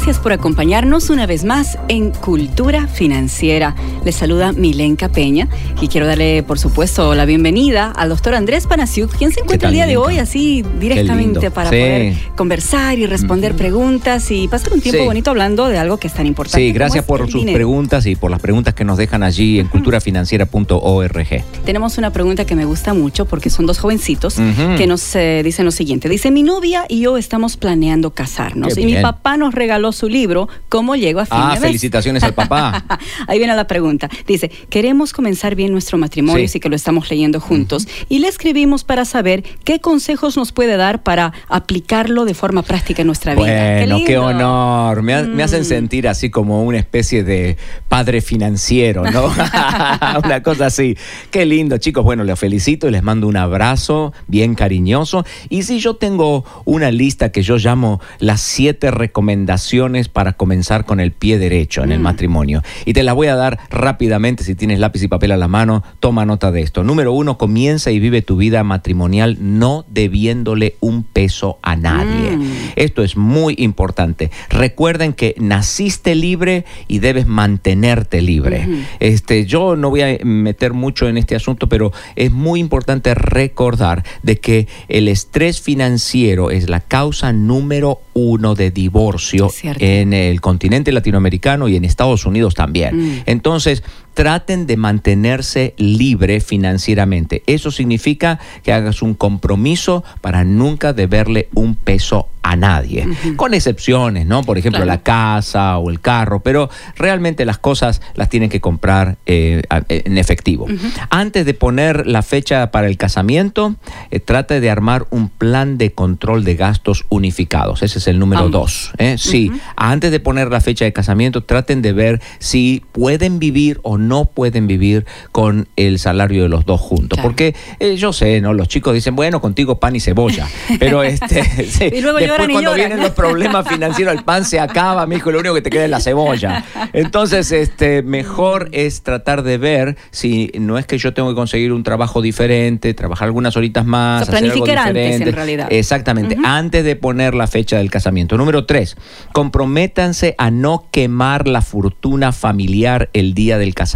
Gracias 0.08 0.22
por 0.22 0.32
acompañarnos 0.32 1.10
una 1.10 1.26
vez 1.26 1.44
más 1.44 1.76
en 1.88 2.12
Cultura 2.12 2.86
Financiera. 2.86 3.74
Les 4.06 4.14
saluda 4.16 4.52
Milenka 4.52 5.10
Peña 5.10 5.48
y 5.82 5.88
quiero 5.88 6.06
darle, 6.06 6.42
por 6.42 6.58
supuesto, 6.58 7.14
la 7.14 7.26
bienvenida 7.26 7.90
al 7.94 8.08
doctor 8.08 8.34
Andrés 8.34 8.66
Panasiuk, 8.66 9.14
quien 9.18 9.32
se 9.32 9.40
encuentra 9.40 9.68
el 9.68 9.74
día 9.74 9.86
de 9.86 9.98
hoy 9.98 10.16
así 10.18 10.64
directamente 10.80 11.50
para 11.50 11.68
Sí. 11.68 11.76
poder 11.76 12.16
conversar 12.36 12.98
y 12.98 13.04
responder 13.04 13.54
preguntas 13.54 14.30
y 14.30 14.48
pasar 14.48 14.72
un 14.72 14.80
tiempo 14.80 15.00
Sí. 15.02 15.06
bonito 15.06 15.28
hablando 15.28 15.68
de 15.68 15.76
algo 15.76 15.98
que 15.98 16.06
es 16.06 16.14
tan 16.14 16.24
importante. 16.26 16.66
Sí, 16.66 16.72
gracias 16.72 17.04
por 17.04 17.30
sus 17.30 17.40
dinero. 17.40 17.56
preguntas 17.56 18.06
y 18.06 18.16
por 18.16 18.30
las 18.30 18.40
preguntas 18.40 18.72
que 18.72 18.86
nos 18.86 18.96
dejan 18.96 19.22
allí 19.22 19.58
en 19.58 19.66
culturafinanciera.org. 19.68 21.44
Tenemos 21.66 21.98
una 21.98 22.14
pregunta 22.14 22.46
que 22.46 22.54
me 22.54 22.64
gusta 22.64 22.94
mucho 22.94 23.26
porque 23.26 23.50
son 23.50 23.66
dos 23.66 23.78
jovencitos 23.78 24.36
que 24.78 24.86
nos 24.86 25.14
eh, 25.16 25.42
dicen 25.44 25.66
lo 25.66 25.70
siguiente. 25.70 26.08
Dice, 26.08 26.30
mi 26.30 26.42
novia 26.42 26.86
y 26.88 27.00
yo 27.02 27.18
estamos 27.18 27.58
planeando 27.58 28.12
casarnos 28.14 28.74
Qué 28.74 28.80
y 28.80 28.86
mi 28.86 28.94
papá 29.02 29.36
nos 29.36 29.54
regaló 29.54 29.92
su 29.98 30.08
libro, 30.08 30.48
¿Cómo 30.68 30.96
llego 30.96 31.20
a 31.20 31.26
fin 31.26 31.36
Ah, 31.38 31.48
de 31.54 31.60
mes? 31.60 31.68
felicitaciones 31.68 32.22
al 32.22 32.34
papá. 32.34 32.84
Ahí 33.26 33.38
viene 33.38 33.54
la 33.54 33.66
pregunta. 33.66 34.08
Dice, 34.26 34.50
queremos 34.70 35.12
comenzar 35.12 35.54
bien 35.54 35.72
nuestro 35.72 35.98
matrimonio, 35.98 36.42
Sí. 36.44 36.48
sí 36.54 36.60
que 36.60 36.68
lo 36.68 36.76
estamos 36.76 37.10
leyendo 37.10 37.40
juntos. 37.40 37.86
Y 38.08 38.20
le 38.20 38.28
escribimos 38.28 38.84
para 38.84 39.04
saber 39.04 39.42
qué 39.64 39.80
consejos 39.80 40.36
nos 40.36 40.52
puede 40.52 40.76
dar 40.76 41.02
para 41.02 41.32
aplicarlo 41.48 42.24
de 42.24 42.34
forma 42.34 42.62
práctica 42.62 43.02
en 43.02 43.06
nuestra 43.06 43.34
vida. 43.34 43.44
Bueno, 43.44 43.98
qué, 44.06 44.16
honor. 44.18 45.02
Me, 45.02 45.14
ha- 45.14 45.22
me 45.22 45.42
hacen 45.42 45.64
sentir 45.64 46.06
así 46.08 46.30
como 46.30 46.62
una 46.64 46.78
especie 46.78 47.24
de 47.24 47.56
padre 47.88 48.20
financiero, 48.20 49.02
¿no? 49.10 49.26
una 50.24 50.42
cosa 50.42 50.66
así. 50.66 50.96
Qué 51.30 51.44
lindo, 51.44 51.78
chicos. 51.78 52.04
Bueno, 52.04 52.24
les 52.24 52.38
felicito 52.38 52.88
y 52.88 52.90
les 52.90 53.02
mando 53.02 53.26
un 53.26 53.36
abrazo 53.36 54.12
bien 54.26 54.54
cariñoso. 54.54 55.24
Y 55.48 55.62
si 55.64 55.80
yo 55.80 55.96
tengo 55.96 56.44
una 56.64 56.90
lista 56.90 57.30
que 57.32 57.42
yo 57.42 57.56
llamo 57.56 58.00
las 58.20 58.40
siete 58.40 58.90
recomendaciones 58.90 59.87
para 60.08 60.34
comenzar 60.34 60.84
con 60.84 61.00
el 61.00 61.12
pie 61.12 61.38
derecho 61.38 61.82
en 61.82 61.92
el 61.92 62.00
matrimonio. 62.00 62.62
Y 62.84 62.92
te 62.92 63.02
las 63.02 63.14
voy 63.14 63.28
a 63.28 63.36
dar 63.36 63.58
rápidamente. 63.70 64.44
Si 64.44 64.54
tienes 64.54 64.78
lápiz 64.78 65.02
y 65.02 65.08
papel 65.08 65.32
a 65.32 65.36
la 65.36 65.48
mano, 65.48 65.82
toma 65.98 66.26
nota 66.26 66.52
de 66.52 66.60
esto. 66.60 66.84
Número 66.84 67.12
uno, 67.12 67.38
comienza 67.38 67.90
y 67.90 67.98
vive 67.98 68.22
tu 68.22 68.36
vida 68.36 68.62
matrimonial 68.64 69.38
no 69.40 69.86
debiéndole 69.88 70.76
un 70.80 71.04
peso 71.04 71.58
a 71.62 71.76
nadie. 71.76 72.36
Mm. 72.36 72.52
Esto 72.76 73.02
es 73.02 73.16
muy 73.16 73.54
importante. 73.58 74.30
Recuerden 74.50 75.14
que 75.14 75.34
naciste 75.38 76.14
libre 76.14 76.64
y 76.86 76.98
debes 76.98 77.26
mantenerte 77.26 78.20
libre. 78.20 78.66
Este, 79.00 79.46
yo 79.46 79.76
no 79.76 79.90
voy 79.90 80.02
a 80.02 80.18
meter 80.24 80.74
mucho 80.74 81.08
en 81.08 81.16
este 81.16 81.34
asunto, 81.34 81.68
pero 81.68 81.92
es 82.16 82.30
muy 82.30 82.60
importante 82.60 83.14
recordar 83.14 84.04
de 84.22 84.38
que 84.38 84.68
el 84.88 85.08
estrés 85.08 85.60
financiero 85.60 86.50
es 86.50 86.68
la 86.68 86.80
causa 86.80 87.32
número 87.32 88.00
uno 88.14 88.54
de 88.54 88.70
divorcio. 88.70 89.50
En 89.78 90.12
el 90.12 90.40
continente 90.40 90.92
latinoamericano 90.92 91.68
y 91.68 91.76
en 91.76 91.84
Estados 91.84 92.26
Unidos 92.26 92.54
también. 92.54 92.96
Mm. 92.96 93.22
Entonces, 93.26 93.82
traten 94.18 94.66
de 94.66 94.76
mantenerse 94.76 95.74
libre 95.76 96.40
financieramente. 96.40 97.44
Eso 97.46 97.70
significa 97.70 98.40
que 98.64 98.72
hagas 98.72 99.00
un 99.00 99.14
compromiso 99.14 100.02
para 100.20 100.42
nunca 100.42 100.92
deberle 100.92 101.48
un 101.54 101.76
peso 101.76 102.26
a 102.42 102.56
nadie, 102.56 103.06
con 103.36 103.52
excepciones, 103.52 104.24
¿no? 104.24 104.42
Por 104.42 104.56
ejemplo, 104.56 104.78
Claro. 104.78 104.90
la 104.90 105.02
casa 105.02 105.76
o 105.76 105.90
el 105.90 106.00
carro, 106.00 106.40
pero 106.40 106.70
realmente 106.96 107.44
las 107.44 107.58
cosas 107.58 108.00
las 108.14 108.30
tienen 108.30 108.48
que 108.48 108.58
comprar 108.58 109.18
eh, 109.26 109.62
en 109.90 110.16
efectivo. 110.16 110.66
Antes 111.10 111.44
de 111.44 111.52
poner 111.52 112.06
la 112.06 112.22
fecha 112.22 112.70
para 112.70 112.86
el 112.86 112.96
casamiento, 112.96 113.76
eh, 114.10 114.18
trate 114.18 114.60
de 114.60 114.70
armar 114.70 115.06
un 115.10 115.28
plan 115.28 115.76
de 115.76 115.92
control 115.92 116.42
de 116.42 116.54
gastos 116.54 117.04
unificados. 117.10 117.82
Ese 117.82 117.98
es 117.98 118.08
el 118.08 118.18
número 118.18 118.48
dos. 118.48 118.92
¿eh? 118.96 119.16
Sí, 119.18 119.52
antes 119.76 120.10
de 120.10 120.18
poner 120.18 120.50
la 120.50 120.62
fecha 120.62 120.86
de 120.86 120.92
casamiento, 120.94 121.44
traten 121.44 121.82
de 121.82 121.92
ver 121.92 122.22
si 122.38 122.82
pueden 122.92 123.38
vivir 123.38 123.78
o 123.82 123.98
no 123.98 124.07
pueden 124.24 124.66
vivir 124.66 125.06
con 125.32 125.68
el 125.76 125.98
salario 125.98 126.42
de 126.42 126.48
los 126.48 126.64
dos 126.64 126.80
juntos. 126.80 127.18
Porque 127.22 127.54
eh, 127.78 127.96
yo 127.96 128.12
sé, 128.12 128.40
¿no? 128.40 128.52
Los 128.52 128.68
chicos 128.68 128.94
dicen, 128.94 129.16
bueno, 129.16 129.40
contigo 129.40 129.78
pan 129.78 129.96
y 129.96 130.00
cebolla. 130.00 130.46
Pero 130.78 131.02
este, 131.04 131.44
sí, 131.68 131.90
Y 131.92 132.00
luego 132.00 132.18
después 132.18 132.48
y 132.48 132.52
cuando 132.52 132.74
vienen 132.74 133.00
los 133.00 133.10
problemas 133.10 133.68
financieros, 133.68 134.14
el 134.14 134.24
pan 134.24 134.44
se 134.44 134.60
acaba, 134.60 135.06
mijo, 135.06 135.30
lo 135.30 135.40
único 135.40 135.54
que 135.54 135.62
te 135.62 135.70
queda 135.70 135.84
es 135.84 135.90
la 135.90 136.00
cebolla. 136.00 136.64
Entonces, 136.92 137.52
este, 137.52 138.02
mejor 138.02 138.68
es 138.72 139.02
tratar 139.02 139.42
de 139.42 139.58
ver 139.58 139.96
si 140.10 140.50
no 140.58 140.78
es 140.78 140.86
que 140.86 140.98
yo 140.98 141.12
tengo 141.14 141.28
que 141.30 141.34
conseguir 141.34 141.72
un 141.72 141.82
trabajo 141.82 142.22
diferente, 142.22 142.94
trabajar 142.94 143.26
algunas 143.26 143.56
horitas 143.56 143.84
más, 143.84 144.22
O 144.22 144.24
sea, 144.26 144.34
hacer 144.36 144.50
algo 144.50 144.64
planificar 144.64 144.88
antes, 144.88 145.04
en 145.04 145.12
diferente. 145.12 145.36
realidad. 145.36 145.68
Exactamente, 145.70 146.36
antes 146.44 146.84
de 146.84 146.96
poner 146.96 147.34
la 147.34 147.46
fecha 147.46 147.78
del 147.78 147.90
casamiento. 147.90 148.36
Número 148.36 148.64
tres, 148.64 148.96
comprométanse 149.32 150.34
a 150.38 150.50
no 150.50 150.88
quemar 150.90 151.48
la 151.48 151.62
fortuna 151.62 152.32
familiar 152.32 153.10
el 153.12 153.34
día 153.34 153.58
del 153.58 153.74
casamiento. 153.74 153.87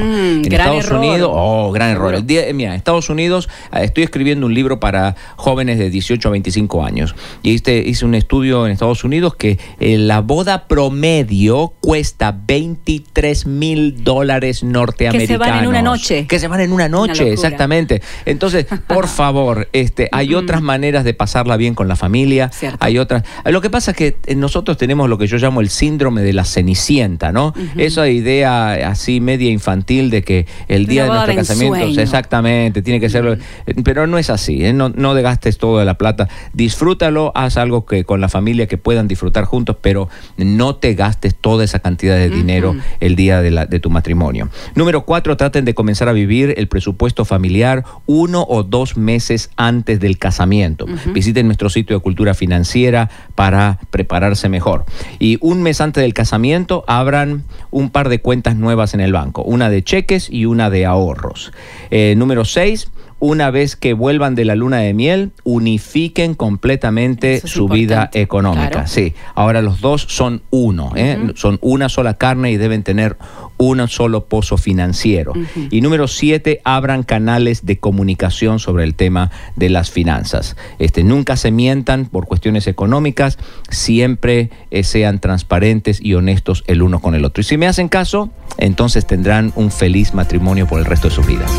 Mm, 0.00 0.02
en 0.02 0.42
gran 0.42 0.60
Estados 0.68 0.84
error. 0.86 0.98
Unidos, 0.98 1.30
oh, 1.32 1.72
gran 1.72 1.90
error. 1.90 1.98
Seguro. 2.10 2.18
El 2.18 2.26
día- 2.26 2.42
mira, 2.54 2.70
en 2.70 2.76
Estados 2.76 3.10
Unidos 3.10 3.48
eh, 3.72 3.80
estoy 3.82 4.04
escribiendo 4.04 4.46
un 4.46 4.54
libro 4.54 4.80
para 4.80 5.16
jóvenes 5.36 5.78
de 5.78 5.90
18 5.90 6.28
a 6.28 6.32
25 6.32 6.84
años. 6.84 7.14
Y 7.42 7.54
este, 7.54 7.78
hice 7.78 8.04
un 8.04 8.14
estudio 8.14 8.66
en 8.66 8.72
Estados 8.72 9.04
Unidos 9.04 9.34
que 9.36 9.58
eh, 9.80 9.98
la 9.98 10.20
boda 10.20 10.66
promedio 10.68 11.72
cuesta 11.80 12.36
23 12.46 13.46
mil 13.46 14.04
dólares 14.04 14.62
norteamericanos. 14.62 15.66
una 15.66 15.82
noche. 15.82 16.26
Que 16.26 16.38
se 16.38 16.48
van 16.48 16.60
en 16.60 16.72
una 16.72 16.88
noche, 16.88 17.32
exactamente. 17.32 18.02
Entonces, 18.26 18.66
por 18.86 19.06
favor, 19.08 19.68
este, 19.72 20.08
hay 20.12 20.34
otras 20.34 20.62
maneras 20.62 21.04
de 21.04 21.14
pasarla 21.14 21.56
bien 21.56 21.74
con 21.74 21.88
la 21.88 21.96
familia. 21.96 22.50
Hay 22.80 22.98
otras. 22.98 23.22
Lo 23.44 23.60
que 23.60 23.70
pasa 23.70 23.92
es 23.92 23.96
que 23.96 24.16
eh, 24.26 24.34
nosotros 24.34 24.76
tenemos 24.76 25.08
lo 25.08 25.18
que 25.18 25.26
yo 25.26 25.36
llamo 25.38 25.60
el 25.60 25.68
síndrome 25.70 26.22
de 26.22 26.32
la 26.32 26.44
cenicienta, 26.44 27.32
¿no? 27.32 27.54
Esa 27.76 28.08
idea 28.08 28.72
así 28.90 29.20
media 29.38 29.50
infantil 29.50 30.10
de 30.10 30.22
que 30.22 30.46
el 30.66 30.86
día 30.86 31.04
de 31.04 31.10
nuestro 31.10 31.34
casamiento, 31.36 31.76
ensueño. 31.76 32.00
exactamente, 32.02 32.82
tiene 32.82 32.98
que 32.98 33.08
ser. 33.08 33.38
Pero 33.84 34.06
no 34.08 34.18
es 34.18 34.30
así, 34.30 34.64
¿eh? 34.64 34.72
no, 34.72 34.88
no 34.88 35.14
gastes 35.14 35.58
todo 35.58 35.78
de 35.78 35.84
la 35.84 35.94
plata. 35.96 36.28
Disfrútalo, 36.52 37.30
haz 37.36 37.56
algo 37.56 37.86
que 37.86 38.04
con 38.04 38.20
la 38.20 38.28
familia 38.28 38.66
que 38.66 38.78
puedan 38.78 39.06
disfrutar 39.06 39.44
juntos, 39.44 39.76
pero 39.80 40.08
no 40.36 40.74
te 40.76 40.94
gastes 40.94 41.36
toda 41.36 41.64
esa 41.64 41.78
cantidad 41.78 42.16
de 42.16 42.28
dinero 42.30 42.74
el 43.00 43.14
día 43.14 43.40
de, 43.42 43.50
la- 43.52 43.66
de 43.66 43.78
tu 43.78 43.90
matrimonio. 43.90 44.48
Número 44.74 45.04
cuatro, 45.04 45.36
traten 45.36 45.64
de 45.64 45.74
comenzar 45.74 46.08
a 46.08 46.12
vivir 46.12 46.54
el 46.56 46.66
presupuesto 46.66 47.24
familiar 47.24 47.84
uno 48.06 48.44
o 48.48 48.64
dos 48.64 48.96
meses 48.96 49.50
antes 49.56 50.00
del 50.00 50.18
casamiento. 50.18 50.86
Visiten 51.14 51.46
nuestro 51.46 51.70
sitio 51.70 51.96
de 51.96 52.02
cultura 52.02 52.34
financiera 52.34 53.08
para 53.36 53.78
prepararse 53.90 54.48
mejor. 54.48 54.84
Y 55.20 55.38
un 55.40 55.62
mes 55.62 55.80
antes 55.80 56.02
del 56.02 56.12
casamiento, 56.12 56.84
abran 56.88 57.44
un 57.70 57.90
par 57.90 58.08
de 58.08 58.18
cuentas 58.20 58.56
nuevas 58.56 58.94
en 58.94 59.00
el 59.00 59.12
banco, 59.12 59.27
una 59.44 59.70
de 59.70 59.82
cheques 59.82 60.28
y 60.30 60.44
una 60.44 60.70
de 60.70 60.86
ahorros. 60.86 61.52
Eh, 61.90 62.14
número 62.16 62.44
seis, 62.44 62.90
una 63.20 63.50
vez 63.50 63.76
que 63.76 63.94
vuelvan 63.94 64.34
de 64.34 64.44
la 64.44 64.54
luna 64.54 64.78
de 64.78 64.94
miel, 64.94 65.32
unifiquen 65.44 66.34
completamente 66.34 67.40
su 67.46 67.68
vida 67.68 68.10
económica. 68.12 68.86
Sí, 68.86 69.14
ahora 69.34 69.62
los 69.62 69.80
dos 69.80 70.06
son 70.08 70.42
uno, 70.50 70.92
¿eh? 70.94 71.32
son 71.34 71.58
una 71.60 71.88
sola 71.88 72.14
carne 72.14 72.52
y 72.52 72.56
deben 72.56 72.82
tener 72.82 73.16
un 73.58 73.86
solo 73.88 74.26
pozo 74.26 74.56
financiero. 74.56 75.32
Y 75.70 75.80
número 75.80 76.08
siete, 76.08 76.60
abran 76.64 77.02
canales 77.02 77.66
de 77.66 77.78
comunicación 77.78 78.58
sobre 78.60 78.84
el 78.84 78.94
tema 78.94 79.30
de 79.56 79.68
las 79.68 79.90
finanzas. 79.90 80.56
Este, 80.78 81.02
nunca 81.02 81.36
se 81.36 81.50
mientan 81.50 82.06
por 82.06 82.26
cuestiones 82.26 82.66
económicas, 82.66 83.38
siempre 83.68 84.50
eh, 84.70 84.84
sean 84.84 85.18
transparentes 85.18 86.00
y 86.00 86.14
honestos 86.14 86.64
el 86.66 86.82
uno 86.82 87.00
con 87.00 87.14
el 87.14 87.24
otro. 87.24 87.40
Y 87.40 87.44
si 87.44 87.56
me 87.56 87.66
hacen 87.66 87.88
caso, 87.88 88.30
entonces 88.56 89.06
tendrán 89.06 89.52
un 89.56 89.70
feliz 89.70 90.14
matrimonio 90.14 90.66
por 90.66 90.78
el 90.78 90.84
resto 90.84 91.08
de 91.08 91.14
sus 91.14 91.26
vidas. 91.26 91.50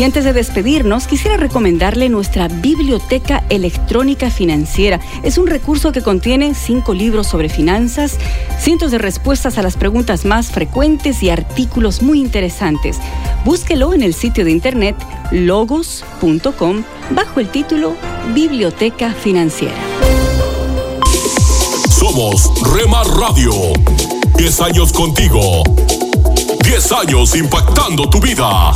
Y 0.00 0.02
antes 0.02 0.24
de 0.24 0.32
despedirnos, 0.32 1.06
quisiera 1.06 1.36
recomendarle 1.36 2.08
nuestra 2.08 2.48
Biblioteca 2.48 3.44
Electrónica 3.50 4.30
Financiera. 4.30 4.98
Es 5.22 5.36
un 5.36 5.46
recurso 5.46 5.92
que 5.92 6.00
contiene 6.00 6.54
cinco 6.54 6.94
libros 6.94 7.26
sobre 7.26 7.50
finanzas, 7.50 8.16
cientos 8.58 8.92
de 8.92 8.96
respuestas 8.96 9.58
a 9.58 9.62
las 9.62 9.76
preguntas 9.76 10.24
más 10.24 10.52
frecuentes 10.52 11.22
y 11.22 11.28
artículos 11.28 12.00
muy 12.00 12.18
interesantes. 12.18 12.98
Búsquelo 13.44 13.92
en 13.92 14.02
el 14.02 14.14
sitio 14.14 14.46
de 14.46 14.52
internet 14.52 14.96
logos.com 15.32 16.82
bajo 17.10 17.38
el 17.38 17.50
título 17.50 17.94
Biblioteca 18.32 19.12
Financiera. 19.12 19.76
Somos 21.90 22.50
Remar 22.72 23.06
Radio. 23.06 23.52
10 24.38 24.60
años 24.62 24.94
contigo. 24.94 25.62
10 26.64 26.92
años 26.92 27.36
impactando 27.36 28.08
tu 28.08 28.18
vida. 28.18 28.72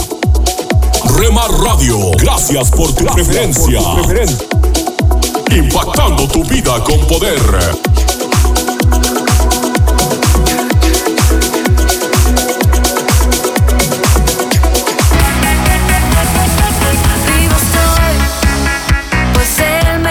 Remar 1.17 1.51
Radio, 1.51 2.11
gracias 2.19 2.71
por 2.71 2.93
tu 2.95 3.05
preferencia. 3.07 3.81
Impactando 5.51 6.27
tu 6.29 6.45
vida 6.45 6.83
con 6.85 6.99
poder. 7.07 7.41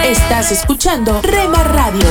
Estás 0.04 0.52
escuchando 0.52 1.22
Remar 1.22 1.74
Radio. 1.74 2.08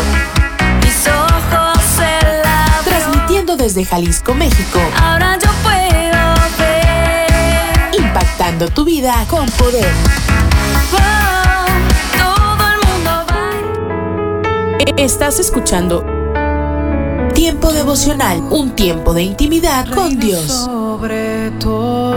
Mis 0.82 1.06
ojos 1.06 1.82
se 1.96 2.88
Transmitiendo 2.88 3.56
desde 3.56 3.84
Jalisco, 3.84 4.34
México. 4.34 4.80
Ahora 4.96 5.38
yo 5.38 5.50
puedo. 5.62 5.81
Tu 8.70 8.84
vida 8.84 9.26
con 9.28 9.50
poder. 9.50 9.92
todo 12.16 12.64
el 12.70 12.78
mundo 12.88 13.10
va. 13.28 13.50
Estás 14.96 15.40
escuchando 15.40 16.06
Tiempo 17.34 17.72
devocional, 17.72 18.40
un 18.50 18.76
tiempo 18.76 19.14
de 19.14 19.24
intimidad 19.24 19.92
con 19.92 20.16
Dios. 20.18 20.46
Sobre 20.46 21.50
todo, 21.58 22.14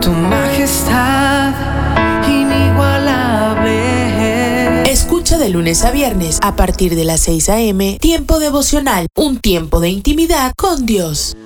tu 0.00 0.10
majestad 0.10 1.52
inigualable. 2.26 4.90
Escucha 4.90 5.38
de 5.38 5.50
lunes 5.50 5.84
a 5.84 5.92
viernes 5.92 6.40
a 6.42 6.56
partir 6.56 6.96
de 6.96 7.04
las 7.04 7.20
6 7.20 7.48
a.m. 7.50 7.96
Tiempo 8.00 8.40
devocional, 8.40 9.06
un 9.14 9.38
tiempo 9.38 9.78
de 9.78 9.90
intimidad 9.90 10.52
con 10.56 10.84
Dios. 10.84 11.36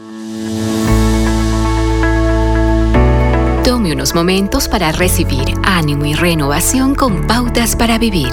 Tome 3.84 3.96
unos 3.96 4.14
momentos 4.14 4.66
para 4.66 4.92
recibir 4.92 5.44
ánimo 5.62 6.06
y 6.06 6.14
renovación 6.14 6.94
con 6.94 7.26
pautas 7.26 7.76
para 7.76 7.98
vivir. 7.98 8.30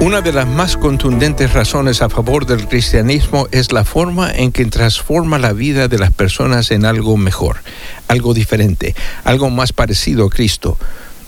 Una 0.00 0.20
de 0.20 0.32
las 0.32 0.46
más 0.46 0.76
contundentes 0.76 1.52
razones 1.52 2.00
a 2.00 2.08
favor 2.08 2.46
del 2.46 2.68
cristianismo 2.68 3.48
es 3.50 3.72
la 3.72 3.84
forma 3.84 4.30
en 4.30 4.52
que 4.52 4.64
transforma 4.66 5.40
la 5.40 5.52
vida 5.52 5.88
de 5.88 5.98
las 5.98 6.12
personas 6.12 6.70
en 6.70 6.84
algo 6.84 7.16
mejor, 7.16 7.56
algo 8.06 8.32
diferente, 8.32 8.94
algo 9.24 9.50
más 9.50 9.72
parecido 9.72 10.26
a 10.26 10.30
Cristo, 10.30 10.78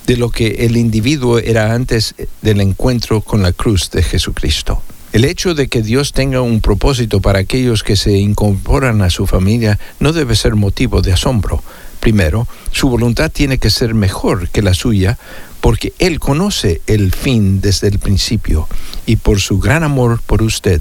de 0.06 0.16
lo 0.16 0.30
que 0.30 0.66
el 0.66 0.76
individuo 0.76 1.40
era 1.40 1.74
antes 1.74 2.14
del 2.42 2.60
encuentro 2.60 3.22
con 3.22 3.42
la 3.42 3.50
cruz 3.50 3.90
de 3.90 4.04
Jesucristo. 4.04 4.80
El 5.12 5.24
hecho 5.24 5.54
de 5.54 5.66
que 5.66 5.82
Dios 5.82 6.12
tenga 6.12 6.42
un 6.42 6.60
propósito 6.60 7.20
para 7.20 7.40
aquellos 7.40 7.82
que 7.82 7.96
se 7.96 8.12
incorporan 8.12 9.02
a 9.02 9.10
su 9.10 9.26
familia 9.26 9.80
no 9.98 10.12
debe 10.12 10.36
ser 10.36 10.54
motivo 10.54 11.02
de 11.02 11.12
asombro. 11.12 11.64
Primero, 12.06 12.46
su 12.70 12.88
voluntad 12.88 13.32
tiene 13.32 13.58
que 13.58 13.68
ser 13.68 13.92
mejor 13.92 14.48
que 14.50 14.62
la 14.62 14.74
suya 14.74 15.18
porque 15.60 15.92
Él 15.98 16.20
conoce 16.20 16.80
el 16.86 17.12
fin 17.12 17.60
desde 17.60 17.88
el 17.88 17.98
principio 17.98 18.68
y 19.06 19.16
por 19.16 19.40
su 19.40 19.58
gran 19.58 19.82
amor 19.82 20.20
por 20.24 20.40
usted, 20.40 20.80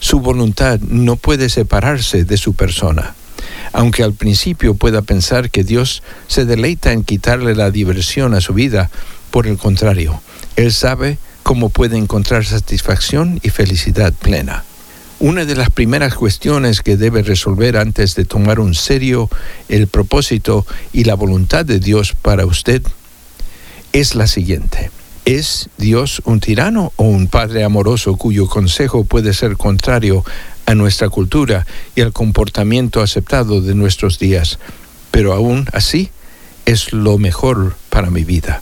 su 0.00 0.18
voluntad 0.18 0.80
no 0.80 1.14
puede 1.14 1.48
separarse 1.48 2.24
de 2.24 2.36
su 2.36 2.54
persona. 2.54 3.14
Aunque 3.72 4.02
al 4.02 4.14
principio 4.14 4.74
pueda 4.74 5.02
pensar 5.02 5.48
que 5.48 5.62
Dios 5.62 6.02
se 6.26 6.44
deleita 6.44 6.90
en 6.90 7.04
quitarle 7.04 7.54
la 7.54 7.70
diversión 7.70 8.34
a 8.34 8.40
su 8.40 8.52
vida, 8.52 8.90
por 9.30 9.46
el 9.46 9.58
contrario, 9.58 10.20
Él 10.56 10.72
sabe 10.72 11.18
cómo 11.44 11.68
puede 11.68 11.98
encontrar 11.98 12.44
satisfacción 12.44 13.38
y 13.44 13.50
felicidad 13.50 14.12
plena. 14.12 14.64
Una 15.24 15.46
de 15.46 15.56
las 15.56 15.70
primeras 15.70 16.16
cuestiones 16.16 16.82
que 16.82 16.98
debe 16.98 17.22
resolver 17.22 17.78
antes 17.78 18.14
de 18.14 18.26
tomar 18.26 18.60
un 18.60 18.74
serio 18.74 19.30
el 19.70 19.86
propósito 19.86 20.66
y 20.92 21.04
la 21.04 21.14
voluntad 21.14 21.64
de 21.64 21.80
Dios 21.80 22.12
para 22.20 22.44
usted 22.44 22.82
es 23.94 24.16
la 24.16 24.26
siguiente. 24.26 24.90
¿Es 25.24 25.70
Dios 25.78 26.20
un 26.26 26.40
tirano 26.40 26.92
o 26.96 27.04
un 27.04 27.28
padre 27.28 27.64
amoroso 27.64 28.16
cuyo 28.16 28.48
consejo 28.48 29.04
puede 29.04 29.32
ser 29.32 29.56
contrario 29.56 30.26
a 30.66 30.74
nuestra 30.74 31.08
cultura 31.08 31.66
y 31.94 32.02
al 32.02 32.12
comportamiento 32.12 33.00
aceptado 33.00 33.62
de 33.62 33.74
nuestros 33.74 34.18
días? 34.18 34.58
Pero 35.10 35.32
aún 35.32 35.66
así 35.72 36.10
es 36.66 36.92
lo 36.92 37.16
mejor 37.16 37.76
para 37.88 38.10
mi 38.10 38.24
vida. 38.24 38.60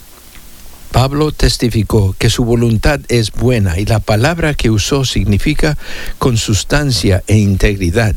Pablo 0.93 1.33
testificó 1.33 2.15
que 2.19 2.29
su 2.29 2.45
voluntad 2.45 3.01
es 3.09 3.33
buena 3.33 3.79
y 3.79 3.87
la 3.87 3.99
palabra 3.99 4.53
que 4.53 4.71
usó 4.71 5.07
significa 5.07 5.79
con 6.19 6.37
sustancia 6.37 7.25
e 7.27 7.39
integridad. 7.39 8.15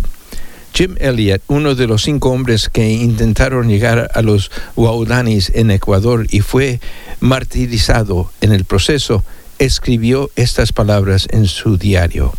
Jim 0.73 0.95
Elliot, 0.99 1.41
uno 1.47 1.73
de 1.73 1.87
los 1.87 2.03
cinco 2.03 2.31
hombres 2.31 2.67
que 2.67 2.91
intentaron 2.91 3.69
llegar 3.69 4.11
a 4.13 4.21
los 4.21 4.51
Waudanis 4.75 5.53
en 5.55 5.71
Ecuador 5.71 6.27
y 6.29 6.41
fue 6.41 6.81
martirizado 7.21 8.29
en 8.41 8.51
el 8.51 8.65
proceso, 8.65 9.23
escribió 9.57 10.29
estas 10.35 10.73
palabras 10.73 11.27
en 11.31 11.45
su 11.45 11.77
diario. 11.77 12.33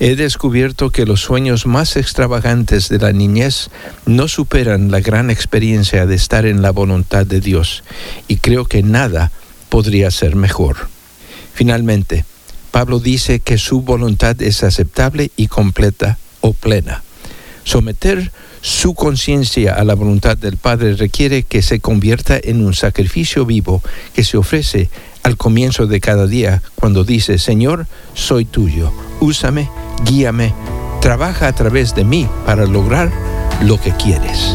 He 0.00 0.16
descubierto 0.16 0.88
que 0.88 1.04
los 1.04 1.20
sueños 1.20 1.66
más 1.66 1.98
extravagantes 1.98 2.88
de 2.88 3.00
la 3.00 3.12
niñez 3.12 3.68
no 4.06 4.28
superan 4.28 4.90
la 4.90 5.00
gran 5.00 5.30
experiencia 5.30 6.06
de 6.06 6.14
estar 6.14 6.46
en 6.46 6.62
la 6.62 6.70
voluntad 6.70 7.26
de 7.26 7.40
Dios 7.40 7.84
y 8.28 8.38
creo 8.38 8.64
que 8.64 8.82
nada 8.82 9.30
podría 9.74 10.12
ser 10.12 10.36
mejor. 10.36 10.76
Finalmente, 11.52 12.24
Pablo 12.70 13.00
dice 13.00 13.40
que 13.40 13.58
su 13.58 13.80
voluntad 13.80 14.40
es 14.40 14.62
aceptable 14.62 15.32
y 15.34 15.48
completa 15.48 16.16
o 16.42 16.52
plena. 16.52 17.02
Someter 17.64 18.30
su 18.60 18.94
conciencia 18.94 19.74
a 19.74 19.82
la 19.82 19.96
voluntad 19.96 20.36
del 20.36 20.58
Padre 20.58 20.94
requiere 20.94 21.42
que 21.42 21.60
se 21.60 21.80
convierta 21.80 22.38
en 22.40 22.64
un 22.64 22.72
sacrificio 22.72 23.46
vivo 23.46 23.82
que 24.14 24.22
se 24.22 24.36
ofrece 24.36 24.90
al 25.24 25.36
comienzo 25.36 25.88
de 25.88 25.98
cada 25.98 26.28
día 26.28 26.62
cuando 26.76 27.02
dice, 27.02 27.40
Señor, 27.40 27.88
soy 28.14 28.44
tuyo, 28.44 28.92
úsame, 29.18 29.68
guíame, 30.04 30.54
trabaja 31.02 31.48
a 31.48 31.52
través 31.52 31.96
de 31.96 32.04
mí 32.04 32.28
para 32.46 32.64
lograr 32.66 33.10
lo 33.60 33.80
que 33.80 33.90
quieres. 33.90 34.54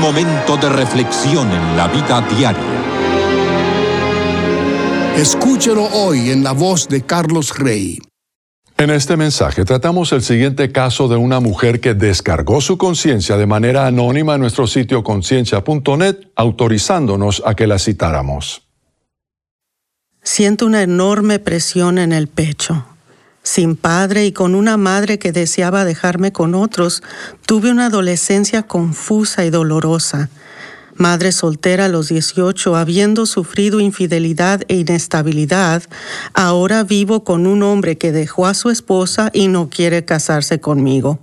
Un 0.00 0.06
momento 0.06 0.56
de 0.56 0.70
reflexión 0.70 1.52
en 1.52 1.76
la 1.76 1.86
vida 1.86 2.26
diaria. 2.34 2.56
Escúchelo 5.14 5.84
hoy 5.92 6.30
en 6.30 6.42
la 6.42 6.52
voz 6.52 6.88
de 6.88 7.02
Carlos 7.02 7.58
Rey. 7.58 7.98
En 8.78 8.88
este 8.88 9.18
mensaje 9.18 9.62
tratamos 9.66 10.12
el 10.12 10.22
siguiente 10.22 10.72
caso 10.72 11.06
de 11.06 11.16
una 11.16 11.38
mujer 11.38 11.80
que 11.80 11.92
descargó 11.92 12.62
su 12.62 12.78
conciencia 12.78 13.36
de 13.36 13.44
manera 13.44 13.86
anónima 13.86 14.36
en 14.36 14.40
nuestro 14.40 14.66
sitio 14.66 15.04
conciencia.net, 15.04 16.16
autorizándonos 16.34 17.42
a 17.44 17.54
que 17.54 17.66
la 17.66 17.78
citáramos. 17.78 18.62
Siento 20.22 20.64
una 20.64 20.80
enorme 20.80 21.40
presión 21.40 21.98
en 21.98 22.12
el 22.12 22.26
pecho. 22.26 22.86
Sin 23.42 23.76
padre 23.76 24.26
y 24.26 24.32
con 24.32 24.54
una 24.54 24.76
madre 24.76 25.18
que 25.18 25.32
deseaba 25.32 25.84
dejarme 25.84 26.32
con 26.32 26.54
otros, 26.54 27.02
tuve 27.46 27.70
una 27.70 27.86
adolescencia 27.86 28.62
confusa 28.62 29.44
y 29.44 29.50
dolorosa 29.50 30.30
madre 31.00 31.32
soltera 31.32 31.86
a 31.86 31.88
los 31.88 32.08
18, 32.08 32.76
habiendo 32.76 33.26
sufrido 33.26 33.80
infidelidad 33.80 34.62
e 34.68 34.76
inestabilidad, 34.76 35.82
ahora 36.34 36.84
vivo 36.84 37.24
con 37.24 37.46
un 37.46 37.62
hombre 37.62 37.96
que 37.96 38.12
dejó 38.12 38.46
a 38.46 38.54
su 38.54 38.70
esposa 38.70 39.30
y 39.32 39.48
no 39.48 39.70
quiere 39.70 40.04
casarse 40.04 40.60
conmigo. 40.60 41.18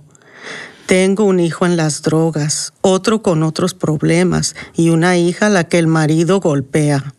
Tengo 0.86 1.24
un 1.24 1.38
hijo 1.38 1.64
en 1.64 1.76
las 1.76 2.02
drogas, 2.02 2.72
otro 2.80 3.22
con 3.22 3.42
otros 3.42 3.74
problemas 3.74 4.56
y 4.74 4.90
una 4.90 5.16
hija 5.16 5.46
a 5.46 5.50
la 5.50 5.64
que 5.64 5.78
el 5.78 5.86
marido 5.86 6.40
golpea. 6.40 7.14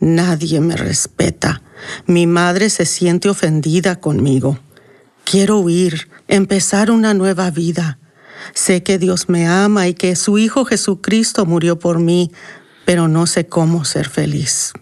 Nadie 0.00 0.60
me 0.60 0.76
respeta. 0.76 1.62
Mi 2.06 2.26
madre 2.26 2.70
se 2.70 2.86
siente 2.86 3.28
ofendida 3.28 4.00
conmigo. 4.00 4.58
Quiero 5.24 5.58
huir, 5.58 6.08
empezar 6.28 6.90
una 6.90 7.14
nueva 7.14 7.50
vida. 7.50 7.98
Sé 8.52 8.82
que 8.82 8.98
Dios 8.98 9.28
me 9.28 9.46
ama 9.46 9.88
y 9.88 9.94
que 9.94 10.16
su 10.16 10.38
Hijo 10.38 10.64
Jesucristo 10.64 11.46
murió 11.46 11.78
por 11.78 11.98
mí, 11.98 12.30
pero 12.84 13.08
no 13.08 13.26
sé 13.26 13.46
cómo 13.46 13.84
ser 13.84 14.08
feliz. 14.08 14.72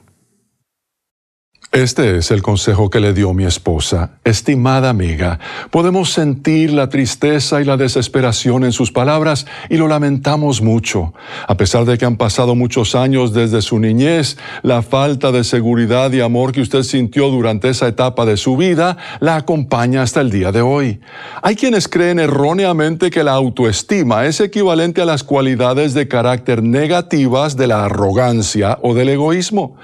Este 1.73 2.19
es 2.19 2.31
el 2.31 2.43
consejo 2.43 2.91
que 2.91 3.01
le 3.01 3.15
dio 3.15 3.33
mi 3.33 3.45
esposa. 3.45 4.11
Estimada 4.25 4.91
amiga, 4.91 5.39
podemos 5.71 6.13
sentir 6.13 6.71
la 6.71 6.91
tristeza 6.91 7.63
y 7.63 7.65
la 7.65 7.79
desesperación 7.79 8.65
en 8.65 8.73
sus 8.73 8.93
palabras 8.93 9.47
y 9.71 9.79
lo 9.79 9.89
lamentamos 9.89 10.61
mucho. 10.61 11.15
A 11.49 11.57
pesar 11.57 11.87
de 11.87 11.97
que 11.97 12.05
han 12.05 12.19
pasado 12.19 12.55
muchos 12.55 12.95
años 12.95 13.33
desde 13.33 13.63
su 13.63 13.79
niñez, 13.79 14.37
la 14.61 14.83
falta 14.83 15.33
de 15.33 15.45
seguridad 15.45 16.13
y 16.13 16.21
amor 16.21 16.53
que 16.53 16.61
usted 16.61 16.83
sintió 16.83 17.31
durante 17.31 17.71
esa 17.71 17.89
etapa 17.89 18.27
de 18.27 18.37
su 18.37 18.59
vida 18.59 18.99
la 19.21 19.37
acompaña 19.37 20.03
hasta 20.03 20.21
el 20.21 20.31
día 20.31 20.53
de 20.53 20.61
hoy. 20.61 21.01
Hay 21.41 21.57
quienes 21.57 21.89
creen 21.89 22.19
erróneamente 22.19 23.11
que 23.11 23.25
la 23.25 23.33
autoestima 23.33 24.27
es 24.27 24.41
equivalente 24.41 25.01
a 25.01 25.07
las 25.07 25.25
cualidades 25.25 25.95
de 25.95 26.07
carácter 26.07 26.63
negativas 26.63 27.57
de 27.57 27.69
la 27.69 27.87
arrogancia 27.87 28.79
o 28.83 28.93
del 28.93 29.09
egoísmo. 29.09 29.77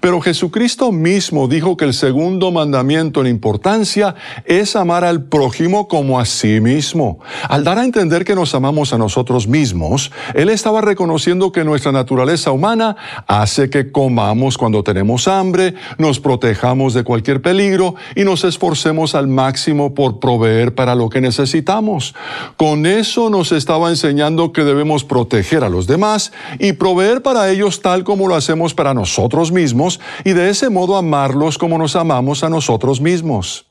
Pero 0.00 0.20
Jesucristo 0.20 0.90
mismo 0.90 1.35
dijo 1.46 1.76
que 1.76 1.84
el 1.84 1.92
segundo 1.92 2.50
mandamiento 2.50 3.20
en 3.20 3.26
importancia 3.26 4.14
es 4.46 4.74
amar 4.74 5.04
al 5.04 5.24
prójimo 5.24 5.86
como 5.88 6.18
a 6.18 6.24
sí 6.24 6.60
mismo. 6.62 7.18
Al 7.48 7.64
dar 7.64 7.78
a 7.78 7.84
entender 7.84 8.24
que 8.24 8.34
nos 8.34 8.54
amamos 8.54 8.94
a 8.94 8.98
nosotros 8.98 9.46
mismos, 9.46 10.10
Él 10.34 10.48
estaba 10.48 10.80
reconociendo 10.80 11.52
que 11.52 11.64
nuestra 11.64 11.92
naturaleza 11.92 12.50
humana 12.50 12.96
hace 13.26 13.68
que 13.68 13.92
comamos 13.92 14.56
cuando 14.56 14.82
tenemos 14.82 15.28
hambre, 15.28 15.74
nos 15.98 16.18
protejamos 16.18 16.94
de 16.94 17.04
cualquier 17.04 17.42
peligro 17.42 17.94
y 18.14 18.24
nos 18.24 18.44
esforcemos 18.44 19.14
al 19.14 19.28
máximo 19.28 19.94
por 19.94 20.18
proveer 20.18 20.74
para 20.74 20.94
lo 20.94 21.10
que 21.10 21.20
necesitamos. 21.20 22.14
Con 22.56 22.86
eso 22.86 23.28
nos 23.28 23.52
estaba 23.52 23.90
enseñando 23.90 24.52
que 24.52 24.64
debemos 24.64 25.04
proteger 25.04 25.64
a 25.64 25.68
los 25.68 25.86
demás 25.86 26.32
y 26.58 26.72
proveer 26.72 27.20
para 27.22 27.50
ellos 27.50 27.82
tal 27.82 28.04
como 28.04 28.28
lo 28.28 28.34
hacemos 28.34 28.72
para 28.72 28.94
nosotros 28.94 29.52
mismos 29.52 30.00
y 30.24 30.32
de 30.32 30.50
ese 30.50 30.70
modo 30.70 30.96
amar 30.96 31.25
como 31.58 31.78
nos 31.78 31.96
amamos 31.96 32.44
a 32.44 32.50
nosotros 32.50 33.00
mismos. 33.00 33.66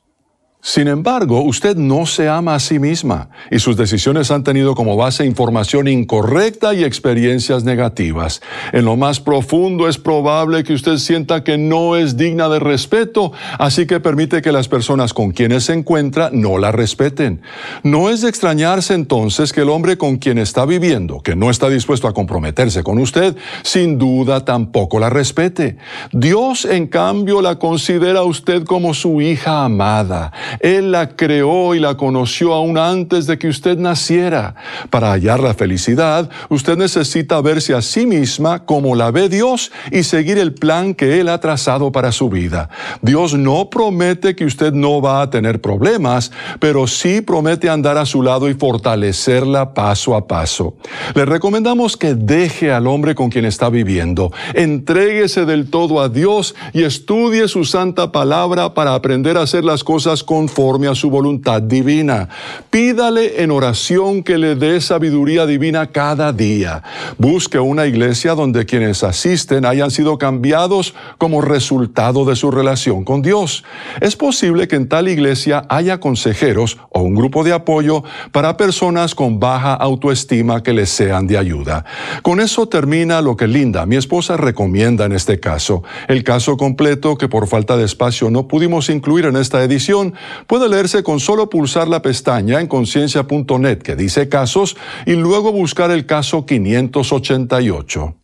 Sin 0.68 0.88
embargo, 0.88 1.42
usted 1.42 1.76
no 1.76 2.06
se 2.06 2.28
ama 2.28 2.56
a 2.56 2.58
sí 2.58 2.80
misma 2.80 3.28
y 3.52 3.60
sus 3.60 3.76
decisiones 3.76 4.32
han 4.32 4.42
tenido 4.42 4.74
como 4.74 4.96
base 4.96 5.24
información 5.24 5.86
incorrecta 5.86 6.74
y 6.74 6.82
experiencias 6.82 7.62
negativas. 7.62 8.42
En 8.72 8.84
lo 8.84 8.96
más 8.96 9.20
profundo 9.20 9.86
es 9.86 9.96
probable 9.96 10.64
que 10.64 10.72
usted 10.72 10.96
sienta 10.96 11.44
que 11.44 11.56
no 11.56 11.94
es 11.94 12.16
digna 12.16 12.48
de 12.48 12.58
respeto, 12.58 13.30
así 13.60 13.86
que 13.86 14.00
permite 14.00 14.42
que 14.42 14.50
las 14.50 14.66
personas 14.66 15.14
con 15.14 15.30
quienes 15.30 15.66
se 15.66 15.72
encuentra 15.72 16.30
no 16.32 16.58
la 16.58 16.72
respeten. 16.72 17.42
No 17.84 18.10
es 18.10 18.22
de 18.22 18.28
extrañarse 18.28 18.94
entonces 18.94 19.52
que 19.52 19.60
el 19.60 19.70
hombre 19.70 19.96
con 19.96 20.16
quien 20.16 20.36
está 20.36 20.66
viviendo, 20.66 21.20
que 21.20 21.36
no 21.36 21.48
está 21.48 21.68
dispuesto 21.68 22.08
a 22.08 22.12
comprometerse 22.12 22.82
con 22.82 22.98
usted, 22.98 23.36
sin 23.62 23.98
duda 23.98 24.44
tampoco 24.44 24.98
la 24.98 25.10
respete. 25.10 25.76
Dios, 26.10 26.64
en 26.64 26.88
cambio, 26.88 27.40
la 27.40 27.60
considera 27.60 28.18
a 28.18 28.24
usted 28.24 28.64
como 28.64 28.94
su 28.94 29.20
hija 29.20 29.64
amada 29.64 30.32
él 30.60 30.92
la 30.92 31.16
creó 31.16 31.74
y 31.74 31.80
la 31.80 31.96
conoció 31.96 32.54
aún 32.54 32.78
antes 32.78 33.26
de 33.26 33.38
que 33.38 33.48
usted 33.48 33.78
naciera. 33.78 34.54
Para 34.90 35.12
hallar 35.12 35.40
la 35.40 35.54
felicidad, 35.54 36.30
usted 36.48 36.76
necesita 36.76 37.40
verse 37.40 37.74
a 37.74 37.82
sí 37.82 38.06
misma 38.06 38.64
como 38.64 38.94
la 38.94 39.10
ve 39.10 39.28
Dios 39.28 39.72
y 39.90 40.02
seguir 40.02 40.38
el 40.38 40.54
plan 40.54 40.94
que 40.94 41.20
Él 41.20 41.28
ha 41.28 41.40
trazado 41.40 41.92
para 41.92 42.12
su 42.12 42.28
vida. 42.28 42.68
Dios 43.02 43.34
no 43.34 43.70
promete 43.70 44.34
que 44.36 44.44
usted 44.44 44.72
no 44.72 45.00
va 45.00 45.22
a 45.22 45.30
tener 45.30 45.60
problemas, 45.60 46.32
pero 46.60 46.86
sí 46.86 47.20
promete 47.20 47.68
andar 47.68 47.98
a 47.98 48.06
su 48.06 48.22
lado 48.22 48.48
y 48.48 48.54
fortalecerla 48.54 49.74
paso 49.74 50.14
a 50.14 50.26
paso. 50.26 50.76
Le 51.14 51.24
recomendamos 51.24 51.96
que 51.96 52.14
deje 52.14 52.72
al 52.72 52.86
hombre 52.86 53.14
con 53.14 53.30
quien 53.30 53.44
está 53.44 53.68
viviendo, 53.68 54.32
entréguese 54.54 55.44
del 55.44 55.70
todo 55.70 56.00
a 56.00 56.08
Dios 56.08 56.54
y 56.72 56.84
estudie 56.84 57.48
su 57.48 57.64
santa 57.64 58.12
palabra 58.12 58.74
para 58.74 58.94
aprender 58.94 59.36
a 59.36 59.42
hacer 59.42 59.64
las 59.64 59.84
cosas 59.84 60.22
con 60.22 60.45
conforme 60.46 60.86
a 60.86 60.94
su 60.94 61.10
voluntad 61.10 61.60
divina. 61.60 62.28
Pídale 62.70 63.42
en 63.42 63.50
oración 63.50 64.22
que 64.22 64.38
le 64.38 64.54
dé 64.54 64.80
sabiduría 64.80 65.44
divina 65.44 65.88
cada 65.88 66.32
día. 66.32 66.84
Busque 67.18 67.58
una 67.58 67.86
iglesia 67.86 68.36
donde 68.36 68.64
quienes 68.64 69.02
asisten 69.02 69.64
hayan 69.64 69.90
sido 69.90 70.18
cambiados 70.18 70.94
como 71.18 71.40
resultado 71.40 72.24
de 72.24 72.36
su 72.36 72.52
relación 72.52 73.04
con 73.04 73.22
Dios. 73.22 73.64
Es 74.00 74.14
posible 74.14 74.68
que 74.68 74.76
en 74.76 74.88
tal 74.88 75.08
iglesia 75.08 75.64
haya 75.68 75.98
consejeros 75.98 76.78
o 76.90 77.00
un 77.00 77.16
grupo 77.16 77.42
de 77.42 77.52
apoyo 77.52 78.04
para 78.30 78.56
personas 78.56 79.16
con 79.16 79.40
baja 79.40 79.74
autoestima 79.74 80.62
que 80.62 80.72
les 80.72 80.90
sean 80.90 81.26
de 81.26 81.38
ayuda. 81.38 81.84
Con 82.22 82.38
eso 82.38 82.68
termina 82.68 83.20
lo 83.20 83.36
que 83.36 83.48
Linda, 83.48 83.84
mi 83.84 83.96
esposa, 83.96 84.36
recomienda 84.36 85.06
en 85.06 85.12
este 85.12 85.40
caso. 85.40 85.82
El 86.06 86.22
caso 86.22 86.56
completo 86.56 87.18
que 87.18 87.28
por 87.28 87.48
falta 87.48 87.76
de 87.76 87.84
espacio 87.84 88.30
no 88.30 88.46
pudimos 88.46 88.90
incluir 88.90 89.24
en 89.24 89.34
esta 89.34 89.64
edición 89.64 90.14
puede 90.46 90.68
leerse 90.68 91.02
con 91.02 91.18
solo 91.20 91.48
pulsar 91.48 91.88
la 91.88 92.02
pestaña 92.02 92.60
en 92.60 92.66
conciencia.net 92.66 93.78
que 93.78 93.96
dice 93.96 94.28
casos 94.28 94.76
y 95.06 95.12
luego 95.12 95.52
buscar 95.52 95.90
el 95.90 96.04
caso 96.06 96.44
588. 96.46 98.14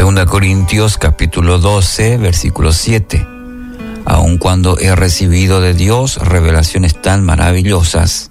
Segunda 0.00 0.24
Corintios 0.24 0.96
capítulo 0.96 1.58
12, 1.58 2.16
versículo 2.16 2.72
7. 2.72 3.26
Aun 4.06 4.38
cuando 4.38 4.78
he 4.78 4.96
recibido 4.96 5.60
de 5.60 5.74
Dios 5.74 6.16
revelaciones 6.16 7.02
tan 7.02 7.22
maravillosas. 7.22 8.30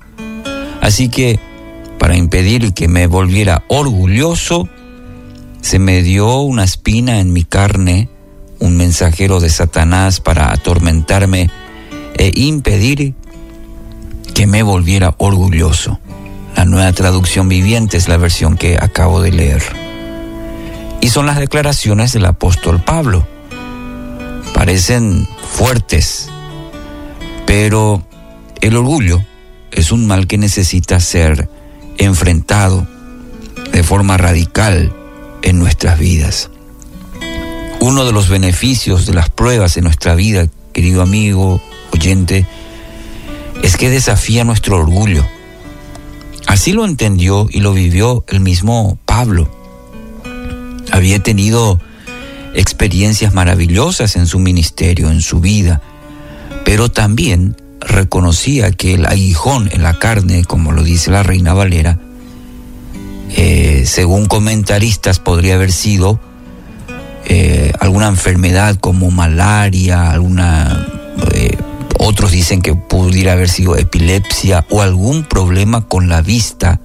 Así 0.82 1.10
que, 1.10 1.40
para 2.00 2.18
impedir 2.18 2.74
que 2.74 2.88
me 2.88 3.06
volviera 3.06 3.66
orgulloso, 3.68 4.68
se 5.62 5.78
me 5.78 6.02
dio 6.02 6.40
una 6.40 6.64
espina 6.64 7.20
en 7.20 7.34
mi 7.34 7.44
carne, 7.44 8.10
un 8.58 8.76
mensajero 8.76 9.40
de 9.40 9.52
Satanás 9.52 10.22
para 10.22 10.52
atormentarme 10.52 11.52
e 12.16 12.32
impedir 12.34 13.14
que 14.34 14.48
me 14.48 14.64
volviera 14.64 15.14
orgulloso. 15.20 16.00
La 16.56 16.66
nueva 16.66 16.92
traducción 16.94 17.48
viviente 17.48 17.96
es 17.96 18.08
la 18.08 18.18
versión 18.18 18.58
que 18.58 18.76
acabo 18.82 19.22
de 19.22 19.32
leer. 19.34 19.89
Y 21.02 21.10
son 21.10 21.26
las 21.26 21.38
declaraciones 21.38 22.14
del 22.14 22.26
apóstol 22.26 22.84
Pablo. 22.84 23.28
Parecen 24.54 25.28
fuertes, 25.52 26.30
pero 27.46 28.04
el 28.62 28.76
orgullo 28.76 29.24
es 29.72 29.92
un 29.92 30.08
mal 30.08 30.28
que 30.28 30.38
necesita 30.38 31.00
ser 31.00 31.50
enfrentado 31.98 32.86
de 33.72 33.84
forma 33.84 34.18
radical 34.18 34.94
en 35.42 35.60
nuestras 35.60 35.98
vidas. 36.00 36.50
Uno 37.80 38.06
de 38.06 38.12
los 38.12 38.28
beneficios 38.28 39.06
de 39.06 39.14
las 39.14 39.30
pruebas 39.30 39.78
en 39.78 39.86
nuestra 39.86 40.16
vida, 40.16 40.48
querido 40.74 41.02
amigo, 41.02 41.62
oyente, 41.94 42.46
es 43.64 43.78
que 43.78 43.90
desafía 43.90 44.44
nuestro 44.44 44.78
orgullo. 44.78 45.26
Así 46.48 46.74
lo 46.74 46.84
entendió 46.84 47.48
y 47.50 47.62
lo 47.62 47.74
vivió 47.74 48.26
el 48.28 48.40
mismo 48.42 48.98
Pablo. 49.06 49.50
Había 50.92 51.20
tenido 51.22 51.80
experiencias 52.54 53.34
maravillosas 53.34 54.16
en 54.16 54.28
su 54.28 54.40
ministerio, 54.40 55.10
en 55.10 55.22
su 55.22 55.40
vida, 55.40 55.82
pero 56.66 56.90
también 56.90 57.56
reconocía 57.80 58.72
que 58.72 58.96
el 58.96 59.06
aguijón 59.06 59.70
en 59.72 59.84
la 59.84 60.00
carne, 60.00 60.44
como 60.44 60.72
lo 60.72 60.84
dice 60.84 61.12
la 61.12 61.24
reina 61.24 61.54
Valera, 61.54 62.00
eh, 63.36 63.84
según 63.86 64.26
comentaristas 64.26 65.20
podría 65.20 65.56
haber 65.56 65.72
sido 65.72 66.20
eh, 67.26 67.74
alguna 67.80 68.08
enfermedad 68.08 68.76
como 68.78 69.12
malaria, 69.12 70.10
alguna, 70.12 70.88
eh, 71.34 71.56
otros 72.00 72.32
dicen 72.32 72.62
que 72.62 72.74
pudiera 72.74 73.34
haber 73.34 73.50
sido 73.50 73.78
epilepsia 73.78 74.66
o 74.70 74.82
algún 74.82 75.24
problema 75.24 75.86
con 75.86 76.10
la 76.10 76.22
vista, 76.22 76.80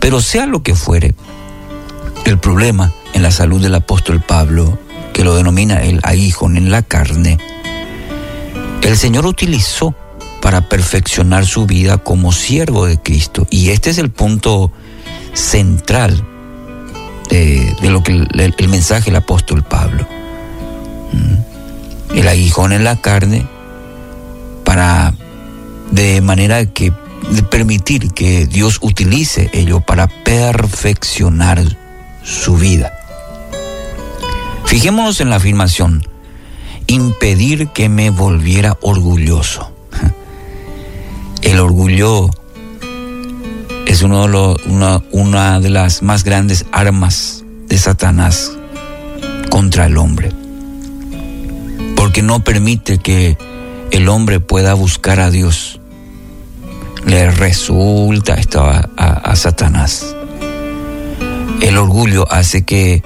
pero 0.00 0.20
sea 0.20 0.46
lo 0.46 0.62
que 0.62 0.74
fuere, 0.74 1.14
el 2.24 2.38
problema 2.38 2.92
en 3.12 3.22
la 3.22 3.30
salud 3.30 3.62
del 3.62 3.74
apóstol 3.74 4.20
Pablo, 4.20 4.78
que 5.12 5.24
lo 5.24 5.34
denomina 5.36 5.82
el 5.82 6.00
aguijón 6.02 6.56
en 6.56 6.70
la 6.70 6.82
carne, 6.82 7.38
el 8.82 8.96
Señor 8.96 9.26
utilizó 9.26 9.94
para 10.42 10.68
perfeccionar 10.68 11.46
su 11.46 11.66
vida 11.66 11.98
como 11.98 12.32
siervo 12.32 12.86
de 12.86 12.98
Cristo. 12.98 13.46
Y 13.50 13.70
este 13.70 13.90
es 13.90 13.98
el 13.98 14.10
punto 14.10 14.72
central 15.32 16.22
de, 17.30 17.74
lo 17.82 18.02
que 18.02 18.12
el, 18.12 18.68
mensaje 18.68 19.06
del 19.06 19.16
apóstol 19.16 19.62
Pablo. 19.62 20.06
Mm. 21.12 22.18
El 22.18 22.28
aguijón 22.28 22.72
en 22.72 22.84
la 22.84 22.96
carne 22.96 23.46
para 24.64 25.14
de 25.90 26.20
manera 26.20 26.66
que 26.66 26.92
de 27.30 27.42
permitir 27.42 28.12
que 28.12 28.46
Dios 28.46 28.78
utilice 28.82 29.50
ello 29.54 29.80
para 29.80 30.08
perfeccionar 30.08 31.62
su 32.24 32.56
vida. 32.56 32.92
Fijémonos 34.64 35.20
en 35.20 35.30
la 35.30 35.36
afirmación, 35.36 36.02
impedir 36.86 37.68
que 37.68 37.88
me 37.88 38.10
volviera 38.10 38.76
orgulloso. 38.80 39.70
El 41.42 41.60
orgullo 41.60 42.30
es 43.86 44.02
una, 44.02 45.60
de 45.60 45.70
las 45.70 46.02
más 46.02 46.24
grandes 46.24 46.64
armas 46.72 47.44
de 47.68 47.78
Satanás 47.78 48.50
contra 49.50 49.86
el 49.86 49.98
hombre. 49.98 50.32
Porque 51.94 52.22
no 52.22 52.42
permite 52.42 52.98
que 52.98 53.38
el 53.92 54.08
hombre 54.08 54.40
pueda 54.40 54.74
buscar 54.74 55.20
a 55.20 55.30
Dios. 55.30 55.80
Le 57.06 57.30
resulta 57.30 58.34
esto 58.34 58.64
a 58.64 59.36
Satanás. 59.36 60.16
El 61.64 61.78
orgullo 61.78 62.30
hace 62.30 62.66
que 62.66 63.02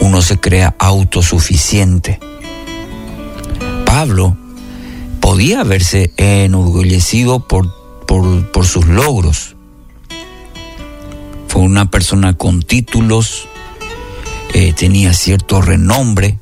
uno 0.00 0.22
se 0.22 0.40
crea 0.40 0.74
autosuficiente. 0.78 2.18
Pablo 3.84 4.34
podía 5.20 5.60
haberse 5.60 6.10
enorgullecido 6.16 7.46
por, 7.46 7.70
por, 8.06 8.64
sus 8.64 8.86
logros, 8.86 9.56
fue 11.48 11.60
una 11.60 11.90
persona 11.90 12.32
con 12.32 12.62
títulos, 12.62 13.46
eh, 14.54 14.72
tenía 14.72 15.12
cierto 15.12 15.60
renombre, 15.60 16.38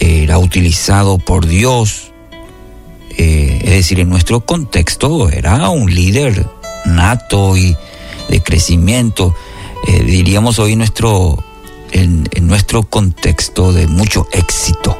era 0.00 0.38
utilizado 0.38 1.18
por 1.18 1.46
Dios, 1.46 2.10
eh, 3.16 3.60
es 3.62 3.70
decir, 3.70 4.00
en 4.00 4.08
nuestro 4.08 4.44
contexto 4.44 5.30
era 5.30 5.68
un 5.68 5.94
líder 5.94 6.50
nato 6.84 7.56
y 7.56 7.76
de 8.28 8.42
crecimiento, 8.42 9.36
eh, 9.86 10.02
diríamos 10.02 10.58
hoy 10.58 10.76
nuestro, 10.76 11.42
en, 11.92 12.28
en, 12.32 12.46
nuestro 12.46 12.82
contexto 12.84 13.72
de 13.72 13.86
mucho 13.86 14.28
éxito. 14.32 14.98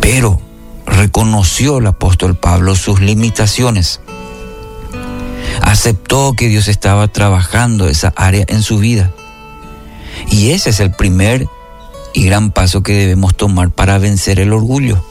Pero 0.00 0.40
reconoció 0.86 1.78
el 1.78 1.86
apóstol 1.86 2.36
Pablo 2.36 2.76
sus 2.76 3.00
limitaciones 3.00 4.00
aceptó 5.62 6.34
que 6.34 6.48
Dios 6.48 6.68
estaba 6.68 7.08
trabajando 7.08 7.88
esa 7.88 8.12
área 8.16 8.44
en 8.48 8.62
su 8.62 8.78
vida. 8.78 9.12
Y 10.30 10.50
ese 10.50 10.70
es 10.70 10.80
el 10.80 10.92
primer 10.92 11.46
y 12.14 12.24
gran 12.24 12.50
paso 12.50 12.82
que 12.82 12.94
debemos 12.94 13.36
tomar 13.36 13.70
para 13.70 13.98
vencer 13.98 14.40
el 14.40 14.52
orgullo. 14.52 15.02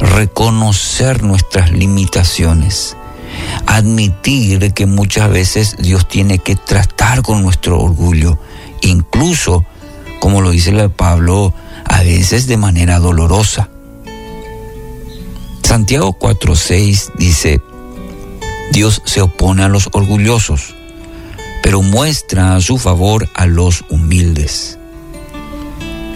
Reconocer 0.00 1.22
nuestras 1.22 1.70
limitaciones. 1.70 2.96
Admitir 3.66 4.72
que 4.72 4.86
muchas 4.86 5.30
veces 5.30 5.76
Dios 5.78 6.08
tiene 6.08 6.38
que 6.38 6.56
tratar 6.56 7.22
con 7.22 7.42
nuestro 7.42 7.80
orgullo. 7.80 8.38
Incluso, 8.82 9.64
como 10.20 10.40
lo 10.40 10.50
dice 10.50 10.88
Pablo, 10.88 11.54
a 11.84 12.02
veces 12.02 12.46
de 12.46 12.56
manera 12.56 12.98
dolorosa. 12.98 13.68
Santiago 15.62 16.16
4.6 16.18 17.12
dice, 17.16 17.60
Dios 18.72 19.02
se 19.04 19.22
opone 19.22 19.64
a 19.64 19.68
los 19.68 19.88
orgullosos, 19.92 20.74
pero 21.62 21.82
muestra 21.82 22.60
su 22.60 22.78
favor 22.78 23.28
a 23.34 23.46
los 23.46 23.84
humildes. 23.88 24.78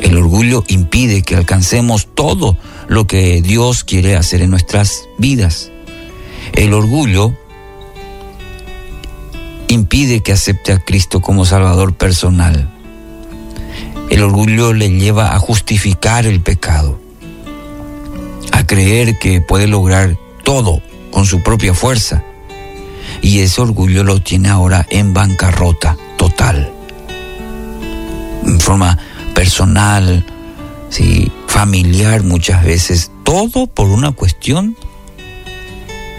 El 0.00 0.16
orgullo 0.16 0.64
impide 0.68 1.22
que 1.22 1.36
alcancemos 1.36 2.08
todo 2.14 2.56
lo 2.86 3.06
que 3.06 3.42
Dios 3.42 3.84
quiere 3.84 4.16
hacer 4.16 4.42
en 4.42 4.50
nuestras 4.50 5.08
vidas. 5.18 5.70
El 6.52 6.74
orgullo 6.74 7.34
impide 9.68 10.20
que 10.20 10.32
acepte 10.32 10.72
a 10.72 10.78
Cristo 10.78 11.20
como 11.20 11.44
Salvador 11.44 11.94
personal. 11.94 12.70
El 14.10 14.22
orgullo 14.22 14.72
le 14.72 14.90
lleva 14.90 15.34
a 15.34 15.38
justificar 15.38 16.26
el 16.26 16.40
pecado, 16.40 16.98
a 18.52 18.66
creer 18.66 19.18
que 19.18 19.40
puede 19.40 19.68
lograr 19.68 20.16
todo 20.42 20.82
con 21.10 21.26
su 21.26 21.42
propia 21.42 21.74
fuerza 21.74 22.24
y 23.22 23.40
ese 23.40 23.60
orgullo 23.60 24.04
lo 24.04 24.20
tiene 24.20 24.48
ahora 24.48 24.86
en 24.90 25.12
bancarrota 25.12 25.96
total. 26.16 26.72
En 28.44 28.60
forma 28.60 28.98
personal, 29.34 30.24
¿sí? 30.88 31.30
familiar 31.46 32.22
muchas 32.22 32.64
veces, 32.64 33.10
todo 33.24 33.66
por 33.66 33.88
una 33.88 34.12
cuestión 34.12 34.76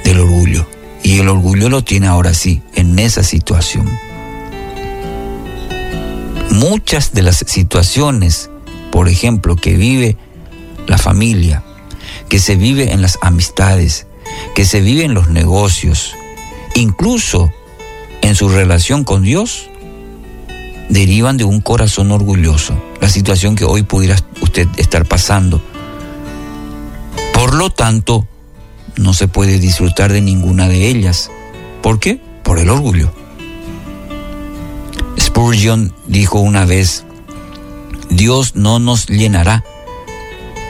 del 0.03 0.19
orgullo. 0.19 0.67
Y 1.03 1.19
el 1.19 1.29
orgullo 1.29 1.69
lo 1.69 1.83
tiene 1.83 2.07
ahora 2.07 2.33
sí, 2.33 2.61
en 2.75 2.99
esa 2.99 3.23
situación. 3.23 3.89
Muchas 6.51 7.13
de 7.13 7.21
las 7.21 7.37
situaciones, 7.47 8.49
por 8.91 9.07
ejemplo, 9.07 9.55
que 9.55 9.75
vive 9.75 10.17
la 10.87 10.97
familia, 10.97 11.63
que 12.27 12.39
se 12.39 12.55
vive 12.55 12.91
en 12.91 13.01
las 13.01 13.17
amistades, 13.21 14.07
que 14.55 14.65
se 14.65 14.81
vive 14.81 15.03
en 15.03 15.13
los 15.13 15.29
negocios, 15.29 16.15
incluso 16.75 17.51
en 18.21 18.35
su 18.35 18.49
relación 18.49 19.03
con 19.03 19.23
Dios, 19.23 19.69
derivan 20.89 21.37
de 21.37 21.43
un 21.43 21.61
corazón 21.61 22.11
orgulloso, 22.11 22.81
la 22.99 23.09
situación 23.09 23.55
que 23.55 23.65
hoy 23.65 23.83
pudiera 23.83 24.17
usted 24.41 24.67
estar 24.77 25.05
pasando. 25.05 25.61
Por 27.33 27.53
lo 27.53 27.69
tanto, 27.69 28.27
no 28.99 29.13
se 29.13 29.27
puede 29.27 29.59
disfrutar 29.59 30.11
de 30.11 30.21
ninguna 30.21 30.67
de 30.67 30.87
ellas. 30.87 31.31
¿Por 31.81 31.99
qué? 31.99 32.21
Por 32.43 32.59
el 32.59 32.69
orgullo. 32.69 33.11
Spurgeon 35.19 35.93
dijo 36.05 36.39
una 36.39 36.65
vez, 36.65 37.05
Dios 38.09 38.55
no 38.55 38.79
nos 38.79 39.07
llenará 39.07 39.63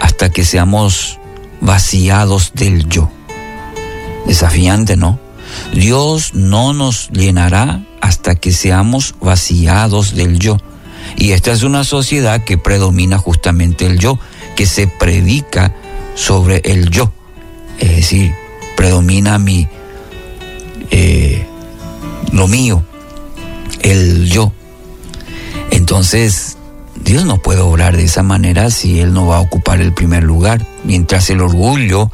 hasta 0.01 0.31
que 0.31 0.45
seamos 0.45 1.19
vaciados 1.59 2.51
del 2.53 2.87
yo. 2.87 3.09
Desafiante, 4.27 4.95
¿no? 4.95 5.19
Dios 5.73 6.33
no 6.35 6.73
nos 6.73 7.09
llenará 7.09 7.83
hasta 8.01 8.35
que 8.35 8.51
seamos 8.51 9.15
vaciados 9.19 10.15
del 10.15 10.37
yo. 10.37 10.57
Y 11.17 11.31
esta 11.31 11.51
es 11.51 11.63
una 11.63 11.83
sociedad 11.83 12.43
que 12.43 12.57
predomina 12.57 13.17
justamente 13.17 13.87
el 13.87 13.97
yo, 13.97 14.19
que 14.55 14.67
se 14.67 14.87
predica 14.87 15.73
sobre 16.13 16.61
el 16.65 16.89
yo. 16.89 17.11
Es 17.79 17.95
decir, 17.95 18.33
predomina 18.75 19.37
mi, 19.39 19.67
eh, 20.91 21.45
lo 22.31 22.47
mío, 22.47 22.83
el 23.81 24.29
yo. 24.29 24.51
Entonces, 25.71 26.57
Dios 26.95 27.25
no 27.25 27.37
puede 27.37 27.61
obrar 27.61 27.95
de 27.95 28.03
esa 28.03 28.23
manera 28.23 28.69
si 28.69 28.99
Él 28.99 29.13
no 29.13 29.27
va 29.27 29.37
a 29.37 29.41
ocupar 29.41 29.81
el 29.81 29.93
primer 29.93 30.23
lugar. 30.23 30.65
Mientras 30.83 31.29
el 31.29 31.41
orgullo, 31.41 32.11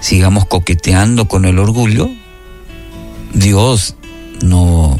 sigamos 0.00 0.46
coqueteando 0.46 1.28
con 1.28 1.44
el 1.44 1.58
orgullo, 1.58 2.08
Dios 3.32 3.96
no 4.42 4.98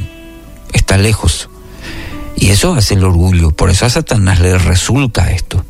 está 0.72 0.96
lejos. 0.96 1.48
Y 2.36 2.50
eso 2.50 2.74
hace 2.74 2.94
el 2.94 3.04
orgullo. 3.04 3.50
Por 3.50 3.70
eso 3.70 3.86
a 3.86 3.90
Satanás 3.90 4.40
le 4.40 4.58
resulta 4.58 5.30
esto. 5.30 5.64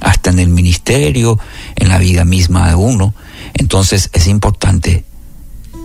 Hasta 0.00 0.30
en 0.30 0.38
el 0.38 0.48
ministerio, 0.48 1.38
en 1.76 1.88
la 1.88 1.98
vida 1.98 2.24
misma 2.24 2.68
de 2.68 2.74
uno. 2.74 3.14
Entonces 3.54 4.10
es 4.12 4.26
importante 4.26 5.04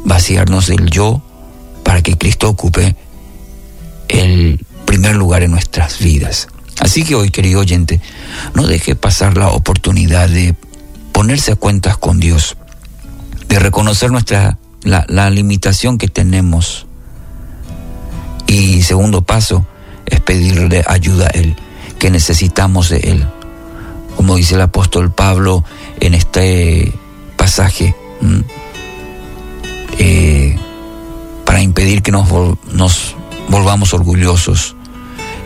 vaciarnos 0.05 0.67
del 0.67 0.89
yo 0.89 1.21
para 1.83 2.01
que 2.01 2.17
Cristo 2.17 2.49
ocupe 2.49 2.95
el 4.07 4.65
primer 4.85 5.15
lugar 5.15 5.43
en 5.43 5.51
nuestras 5.51 5.99
vidas. 5.99 6.47
Así 6.79 7.03
que 7.03 7.15
hoy, 7.15 7.29
querido 7.29 7.59
oyente, 7.59 8.01
no 8.55 8.65
deje 8.65 8.95
pasar 8.95 9.37
la 9.37 9.49
oportunidad 9.49 10.29
de 10.29 10.55
ponerse 11.11 11.51
a 11.51 11.55
cuentas 11.55 11.97
con 11.97 12.19
Dios, 12.19 12.57
de 13.47 13.59
reconocer 13.59 14.11
nuestra 14.11 14.57
la, 14.83 15.05
la 15.07 15.29
limitación 15.29 15.97
que 15.97 16.07
tenemos. 16.07 16.87
Y 18.47 18.81
segundo 18.81 19.21
paso 19.21 19.65
es 20.05 20.19
pedirle 20.21 20.83
ayuda 20.87 21.27
a 21.27 21.29
Él, 21.29 21.55
que 21.99 22.09
necesitamos 22.09 22.89
de 22.89 22.97
Él. 22.97 23.27
Como 24.21 24.35
dice 24.35 24.53
el 24.53 24.61
apóstol 24.61 25.11
Pablo 25.11 25.63
en 25.99 26.13
este 26.13 26.93
pasaje, 27.37 27.95
eh, 29.97 30.55
para 31.43 31.63
impedir 31.63 32.03
que 32.03 32.11
nos, 32.11 32.29
volvamos 33.49 33.95
orgullosos. 33.95 34.75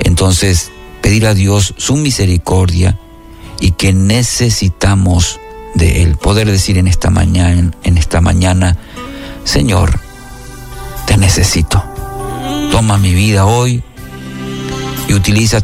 Entonces, 0.01 0.73
pedir 0.99 1.25
a 1.25 1.33
Dios 1.33 1.73
su 1.77 1.95
misericordia 1.95 2.99
y 3.61 3.71
que 3.71 3.93
necesitamos 3.93 5.39
de 5.73 6.03
Él. 6.03 6.17
Poder 6.17 6.51
decir 6.51 6.77
en 6.77 6.89
esta 6.89 7.09
mañana, 7.09 7.71
en 7.81 7.97
esta 7.97 8.19
mañana, 8.19 8.77
Señor, 9.45 10.01
te 11.07 11.15
necesito. 11.15 11.81
Toma 12.73 12.97
mi 12.97 13.13
vida 13.13 13.45
hoy 13.45 13.81
y 15.07 15.13
utiliza 15.13 15.61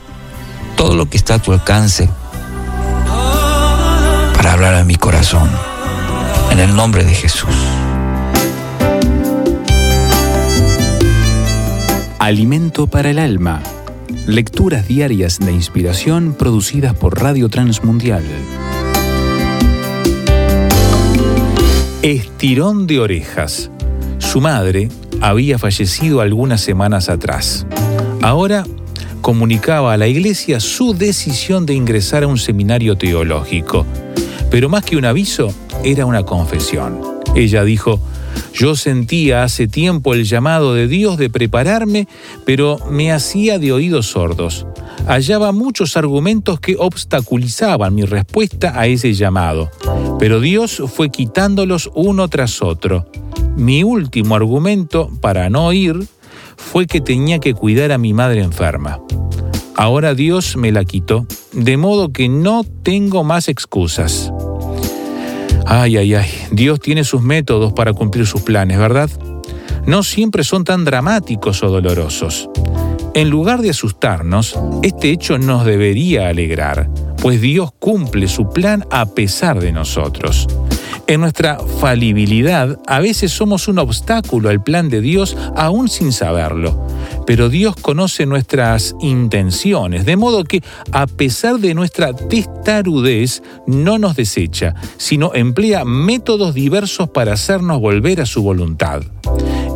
todo 0.77 0.95
lo 0.95 1.09
que 1.09 1.17
está 1.17 1.33
a 1.33 1.39
tu 1.39 1.51
alcance 1.51 2.09
para 4.41 4.53
hablar 4.53 4.73
a 4.73 4.83
mi 4.83 4.95
corazón. 4.95 5.47
En 6.49 6.57
el 6.57 6.75
nombre 6.75 7.03
de 7.03 7.13
Jesús. 7.13 7.53
Alimento 12.17 12.87
para 12.87 13.11
el 13.11 13.19
alma. 13.19 13.61
Lecturas 14.25 14.87
diarias 14.87 15.37
de 15.37 15.51
inspiración 15.51 16.33
producidas 16.33 16.95
por 16.95 17.21
Radio 17.21 17.49
Transmundial. 17.49 18.23
Estirón 22.01 22.87
de 22.87 22.99
orejas. 22.99 23.69
Su 24.17 24.41
madre 24.41 24.89
había 25.21 25.59
fallecido 25.59 26.19
algunas 26.19 26.61
semanas 26.61 27.09
atrás. 27.09 27.67
Ahora 28.23 28.65
comunicaba 29.21 29.93
a 29.93 29.97
la 29.97 30.07
iglesia 30.07 30.59
su 30.59 30.95
decisión 30.95 31.67
de 31.67 31.75
ingresar 31.75 32.23
a 32.23 32.27
un 32.27 32.39
seminario 32.39 32.97
teológico. 32.97 33.85
Pero 34.51 34.69
más 34.69 34.83
que 34.85 34.97
un 34.97 35.05
aviso, 35.05 35.51
era 35.83 36.05
una 36.05 36.23
confesión. 36.23 37.01
Ella 37.33 37.63
dijo, 37.63 37.99
yo 38.53 38.75
sentía 38.75 39.43
hace 39.43 39.67
tiempo 39.67 40.13
el 40.13 40.25
llamado 40.25 40.73
de 40.73 40.87
Dios 40.87 41.17
de 41.17 41.29
prepararme, 41.29 42.07
pero 42.45 42.77
me 42.89 43.11
hacía 43.11 43.57
de 43.57 43.71
oídos 43.71 44.07
sordos. 44.07 44.67
Hallaba 45.07 45.51
muchos 45.51 45.97
argumentos 45.97 46.59
que 46.59 46.75
obstaculizaban 46.77 47.95
mi 47.95 48.03
respuesta 48.03 48.79
a 48.79 48.87
ese 48.87 49.13
llamado, 49.13 49.71
pero 50.19 50.39
Dios 50.39 50.83
fue 50.93 51.09
quitándolos 51.09 51.89
uno 51.95 52.27
tras 52.27 52.61
otro. 52.61 53.07
Mi 53.55 53.83
último 53.83 54.35
argumento 54.35 55.09
para 55.21 55.49
no 55.49 55.71
ir 55.73 56.07
fue 56.57 56.87
que 56.87 57.01
tenía 57.01 57.39
que 57.39 57.53
cuidar 57.53 57.91
a 57.91 57.97
mi 57.97 58.13
madre 58.13 58.41
enferma. 58.41 58.99
Ahora 59.75 60.13
Dios 60.13 60.57
me 60.57 60.71
la 60.71 60.85
quitó, 60.85 61.25
de 61.53 61.77
modo 61.77 62.11
que 62.11 62.29
no 62.29 62.63
tengo 62.83 63.23
más 63.23 63.47
excusas. 63.47 64.31
Ay, 65.65 65.97
ay, 65.97 66.15
ay, 66.15 66.29
Dios 66.51 66.79
tiene 66.79 67.03
sus 67.03 67.21
métodos 67.21 67.73
para 67.73 67.93
cumplir 67.93 68.25
sus 68.27 68.41
planes, 68.41 68.77
¿verdad? 68.77 69.09
No 69.85 70.03
siempre 70.03 70.43
son 70.43 70.63
tan 70.63 70.85
dramáticos 70.85 71.63
o 71.63 71.69
dolorosos. 71.69 72.49
En 73.13 73.29
lugar 73.29 73.61
de 73.61 73.71
asustarnos, 73.71 74.57
este 74.83 75.09
hecho 75.09 75.37
nos 75.37 75.65
debería 75.65 76.29
alegrar, 76.29 76.89
pues 77.21 77.41
Dios 77.41 77.71
cumple 77.79 78.27
su 78.27 78.49
plan 78.49 78.85
a 78.89 79.05
pesar 79.05 79.59
de 79.59 79.71
nosotros. 79.71 80.47
En 81.07 81.19
nuestra 81.19 81.59
falibilidad, 81.59 82.79
a 82.87 82.99
veces 82.99 83.31
somos 83.31 83.67
un 83.67 83.79
obstáculo 83.79 84.49
al 84.49 84.63
plan 84.63 84.89
de 84.89 85.01
Dios 85.01 85.35
aún 85.57 85.89
sin 85.89 86.13
saberlo. 86.13 86.87
Pero 87.31 87.47
Dios 87.47 87.77
conoce 87.77 88.25
nuestras 88.25 88.93
intenciones, 88.99 90.05
de 90.05 90.17
modo 90.17 90.43
que 90.43 90.61
a 90.91 91.07
pesar 91.07 91.59
de 91.59 91.73
nuestra 91.73 92.13
testarudez, 92.13 93.41
no 93.65 93.97
nos 93.97 94.17
desecha, 94.17 94.75
sino 94.97 95.33
emplea 95.33 95.85
métodos 95.85 96.53
diversos 96.53 97.07
para 97.07 97.31
hacernos 97.31 97.79
volver 97.79 98.19
a 98.19 98.25
su 98.25 98.43
voluntad. 98.43 99.03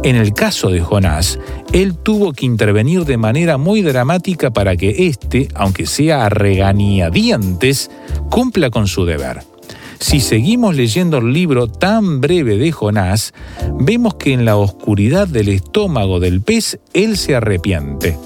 En 0.04 0.18
el 0.18 0.34
caso 0.34 0.70
de 0.70 0.82
Jonás, 0.82 1.40
él 1.72 1.96
tuvo 1.96 2.34
que 2.34 2.46
intervenir 2.46 3.06
de 3.06 3.16
manera 3.16 3.58
muy 3.58 3.82
dramática 3.82 4.52
para 4.52 4.76
que 4.76 5.08
éste, 5.08 5.48
aunque 5.56 5.86
sea 5.86 6.26
a 6.26 6.30
regañadientes, 6.30 7.90
cumpla 8.30 8.70
con 8.70 8.90
su 8.90 9.06
deber. 9.06 9.55
Si 10.00 10.20
seguimos 10.20 10.76
leyendo 10.76 11.18
el 11.18 11.34
libro 11.34 11.68
tan 11.68 12.22
breve 12.22 12.58
de 12.58 12.72
Jonás, 12.72 13.34
vemos 13.80 14.16
que 14.16 14.34
en 14.34 14.46
la 14.46 14.58
oscuridad 14.58 15.28
del 15.28 15.50
estómago 15.50 16.20
del 16.20 16.42
pez 16.42 16.80
él 16.94 17.18
se 17.18 17.36
arrepiente. 17.36 18.18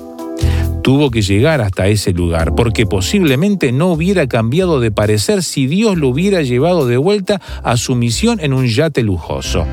Tuvo 0.81 1.11
que 1.11 1.21
llegar 1.21 1.61
hasta 1.61 1.87
ese 1.87 2.13
lugar, 2.13 2.55
porque 2.55 2.85
posiblemente 2.85 3.71
no 3.71 3.87
hubiera 3.87 4.27
cambiado 4.27 4.79
de 4.79 4.91
parecer 4.91 5.43
si 5.43 5.67
Dios 5.67 5.97
lo 5.97 6.07
hubiera 6.07 6.41
llevado 6.41 6.87
de 6.87 6.97
vuelta 6.97 7.41
a 7.63 7.77
su 7.77 7.95
misión 7.95 8.39
en 8.39 8.53
un 8.53 8.67
yate 8.67 9.03
lujoso. 9.03 9.65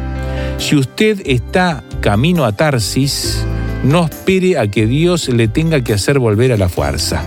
Si 0.58 0.76
usted 0.76 1.22
está 1.24 1.84
camino 2.00 2.44
a 2.44 2.52
Tarsis, 2.52 3.46
no 3.84 4.04
espere 4.04 4.58
a 4.58 4.68
que 4.68 4.86
Dios 4.86 5.28
le 5.28 5.48
tenga 5.48 5.82
que 5.82 5.94
hacer 5.94 6.18
volver 6.18 6.52
a 6.52 6.56
la 6.56 6.68
fuerza. 6.68 7.22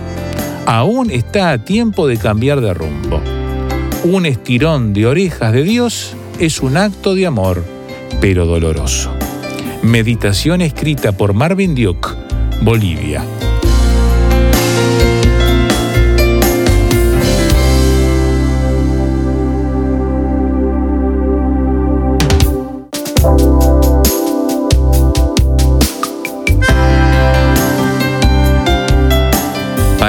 Aún 0.66 1.10
está 1.10 1.50
a 1.50 1.64
tiempo 1.64 2.06
de 2.06 2.16
cambiar 2.16 2.60
de 2.60 2.74
rumbo. 2.74 3.20
Un 4.02 4.24
estirón 4.24 4.94
de 4.94 5.06
orejas 5.06 5.52
de 5.52 5.62
Dios 5.62 6.16
es 6.38 6.62
un 6.62 6.78
acto 6.78 7.14
de 7.14 7.26
amor, 7.26 7.62
pero 8.18 8.46
doloroso. 8.46 9.12
Meditación 9.82 10.62
escrita 10.62 11.12
por 11.12 11.34
Marvin 11.34 11.74
Duke, 11.74 12.08
Bolivia. 12.62 13.22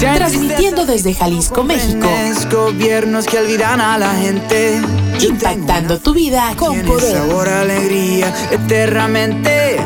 Transmitiendo 0.00 0.86
desde 0.86 1.14
Jalisco, 1.14 1.62
México. 1.62 2.08
Gobiernos 2.50 3.26
que 3.26 3.38
olvidan 3.38 3.80
a 3.80 3.98
la 3.98 4.14
gente. 4.14 4.80
Impactando 5.20 5.98
tu 5.98 6.14
vida 6.14 6.54
con 6.56 6.80
poder. 6.82 7.12
sabor 7.12 7.48
a 7.48 7.60
alegría 7.60 8.32
eternamente. 8.50 9.78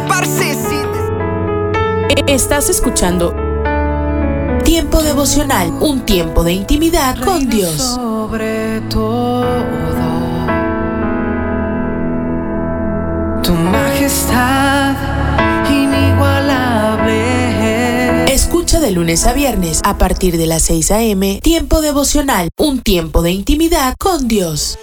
Estás 2.27 2.71
escuchando 2.71 3.35
Tiempo 4.65 5.03
devocional, 5.03 5.69
un 5.81 6.07
tiempo 6.07 6.43
de 6.43 6.53
intimidad 6.53 7.17
con 7.23 7.49
Dios. 7.49 7.77
Sobre 7.77 8.81
todo. 8.89 9.45
tu 13.45 13.53
majestad 13.53 15.14
de 18.85 18.91
lunes 18.91 19.25
a 19.25 19.33
viernes 19.33 19.81
a 19.83 19.97
partir 19.97 20.37
de 20.37 20.47
las 20.47 20.61
6 20.65 20.91
a.m. 20.91 21.41
Tiempo 21.43 21.81
devocional, 21.81 22.51
un 22.59 22.83
tiempo 22.83 23.23
de 23.23 23.31
intimidad 23.31 23.95
con 23.99 24.29
Dios. 24.29 24.79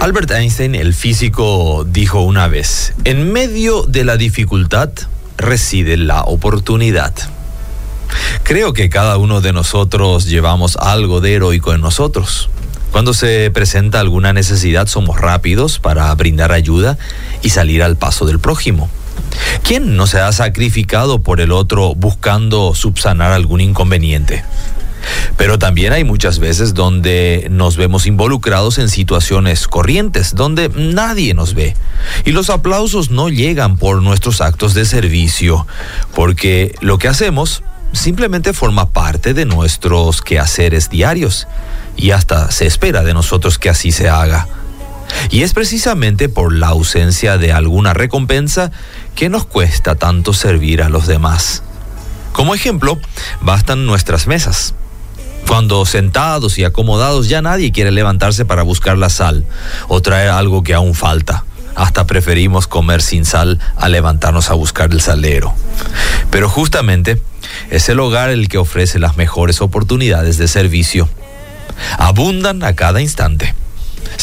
Albert 0.00 0.32
Einstein, 0.32 0.74
el 0.74 0.92
físico, 0.92 1.86
dijo 1.88 2.22
una 2.22 2.48
vez, 2.48 2.94
en 3.04 3.32
medio 3.32 3.84
de 3.84 4.02
la 4.02 4.16
dificultad 4.16 4.90
reside 5.36 5.96
la 5.96 6.22
oportunidad. 6.22 7.14
Creo 8.42 8.72
que 8.72 8.90
cada 8.90 9.16
uno 9.16 9.40
de 9.40 9.52
nosotros 9.52 10.26
llevamos 10.26 10.76
algo 10.78 11.20
de 11.20 11.34
heroico 11.34 11.74
en 11.74 11.80
nosotros. 11.80 12.50
Cuando 12.90 13.14
se 13.14 13.52
presenta 13.52 14.00
alguna 14.00 14.32
necesidad 14.32 14.88
somos 14.88 15.20
rápidos 15.20 15.78
para 15.78 16.12
brindar 16.16 16.50
ayuda 16.50 16.98
y 17.42 17.50
salir 17.50 17.84
al 17.84 17.96
paso 17.96 18.26
del 18.26 18.40
prójimo. 18.40 18.90
¿Quién 19.62 19.96
no 19.96 20.06
se 20.06 20.20
ha 20.20 20.32
sacrificado 20.32 21.20
por 21.20 21.40
el 21.40 21.52
otro 21.52 21.94
buscando 21.94 22.74
subsanar 22.74 23.32
algún 23.32 23.60
inconveniente? 23.60 24.44
Pero 25.36 25.58
también 25.58 25.92
hay 25.92 26.04
muchas 26.04 26.38
veces 26.38 26.74
donde 26.74 27.48
nos 27.50 27.76
vemos 27.76 28.06
involucrados 28.06 28.78
en 28.78 28.88
situaciones 28.88 29.68
corrientes, 29.68 30.34
donde 30.34 30.70
nadie 30.70 31.34
nos 31.34 31.54
ve. 31.54 31.76
Y 32.24 32.32
los 32.32 32.50
aplausos 32.50 33.10
no 33.10 33.28
llegan 33.28 33.76
por 33.76 34.02
nuestros 34.02 34.40
actos 34.40 34.74
de 34.74 34.84
servicio, 34.84 35.66
porque 36.14 36.74
lo 36.80 36.98
que 36.98 37.08
hacemos 37.08 37.62
simplemente 37.92 38.52
forma 38.52 38.90
parte 38.90 39.34
de 39.34 39.44
nuestros 39.44 40.20
quehaceres 40.20 40.90
diarios 40.90 41.46
y 41.96 42.10
hasta 42.10 42.50
se 42.50 42.66
espera 42.66 43.02
de 43.02 43.14
nosotros 43.14 43.58
que 43.58 43.70
así 43.70 43.92
se 43.92 44.08
haga. 44.08 44.48
Y 45.30 45.42
es 45.42 45.52
precisamente 45.52 46.28
por 46.28 46.52
la 46.52 46.68
ausencia 46.68 47.38
de 47.38 47.52
alguna 47.52 47.94
recompensa 47.94 48.70
que 49.14 49.28
nos 49.28 49.46
cuesta 49.46 49.94
tanto 49.94 50.32
servir 50.32 50.82
a 50.82 50.88
los 50.88 51.06
demás. 51.06 51.62
Como 52.32 52.54
ejemplo, 52.54 52.98
bastan 53.40 53.86
nuestras 53.86 54.26
mesas. 54.26 54.74
Cuando 55.46 55.84
sentados 55.86 56.58
y 56.58 56.64
acomodados 56.64 57.28
ya 57.28 57.42
nadie 57.42 57.70
quiere 57.70 57.90
levantarse 57.90 58.44
para 58.44 58.62
buscar 58.62 58.96
la 58.98 59.10
sal 59.10 59.44
o 59.88 60.00
traer 60.00 60.30
algo 60.30 60.62
que 60.62 60.74
aún 60.74 60.94
falta. 60.94 61.44
Hasta 61.74 62.06
preferimos 62.06 62.66
comer 62.66 63.02
sin 63.02 63.24
sal 63.24 63.60
a 63.76 63.88
levantarnos 63.88 64.50
a 64.50 64.54
buscar 64.54 64.92
el 64.92 65.00
salero. 65.00 65.54
Pero 66.30 66.48
justamente 66.48 67.20
es 67.70 67.88
el 67.88 68.00
hogar 68.00 68.30
el 68.30 68.48
que 68.48 68.58
ofrece 68.58 68.98
las 68.98 69.16
mejores 69.16 69.60
oportunidades 69.60 70.38
de 70.38 70.48
servicio. 70.48 71.08
Abundan 71.98 72.62
a 72.62 72.74
cada 72.74 73.00
instante. 73.00 73.54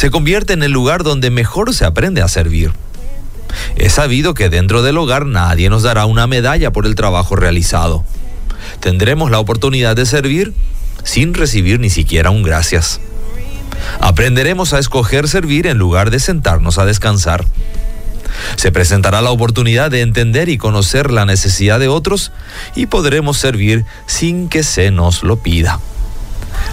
Se 0.01 0.09
convierte 0.09 0.53
en 0.53 0.63
el 0.63 0.71
lugar 0.71 1.03
donde 1.03 1.29
mejor 1.29 1.75
se 1.75 1.85
aprende 1.85 2.23
a 2.23 2.27
servir. 2.27 2.71
Es 3.75 3.93
sabido 3.93 4.33
que 4.33 4.49
dentro 4.49 4.81
del 4.81 4.97
hogar 4.97 5.27
nadie 5.27 5.69
nos 5.69 5.83
dará 5.83 6.07
una 6.07 6.25
medalla 6.25 6.71
por 6.71 6.87
el 6.87 6.95
trabajo 6.95 7.35
realizado. 7.35 8.03
Tendremos 8.79 9.29
la 9.29 9.37
oportunidad 9.37 9.95
de 9.95 10.07
servir 10.07 10.55
sin 11.03 11.35
recibir 11.35 11.79
ni 11.79 11.91
siquiera 11.91 12.31
un 12.31 12.41
gracias. 12.41 12.99
Aprenderemos 13.99 14.73
a 14.73 14.79
escoger 14.79 15.27
servir 15.27 15.67
en 15.67 15.77
lugar 15.77 16.09
de 16.09 16.19
sentarnos 16.19 16.79
a 16.79 16.85
descansar. 16.85 17.45
Se 18.55 18.71
presentará 18.71 19.21
la 19.21 19.29
oportunidad 19.29 19.91
de 19.91 20.01
entender 20.01 20.49
y 20.49 20.57
conocer 20.57 21.11
la 21.11 21.27
necesidad 21.27 21.79
de 21.79 21.89
otros 21.89 22.31
y 22.73 22.87
podremos 22.87 23.37
servir 23.37 23.85
sin 24.07 24.49
que 24.49 24.63
se 24.63 24.89
nos 24.89 25.21
lo 25.21 25.43
pida. 25.43 25.79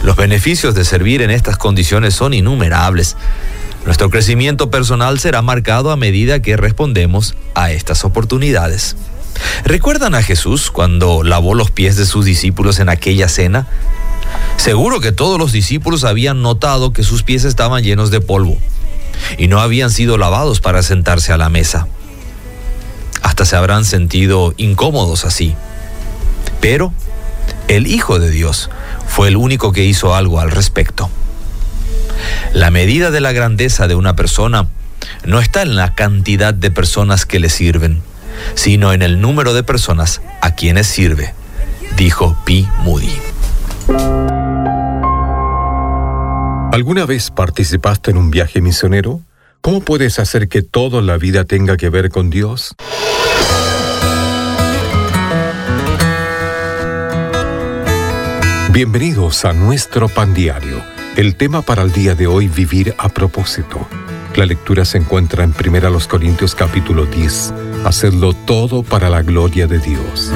Los 0.02 0.16
beneficios 0.16 0.74
de 0.74 0.85
servir 0.85 1.23
en 1.23 1.31
estas 1.31 1.56
condiciones 1.56 2.15
son 2.15 2.35
innumerables. 2.35 3.16
Nuestro 3.85 4.10
crecimiento 4.10 4.70
personal 4.70 5.19
será 5.19 5.43
marcado 5.43 5.90
a 5.90 5.97
medida 5.97 6.43
que 6.43 6.56
respondemos 6.56 7.35
a 7.55 7.70
estas 7.70 8.05
oportunidades. 8.05 8.97
¿Recuerdan 9.65 10.15
a 10.15 10.23
Jesús 10.23 10.70
cuando 10.70 11.23
lavó 11.23 11.55
los 11.55 11.70
pies 11.70 11.97
de 11.97 12.06
sus 12.06 12.24
discípulos 12.24 12.81
en 12.81 12.89
aquella 12.89 13.28
cena? 13.28 13.66
Seguro 14.56 15.01
que 15.01 15.12
todos 15.12 15.39
los 15.39 15.52
discípulos 15.52 16.05
habían 16.05 16.43
notado 16.43 16.93
que 16.93 17.02
sus 17.02 17.23
pies 17.23 17.44
estaban 17.44 17.82
llenos 17.82 18.10
de 18.10 18.20
polvo 18.20 18.59
y 19.36 19.48
no 19.48 19.60
habían 19.60 19.90
sido 19.90 20.19
lavados 20.19 20.60
para 20.60 20.82
sentarse 20.82 21.32
a 21.32 21.39
la 21.39 21.48
mesa. 21.48 21.86
Hasta 23.23 23.44
se 23.44 23.56
habrán 23.56 23.85
sentido 23.85 24.55
incómodos 24.56 25.24
así. 25.24 25.55
Pero 26.60 26.93
el 27.69 27.86
Hijo 27.86 28.19
de 28.19 28.31
Dios 28.31 28.70
fue 29.09 29.28
el 29.28 29.36
único 29.36 29.72
que 29.72 29.85
hizo 29.85 30.14
algo 30.14 30.39
al 30.39 30.51
respecto. 30.51 31.10
La 32.52 32.70
medida 32.70 33.10
de 33.10 33.20
la 33.20 33.32
grandeza 33.32 33.89
de 33.89 33.94
una 33.94 34.14
persona 34.14 34.68
no 35.24 35.40
está 35.40 35.62
en 35.62 35.74
la 35.74 35.94
cantidad 35.94 36.55
de 36.55 36.70
personas 36.70 37.26
que 37.26 37.40
le 37.40 37.48
sirven, 37.48 38.02
sino 38.55 38.93
en 38.93 39.02
el 39.02 39.20
número 39.20 39.55
de 39.55 39.62
personas 39.62 40.20
a 40.40 40.55
quienes 40.55 40.86
sirve, 40.86 41.35
dijo 41.97 42.36
P. 42.44 42.66
Moody. 42.82 43.18
¿Alguna 46.72 47.06
vez 47.06 47.30
participaste 47.30 48.10
en 48.10 48.18
un 48.18 48.30
viaje 48.30 48.60
misionero? 48.60 49.22
¿Cómo 49.60 49.80
puedes 49.80 50.18
hacer 50.18 50.48
que 50.48 50.62
toda 50.62 51.02
la 51.02 51.16
vida 51.16 51.44
tenga 51.44 51.76
que 51.76 51.89
ver 51.89 52.10
con 52.10 52.30
Dios? 52.30 52.74
Bienvenidos 58.78 59.44
a 59.44 59.52
nuestro 59.52 60.09
pan 60.09 60.34
diario. 60.34 60.80
El 61.16 61.34
tema 61.34 61.62
para 61.62 61.82
el 61.82 61.90
día 61.90 62.14
de 62.14 62.28
hoy, 62.28 62.46
vivir 62.46 62.94
a 62.96 63.09
propósito. 63.09 63.88
La 64.36 64.46
lectura 64.46 64.84
se 64.84 64.98
encuentra 64.98 65.42
en 65.42 65.52
1 65.52 65.98
Corintios 66.09 66.55
capítulo 66.55 67.05
10. 67.05 67.55
Hacerlo 67.84 68.34
todo 68.34 68.84
para 68.84 69.10
la 69.10 69.22
gloria 69.22 69.66
de 69.66 69.80
Dios. 69.80 70.32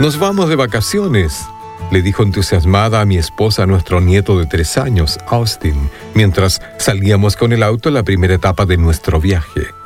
Nos 0.00 0.18
vamos 0.18 0.48
de 0.48 0.56
vacaciones, 0.56 1.44
le 1.92 2.02
dijo 2.02 2.24
entusiasmada 2.24 3.00
a 3.00 3.04
mi 3.04 3.16
esposa 3.16 3.62
a 3.62 3.66
nuestro 3.66 4.00
nieto 4.00 4.40
de 4.40 4.46
tres 4.46 4.76
años, 4.76 5.20
Austin, 5.28 5.88
mientras 6.14 6.60
salíamos 6.78 7.36
con 7.36 7.52
el 7.52 7.62
auto 7.62 7.90
en 7.90 7.94
la 7.94 8.02
primera 8.02 8.34
etapa 8.34 8.66
de 8.66 8.76
nuestro 8.76 9.20
viaje. 9.20 9.83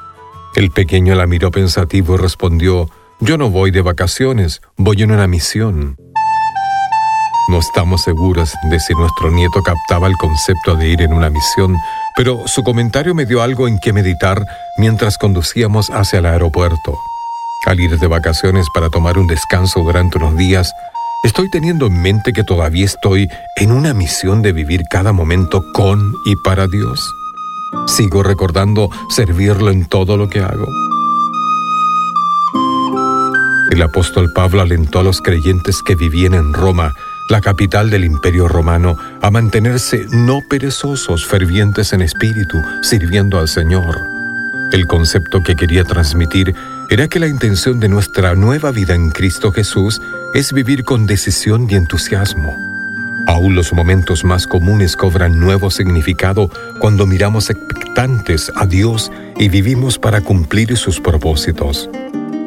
El 0.58 0.72
pequeño 0.72 1.14
la 1.14 1.28
miró 1.28 1.52
pensativo 1.52 2.16
y 2.16 2.18
respondió, 2.18 2.90
yo 3.20 3.38
no 3.38 3.48
voy 3.48 3.70
de 3.70 3.80
vacaciones, 3.80 4.60
voy 4.76 5.04
en 5.04 5.12
una 5.12 5.28
misión. 5.28 5.96
No 7.48 7.60
estamos 7.60 8.02
seguros 8.02 8.52
de 8.68 8.80
si 8.80 8.92
nuestro 8.94 9.30
nieto 9.30 9.62
captaba 9.62 10.08
el 10.08 10.16
concepto 10.16 10.74
de 10.74 10.88
ir 10.88 11.02
en 11.02 11.12
una 11.12 11.30
misión, 11.30 11.76
pero 12.16 12.42
su 12.48 12.64
comentario 12.64 13.14
me 13.14 13.24
dio 13.24 13.40
algo 13.40 13.68
en 13.68 13.78
que 13.78 13.92
meditar 13.92 14.44
mientras 14.78 15.16
conducíamos 15.16 15.90
hacia 15.90 16.18
el 16.18 16.26
aeropuerto. 16.26 16.98
Al 17.66 17.78
ir 17.78 17.96
de 17.96 18.08
vacaciones 18.08 18.66
para 18.74 18.90
tomar 18.90 19.16
un 19.16 19.28
descanso 19.28 19.78
durante 19.84 20.18
unos 20.18 20.36
días, 20.36 20.72
estoy 21.22 21.48
teniendo 21.52 21.86
en 21.86 22.02
mente 22.02 22.32
que 22.32 22.42
todavía 22.42 22.84
estoy 22.84 23.28
en 23.54 23.70
una 23.70 23.94
misión 23.94 24.42
de 24.42 24.50
vivir 24.50 24.82
cada 24.90 25.12
momento 25.12 25.62
con 25.72 26.00
y 26.26 26.34
para 26.42 26.66
Dios. 26.66 26.98
Sigo 27.86 28.22
recordando 28.22 28.90
servirlo 29.10 29.70
en 29.70 29.86
todo 29.86 30.16
lo 30.16 30.28
que 30.28 30.40
hago. 30.40 30.68
El 33.70 33.82
apóstol 33.82 34.32
Pablo 34.32 34.62
alentó 34.62 35.00
a 35.00 35.02
los 35.02 35.20
creyentes 35.20 35.82
que 35.82 35.94
vivían 35.94 36.34
en 36.34 36.52
Roma, 36.52 36.94
la 37.28 37.40
capital 37.40 37.90
del 37.90 38.04
imperio 38.04 38.48
romano, 38.48 38.96
a 39.20 39.30
mantenerse 39.30 40.06
no 40.10 40.40
perezosos, 40.48 41.26
fervientes 41.26 41.92
en 41.92 42.00
espíritu, 42.00 42.60
sirviendo 42.82 43.38
al 43.38 43.46
Señor. 43.46 43.96
El 44.72 44.86
concepto 44.86 45.42
que 45.42 45.54
quería 45.54 45.84
transmitir 45.84 46.54
era 46.90 47.08
que 47.08 47.20
la 47.20 47.26
intención 47.26 47.80
de 47.80 47.88
nuestra 47.88 48.34
nueva 48.34 48.70
vida 48.70 48.94
en 48.94 49.10
Cristo 49.10 49.52
Jesús 49.52 50.00
es 50.34 50.52
vivir 50.52 50.84
con 50.84 51.06
decisión 51.06 51.66
y 51.70 51.74
entusiasmo. 51.74 52.67
Aún 53.28 53.54
los 53.54 53.74
momentos 53.74 54.24
más 54.24 54.46
comunes 54.46 54.96
cobran 54.96 55.38
nuevo 55.38 55.70
significado 55.70 56.50
cuando 56.80 57.06
miramos 57.06 57.50
expectantes 57.50 58.50
a 58.56 58.64
Dios 58.64 59.12
y 59.38 59.50
vivimos 59.50 59.98
para 59.98 60.22
cumplir 60.22 60.74
sus 60.78 60.98
propósitos. 60.98 61.90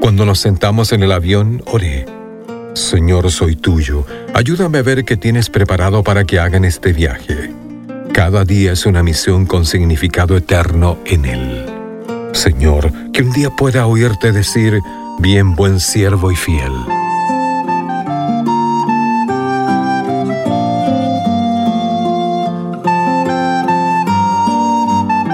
Cuando 0.02 0.26
nos 0.26 0.40
sentamos 0.40 0.92
en 0.92 1.04
el 1.04 1.12
avión, 1.12 1.62
oré. 1.68 2.08
Señor, 2.74 3.30
soy 3.30 3.56
tuyo. 3.56 4.08
Ayúdame 4.34 4.80
a 4.80 4.82
ver 4.82 5.06
qué 5.06 5.18
tienes 5.18 5.52
preparado 5.52 6.04
para 6.04 6.24
que 6.24 6.40
hagan 6.40 6.66
este 6.66 6.94
viaje. 6.94 7.52
Cada 8.12 8.44
día 8.44 8.72
es 8.72 8.88
una 8.88 9.04
misión 9.04 9.46
con 9.46 9.68
significado 9.68 10.36
eterno 10.36 10.98
en 11.06 11.26
Él. 11.26 11.66
Señor, 12.32 12.92
que 13.14 13.22
un 13.22 13.32
día 13.34 13.52
pueda 13.52 13.86
oírte 13.86 14.32
decir, 14.32 14.80
bien 15.20 15.56
buen 15.56 15.80
siervo 15.80 16.32
y 16.32 16.36
fiel. 16.36 16.72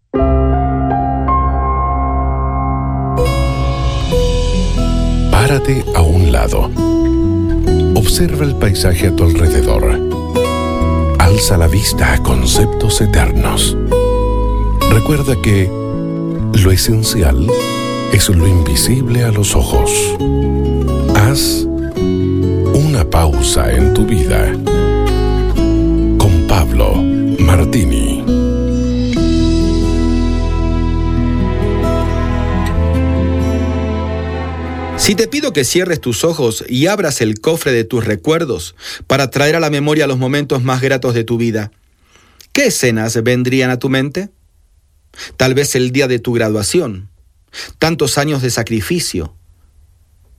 Párate 5.31 5.83
a 5.95 6.03
un 6.03 6.31
lado. 6.31 6.69
Observa 7.95 8.45
el 8.45 8.57
paisaje 8.57 9.07
a 9.07 9.15
tu 9.15 9.23
alrededor. 9.23 9.99
Alza 11.17 11.57
la 11.57 11.67
vista 11.67 12.13
a 12.13 12.21
conceptos 12.21 13.01
eternos. 13.01 13.75
Recuerda 14.91 15.35
que 15.41 15.67
lo 15.67 16.71
esencial 16.71 17.47
es 18.13 18.29
lo 18.29 18.47
invisible 18.47 19.23
a 19.23 19.31
los 19.31 19.55
ojos. 19.55 19.91
Haz 21.15 21.65
una 22.73 23.09
pausa 23.09 23.71
en 23.73 23.93
tu 23.93 24.05
vida. 24.05 24.53
Con 26.17 26.45
Pablo 26.47 26.95
Martini. 27.39 28.23
Si 34.97 35.15
te 35.15 35.27
pido 35.27 35.53
que 35.53 35.63
cierres 35.63 36.01
tus 36.01 36.23
ojos 36.23 36.65
y 36.67 36.87
abras 36.87 37.21
el 37.21 37.39
cofre 37.39 37.71
de 37.71 37.83
tus 37.83 38.03
recuerdos 38.03 38.75
para 39.07 39.29
traer 39.29 39.55
a 39.55 39.59
la 39.59 39.69
memoria 39.69 40.07
los 40.07 40.17
momentos 40.17 40.63
más 40.63 40.81
gratos 40.81 41.13
de 41.13 41.23
tu 41.23 41.37
vida, 41.37 41.71
¿qué 42.51 42.65
escenas 42.65 43.21
vendrían 43.23 43.69
a 43.69 43.79
tu 43.79 43.89
mente? 43.89 44.29
Tal 45.37 45.53
vez 45.53 45.75
el 45.75 45.91
día 45.91 46.07
de 46.07 46.19
tu 46.19 46.33
graduación, 46.33 47.09
tantos 47.79 48.17
años 48.17 48.41
de 48.41 48.49
sacrificio, 48.49 49.33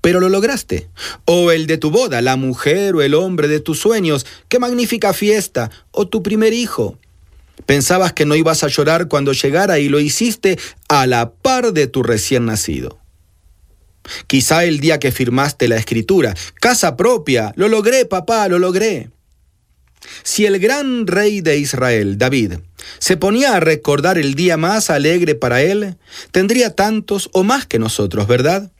pero 0.00 0.20
lo 0.20 0.28
lograste. 0.28 0.88
O 1.24 1.50
el 1.50 1.66
de 1.66 1.78
tu 1.78 1.90
boda, 1.90 2.22
la 2.22 2.36
mujer 2.36 2.94
o 2.94 3.02
el 3.02 3.14
hombre 3.14 3.48
de 3.48 3.60
tus 3.60 3.80
sueños, 3.80 4.26
qué 4.48 4.58
magnífica 4.58 5.12
fiesta, 5.12 5.70
o 5.90 6.06
tu 6.06 6.22
primer 6.22 6.52
hijo. 6.52 6.98
Pensabas 7.66 8.12
que 8.12 8.24
no 8.24 8.36
ibas 8.36 8.62
a 8.62 8.68
llorar 8.68 9.08
cuando 9.08 9.32
llegara 9.32 9.78
y 9.78 9.88
lo 9.88 10.00
hiciste 10.00 10.58
a 10.88 11.06
la 11.06 11.30
par 11.30 11.72
de 11.72 11.86
tu 11.88 12.02
recién 12.02 12.46
nacido. 12.46 12.98
Quizá 14.26 14.64
el 14.64 14.80
día 14.80 14.98
que 14.98 15.12
firmaste 15.12 15.68
la 15.68 15.76
escritura, 15.76 16.34
casa 16.60 16.96
propia, 16.96 17.52
lo 17.56 17.68
logré, 17.68 18.06
papá, 18.06 18.48
lo 18.48 18.58
logré. 18.58 19.10
Si 20.22 20.46
el 20.46 20.58
gran 20.58 21.06
rey 21.06 21.40
de 21.40 21.58
Israel, 21.58 22.18
David, 22.18 22.54
se 22.98 23.16
ponía 23.16 23.54
a 23.54 23.60
recordar 23.60 24.18
el 24.18 24.34
día 24.34 24.56
más 24.56 24.90
alegre 24.90 25.34
para 25.34 25.62
él, 25.62 25.96
tendría 26.30 26.74
tantos 26.74 27.30
o 27.32 27.44
más 27.44 27.66
que 27.66 27.78
nosotros, 27.78 28.26
¿verdad? 28.26 28.70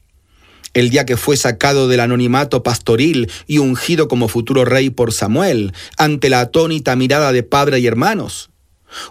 El 0.74 0.90
día 0.90 1.06
que 1.06 1.16
fue 1.16 1.36
sacado 1.36 1.88
del 1.88 2.00
anonimato 2.00 2.62
pastoril 2.62 3.30
y 3.46 3.59
ungido 3.59 4.09
como 4.09 4.28
futuro 4.28 4.64
rey 4.64 4.90
por 4.90 5.12
Samuel, 5.12 5.72
ante 5.96 6.28
la 6.28 6.40
atónita 6.40 6.94
mirada 6.96 7.32
de 7.32 7.42
padre 7.42 7.80
y 7.80 7.86
hermanos. 7.86 8.50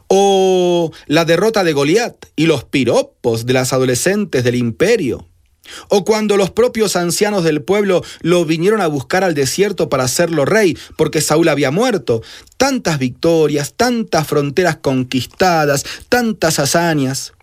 O 0.08 0.92
la 1.06 1.26
derrota 1.26 1.64
de 1.64 1.74
Goliat 1.74 2.16
y 2.36 2.46
los 2.46 2.64
piropos 2.64 3.46
de 3.46 3.54
las 3.54 3.74
adolescentes 3.74 4.44
del 4.44 4.56
imperio. 4.56 5.28
O 5.90 6.06
cuando 6.06 6.38
los 6.38 6.52
propios 6.52 6.96
ancianos 6.96 7.44
del 7.44 7.62
pueblo 7.62 8.04
lo 8.22 8.46
vinieron 8.46 8.82
a 8.82 8.88
buscar 8.88 9.24
al 9.24 9.34
desierto 9.34 9.90
para 9.90 10.04
hacerlo 10.04 10.46
rey, 10.46 10.78
porque 10.96 11.22
Saúl 11.22 11.50
había 11.50 11.72
muerto. 11.72 12.22
Tantas 12.58 13.00
victorias, 13.00 13.74
tantas 13.76 14.28
fronteras 14.28 14.78
conquistadas, 14.78 15.86
tantas 16.10 16.60
hazañas. 16.60 17.34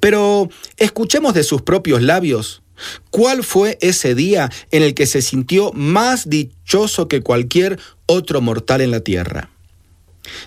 Pero 0.00 0.48
escuchemos 0.76 1.34
de 1.34 1.44
sus 1.44 1.62
propios 1.62 2.02
labios. 2.02 2.62
¿Cuál 3.10 3.44
fue 3.44 3.78
ese 3.80 4.14
día 4.14 4.50
en 4.70 4.82
el 4.82 4.94
que 4.94 5.06
se 5.06 5.22
sintió 5.22 5.72
más 5.72 6.28
dichoso 6.28 7.08
que 7.08 7.22
cualquier 7.22 7.78
otro 8.06 8.40
mortal 8.40 8.80
en 8.80 8.90
la 8.90 9.00
tierra? 9.00 9.50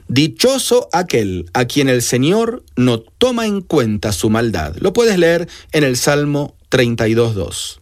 Dichoso 0.08 0.90
aquel 0.94 1.50
a 1.54 1.66
quien 1.66 1.90
el 1.90 2.02
Señor 2.02 2.64
no 2.76 3.00
toma 3.00 3.46
en 3.46 3.62
cuenta 3.62 4.12
su 4.12 4.30
maldad. 4.30 4.76
Lo 4.80 4.94
puedes 4.94 5.18
leer 5.18 5.48
en 5.72 5.84
el 5.84 5.98
Salmo 5.98 6.55
32.2. 6.70 7.80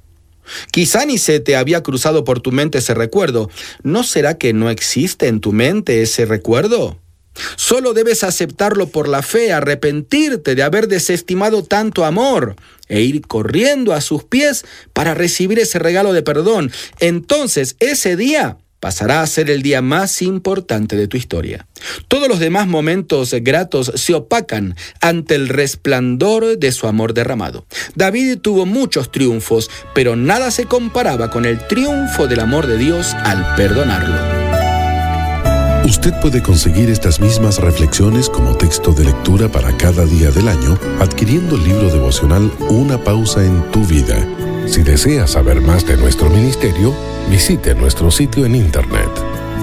Quizá 0.71 1.05
ni 1.05 1.17
se 1.17 1.39
te 1.39 1.55
había 1.55 1.83
cruzado 1.83 2.23
por 2.23 2.41
tu 2.41 2.51
mente 2.51 2.79
ese 2.79 2.93
recuerdo. 2.93 3.49
¿No 3.81 4.03
será 4.03 4.37
que 4.37 4.53
no 4.53 4.69
existe 4.69 5.27
en 5.27 5.39
tu 5.39 5.51
mente 5.51 6.01
ese 6.01 6.25
recuerdo? 6.25 6.99
Solo 7.55 7.93
debes 7.93 8.23
aceptarlo 8.23 8.87
por 8.87 9.07
la 9.07 9.23
fe, 9.23 9.53
arrepentirte 9.53 10.53
de 10.53 10.63
haber 10.63 10.87
desestimado 10.87 11.63
tanto 11.63 12.05
amor 12.05 12.55
e 12.87 13.01
ir 13.01 13.25
corriendo 13.25 13.93
a 13.93 14.01
sus 14.01 14.23
pies 14.23 14.65
para 14.93 15.15
recibir 15.15 15.57
ese 15.57 15.79
regalo 15.79 16.13
de 16.13 16.21
perdón. 16.21 16.71
Entonces 16.99 17.75
ese 17.79 18.15
día 18.15 18.57
pasará 18.83 19.21
a 19.21 19.27
ser 19.27 19.49
el 19.49 19.61
día 19.61 19.81
más 19.81 20.21
importante 20.21 20.97
de 20.97 21.07
tu 21.07 21.15
historia. 21.15 21.67
Todos 22.09 22.27
los 22.27 22.39
demás 22.39 22.67
momentos 22.67 23.33
gratos 23.39 23.93
se 23.95 24.13
opacan 24.13 24.75
ante 24.99 25.35
el 25.35 25.47
resplandor 25.47 26.57
de 26.57 26.69
su 26.73 26.87
amor 26.87 27.13
derramado. 27.13 27.65
David 27.95 28.39
tuvo 28.39 28.65
muchos 28.65 29.09
triunfos, 29.09 29.69
pero 29.95 30.17
nada 30.17 30.51
se 30.51 30.65
comparaba 30.65 31.29
con 31.29 31.45
el 31.45 31.65
triunfo 31.65 32.27
del 32.27 32.41
amor 32.41 32.67
de 32.67 32.77
Dios 32.77 33.13
al 33.23 33.55
perdonarlo. 33.55 34.43
Usted 35.85 36.13
puede 36.19 36.43
conseguir 36.43 36.89
estas 36.89 37.21
mismas 37.21 37.59
reflexiones 37.59 38.27
como 38.27 38.57
texto 38.57 38.91
de 38.91 39.05
lectura 39.05 39.47
para 39.47 39.77
cada 39.77 40.03
día 40.05 40.29
del 40.31 40.49
año 40.49 40.77
adquiriendo 40.99 41.55
el 41.55 41.63
libro 41.63 41.89
devocional 41.89 42.51
Una 42.67 43.01
pausa 43.01 43.45
en 43.45 43.63
tu 43.71 43.79
vida. 43.85 44.42
Si 44.65 44.83
desea 44.83 45.27
saber 45.27 45.61
más 45.61 45.85
de 45.85 45.97
nuestro 45.97 46.29
ministerio, 46.29 46.93
visite 47.29 47.75
nuestro 47.75 48.09
sitio 48.11 48.45
en 48.45 48.55
internet 48.55 49.09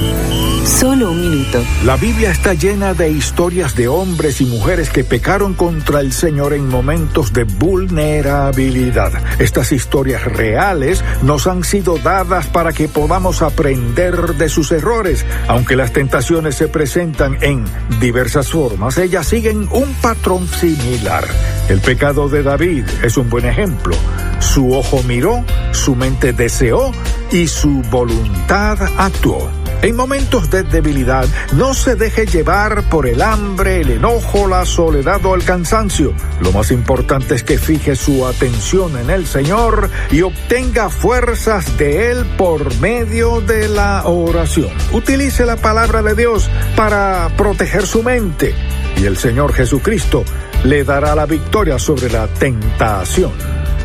Solo 0.64 1.10
un 1.10 1.20
minuto. 1.20 1.64
La 1.84 1.96
Biblia 1.96 2.30
está 2.30 2.52
llena 2.52 2.92
de 2.92 3.10
historias 3.10 3.74
de 3.74 3.88
hombres 3.88 4.40
y 4.40 4.46
mujeres 4.46 4.90
que 4.90 5.02
pecaron 5.02 5.54
contra 5.54 6.00
el 6.00 6.12
Señor 6.12 6.52
en 6.52 6.68
momentos 6.68 7.32
de 7.32 7.44
vulnerabilidad. 7.44 9.12
Estas 9.40 9.72
historias 9.72 10.24
reales 10.24 11.02
nos 11.22 11.46
han 11.46 11.64
sido 11.64 11.98
dadas 11.98 12.46
para 12.48 12.72
que 12.72 12.86
podamos 12.86 13.42
aprender 13.42 14.34
de 14.34 14.48
sus 14.48 14.70
errores. 14.70 15.24
Aunque 15.48 15.74
las 15.74 15.92
tentaciones 15.92 16.54
se 16.54 16.68
presentan 16.68 17.38
en 17.40 17.64
diversas 17.98 18.50
formas, 18.50 18.98
ellas 18.98 19.26
siguen 19.26 19.68
un 19.72 19.92
patrón 20.02 20.46
similar. 20.46 21.24
El 21.68 21.80
pecado 21.80 22.28
de 22.28 22.42
David 22.42 22.84
es 23.02 23.16
un 23.16 23.30
buen 23.30 23.46
ejemplo. 23.46 23.96
Su 24.38 24.72
ojo 24.74 25.02
miró, 25.02 25.44
su 25.72 25.96
mente 25.96 26.32
deseó 26.32 26.92
y 27.32 27.48
su 27.48 27.82
voluntad 27.90 28.67
actuó. 28.96 29.50
En 29.80 29.94
momentos 29.94 30.50
de 30.50 30.64
debilidad, 30.64 31.24
no 31.52 31.72
se 31.72 31.94
deje 31.94 32.26
llevar 32.26 32.88
por 32.88 33.06
el 33.06 33.22
hambre, 33.22 33.80
el 33.80 33.92
enojo, 33.92 34.48
la 34.48 34.64
soledad 34.64 35.24
o 35.24 35.36
el 35.36 35.44
cansancio. 35.44 36.12
Lo 36.40 36.50
más 36.50 36.72
importante 36.72 37.36
es 37.36 37.44
que 37.44 37.58
fije 37.58 37.94
su 37.94 38.26
atención 38.26 38.98
en 38.98 39.08
el 39.08 39.26
Señor 39.26 39.88
y 40.10 40.22
obtenga 40.22 40.90
fuerzas 40.90 41.78
de 41.78 42.10
Él 42.10 42.26
por 42.36 42.74
medio 42.80 43.40
de 43.40 43.68
la 43.68 44.02
oración. 44.04 44.70
Utilice 44.92 45.46
la 45.46 45.56
palabra 45.56 46.02
de 46.02 46.16
Dios 46.16 46.50
para 46.74 47.30
proteger 47.36 47.86
su 47.86 48.02
mente 48.02 48.54
y 48.96 49.06
el 49.06 49.16
Señor 49.16 49.52
Jesucristo 49.52 50.24
le 50.64 50.82
dará 50.82 51.14
la 51.14 51.26
victoria 51.26 51.78
sobre 51.78 52.10
la 52.10 52.26
tentación. 52.26 53.30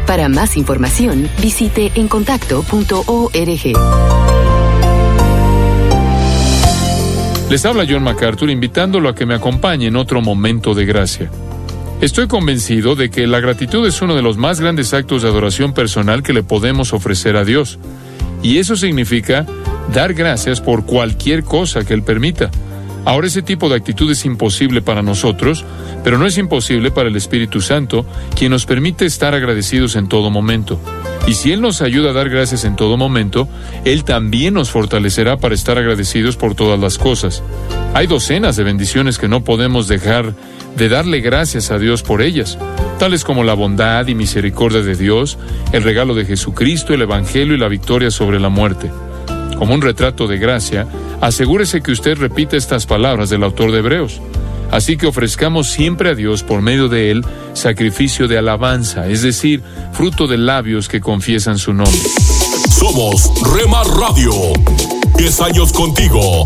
Para 0.08 0.28
más 0.28 0.58
información, 0.58 1.30
visite 1.40 1.92
encontacto.org. 1.96 4.33
Les 7.50 7.66
habla 7.66 7.86
John 7.88 8.04
MacArthur 8.04 8.50
invitándolo 8.50 9.10
a 9.10 9.16
que 9.16 9.26
me 9.26 9.36
acompañe 9.36 9.88
en 9.88 9.96
otro 9.96 10.22
momento 10.22 10.74
de 10.74 10.86
gracia. 10.86 11.30
Estoy 12.02 12.28
convencido 12.28 12.96
de 12.96 13.10
que 13.10 13.28
la 13.28 13.40
gratitud 13.40 13.88
es 13.88 14.02
uno 14.02 14.16
de 14.16 14.22
los 14.22 14.38
más 14.38 14.60
grandes 14.60 14.94
actos 14.94 15.22
de 15.22 15.30
adoración 15.30 15.74
personal 15.74 16.24
que 16.24 16.34
le 16.34 16.44
podemos 16.44 16.94
ofrecer 16.94 17.38
a 17.38 17.46
Dios. 17.46 17.80
Y 18.42 18.58
eso 18.58 18.76
significa 18.76 19.46
dar 19.94 20.14
gracias 20.14 20.60
por 20.60 20.86
cualquier 20.86 21.44
cosa 21.44 21.86
que 21.86 21.94
Él 21.94 22.04
permita. 22.04 22.52
Ahora 23.06 23.28
ese 23.28 23.42
tipo 23.42 23.70
de 23.70 23.76
actitud 23.76 24.10
es 24.12 24.24
imposible 24.26 24.82
para 24.82 25.02
nosotros, 25.02 25.66
pero 26.04 26.18
no 26.18 26.26
es 26.26 26.38
imposible 26.38 26.90
para 26.90 27.10
el 27.10 27.16
Espíritu 27.16 27.62
Santo, 27.62 28.06
quien 28.36 28.52
nos 28.52 28.66
permite 28.66 29.06
estar 29.06 29.36
agradecidos 29.36 29.96
en 29.96 30.08
todo 30.08 30.30
momento. 30.30 30.80
Y 31.28 31.34
si 31.34 31.52
Él 31.52 31.62
nos 31.62 31.82
ayuda 31.82 32.12
a 32.12 32.14
dar 32.14 32.30
gracias 32.30 32.66
en 32.66 32.76
todo 32.76 32.98
momento, 32.98 33.48
Él 33.86 34.04
también 34.04 34.54
nos 34.54 34.70
fortalecerá 34.70 35.38
para 35.38 35.56
estar 35.56 35.78
agradecidos 35.78 36.38
por 36.38 36.56
todas 36.56 36.80
las 36.80 36.98
cosas. 36.98 37.44
Hay 37.94 38.08
docenas 38.08 38.56
de 38.56 38.64
bendiciones 38.64 39.18
que 39.18 39.28
no 39.28 39.44
podemos 39.44 39.88
dejar 39.88 40.34
de 40.78 40.90
darle 40.90 41.22
gracias 41.22 41.72
a 41.72 41.80
Dios 41.80 42.04
por 42.04 42.22
ellas, 42.22 42.58
tales 43.00 43.24
como 43.24 43.44
la 43.44 43.54
bondad 43.54 44.08
y 44.08 44.16
misericordia 44.16 44.82
de 44.82 44.96
Dios, 44.96 45.38
el 45.72 45.84
regalo 45.84 46.16
de 46.16 46.26
Jesucristo, 46.26 46.94
el 46.94 47.02
Evangelio 47.02 47.54
y 47.54 47.60
la 47.60 47.68
victoria 47.68 48.12
sobre 48.12 48.40
la 48.40 48.50
muerte. 48.50 48.90
Como 49.64 49.76
un 49.76 49.82
retrato 49.82 50.28
de 50.28 50.38
gracia, 50.38 50.86
asegúrese 51.22 51.80
que 51.80 51.94
usted 51.94 52.18
repite 52.18 52.58
estas 52.58 52.86
palabras 52.86 53.30
del 53.30 53.44
autor 53.44 53.72
de 53.72 53.80
Hebreos. 53.80 54.20
Así 54.72 54.98
que 54.98 55.08
ofrezcamos 55.08 55.70
siempre 55.70 56.10
a 56.10 56.16
Dios 56.16 56.44
por 56.44 56.62
medio 56.62 56.90
de 56.90 57.12
Él 57.12 57.26
sacrificio 57.54 58.28
de 58.28 58.38
alabanza, 58.38 59.08
es 59.08 59.22
decir, 59.22 59.64
fruto 59.94 60.28
de 60.28 60.38
labios 60.38 60.90
que 60.90 61.00
confiesan 61.00 61.58
su 61.58 61.72
nombre. 61.72 61.98
Somos 62.78 63.32
Remar 63.56 63.88
Radio. 63.88 64.34
10 65.16 65.40
años 65.40 65.72
contigo. 65.72 66.44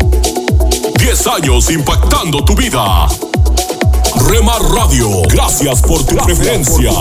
10 1.00 1.26
años 1.26 1.72
impactando 1.72 2.44
tu 2.44 2.54
vida. 2.54 3.08
Remar 4.30 4.62
Radio, 4.62 5.22
gracias 5.28 5.82
por 5.82 6.06
tu 6.06 6.14
preferencia. 6.18 6.92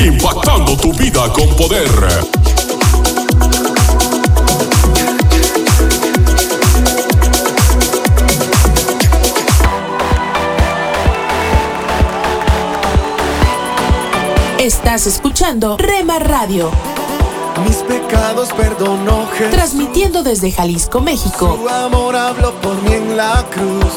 Impactando 0.00 0.78
tu 0.78 0.94
vida 0.94 1.30
con 1.34 1.46
poder. 1.56 2.45
Estás 14.66 15.06
escuchando 15.06 15.76
Rema 15.76 16.18
Radio. 16.18 16.72
Mis 17.64 17.76
pecados 17.76 18.52
perdonó 18.52 19.28
Jesús. 19.28 19.52
Transmitiendo 19.52 20.24
desde 20.24 20.50
Jalisco, 20.50 21.00
México. 21.00 21.56
Su 21.62 21.68
amor 21.68 22.16
habló 22.16 22.52
por 22.60 22.74
mí 22.82 22.94
en 22.94 23.16
la 23.16 23.46
cruz. 23.48 23.92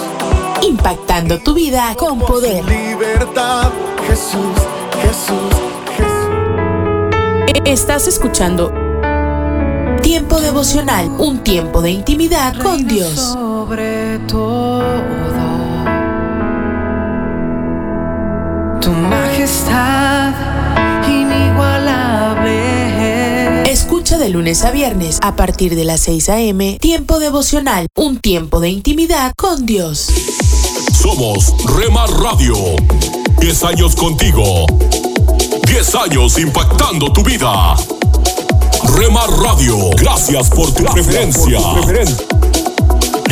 Impactando 0.61 1.39
tu 1.39 1.55
vida 1.55 1.95
con 1.97 2.19
poder. 2.19 2.63
Libertad, 2.65 3.71
Jesús, 4.07 4.59
Jesús, 5.01 5.55
Jesús. 5.97 7.61
Estás 7.65 8.07
escuchando 8.07 8.71
Tiempo 10.03 10.39
devocional, 10.39 11.09
un 11.17 11.39
tiempo 11.39 11.81
de 11.81 11.89
intimidad 11.89 12.55
con 12.61 12.87
Dios. 12.87 13.15
Sobre 13.15 14.19
todo, 14.27 14.83
tu 18.79 18.91
majestad 18.91 20.58
de 24.19 24.29
lunes 24.29 24.63
a 24.65 24.71
viernes 24.71 25.17
a 25.21 25.35
partir 25.37 25.75
de 25.75 25.85
las 25.85 26.01
6 26.01 26.29
a.m. 26.29 26.77
Tiempo 26.81 27.19
devocional, 27.19 27.87
un 27.95 28.19
tiempo 28.19 28.59
de 28.59 28.69
intimidad 28.69 29.31
con 29.37 29.65
Dios. 29.65 30.09
Somos 30.93 31.53
Remar 31.77 32.09
Radio. 32.11 32.55
10 33.39 33.63
años 33.63 33.95
contigo. 33.95 34.65
10 35.65 35.95
años 35.95 36.37
impactando 36.37 37.13
tu 37.13 37.23
vida. 37.23 37.75
Remar 38.97 39.29
Radio, 39.29 39.89
gracias 39.95 40.49
por 40.49 40.69
tu 40.73 40.83
preferencia. 40.83 41.59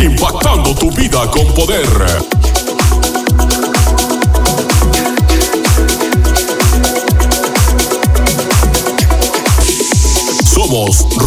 Impactando 0.01 0.73
tu 0.73 0.89
vida 0.91 1.29
con 1.31 1.45
poder. 1.53 1.87
Somos 10.67 11.17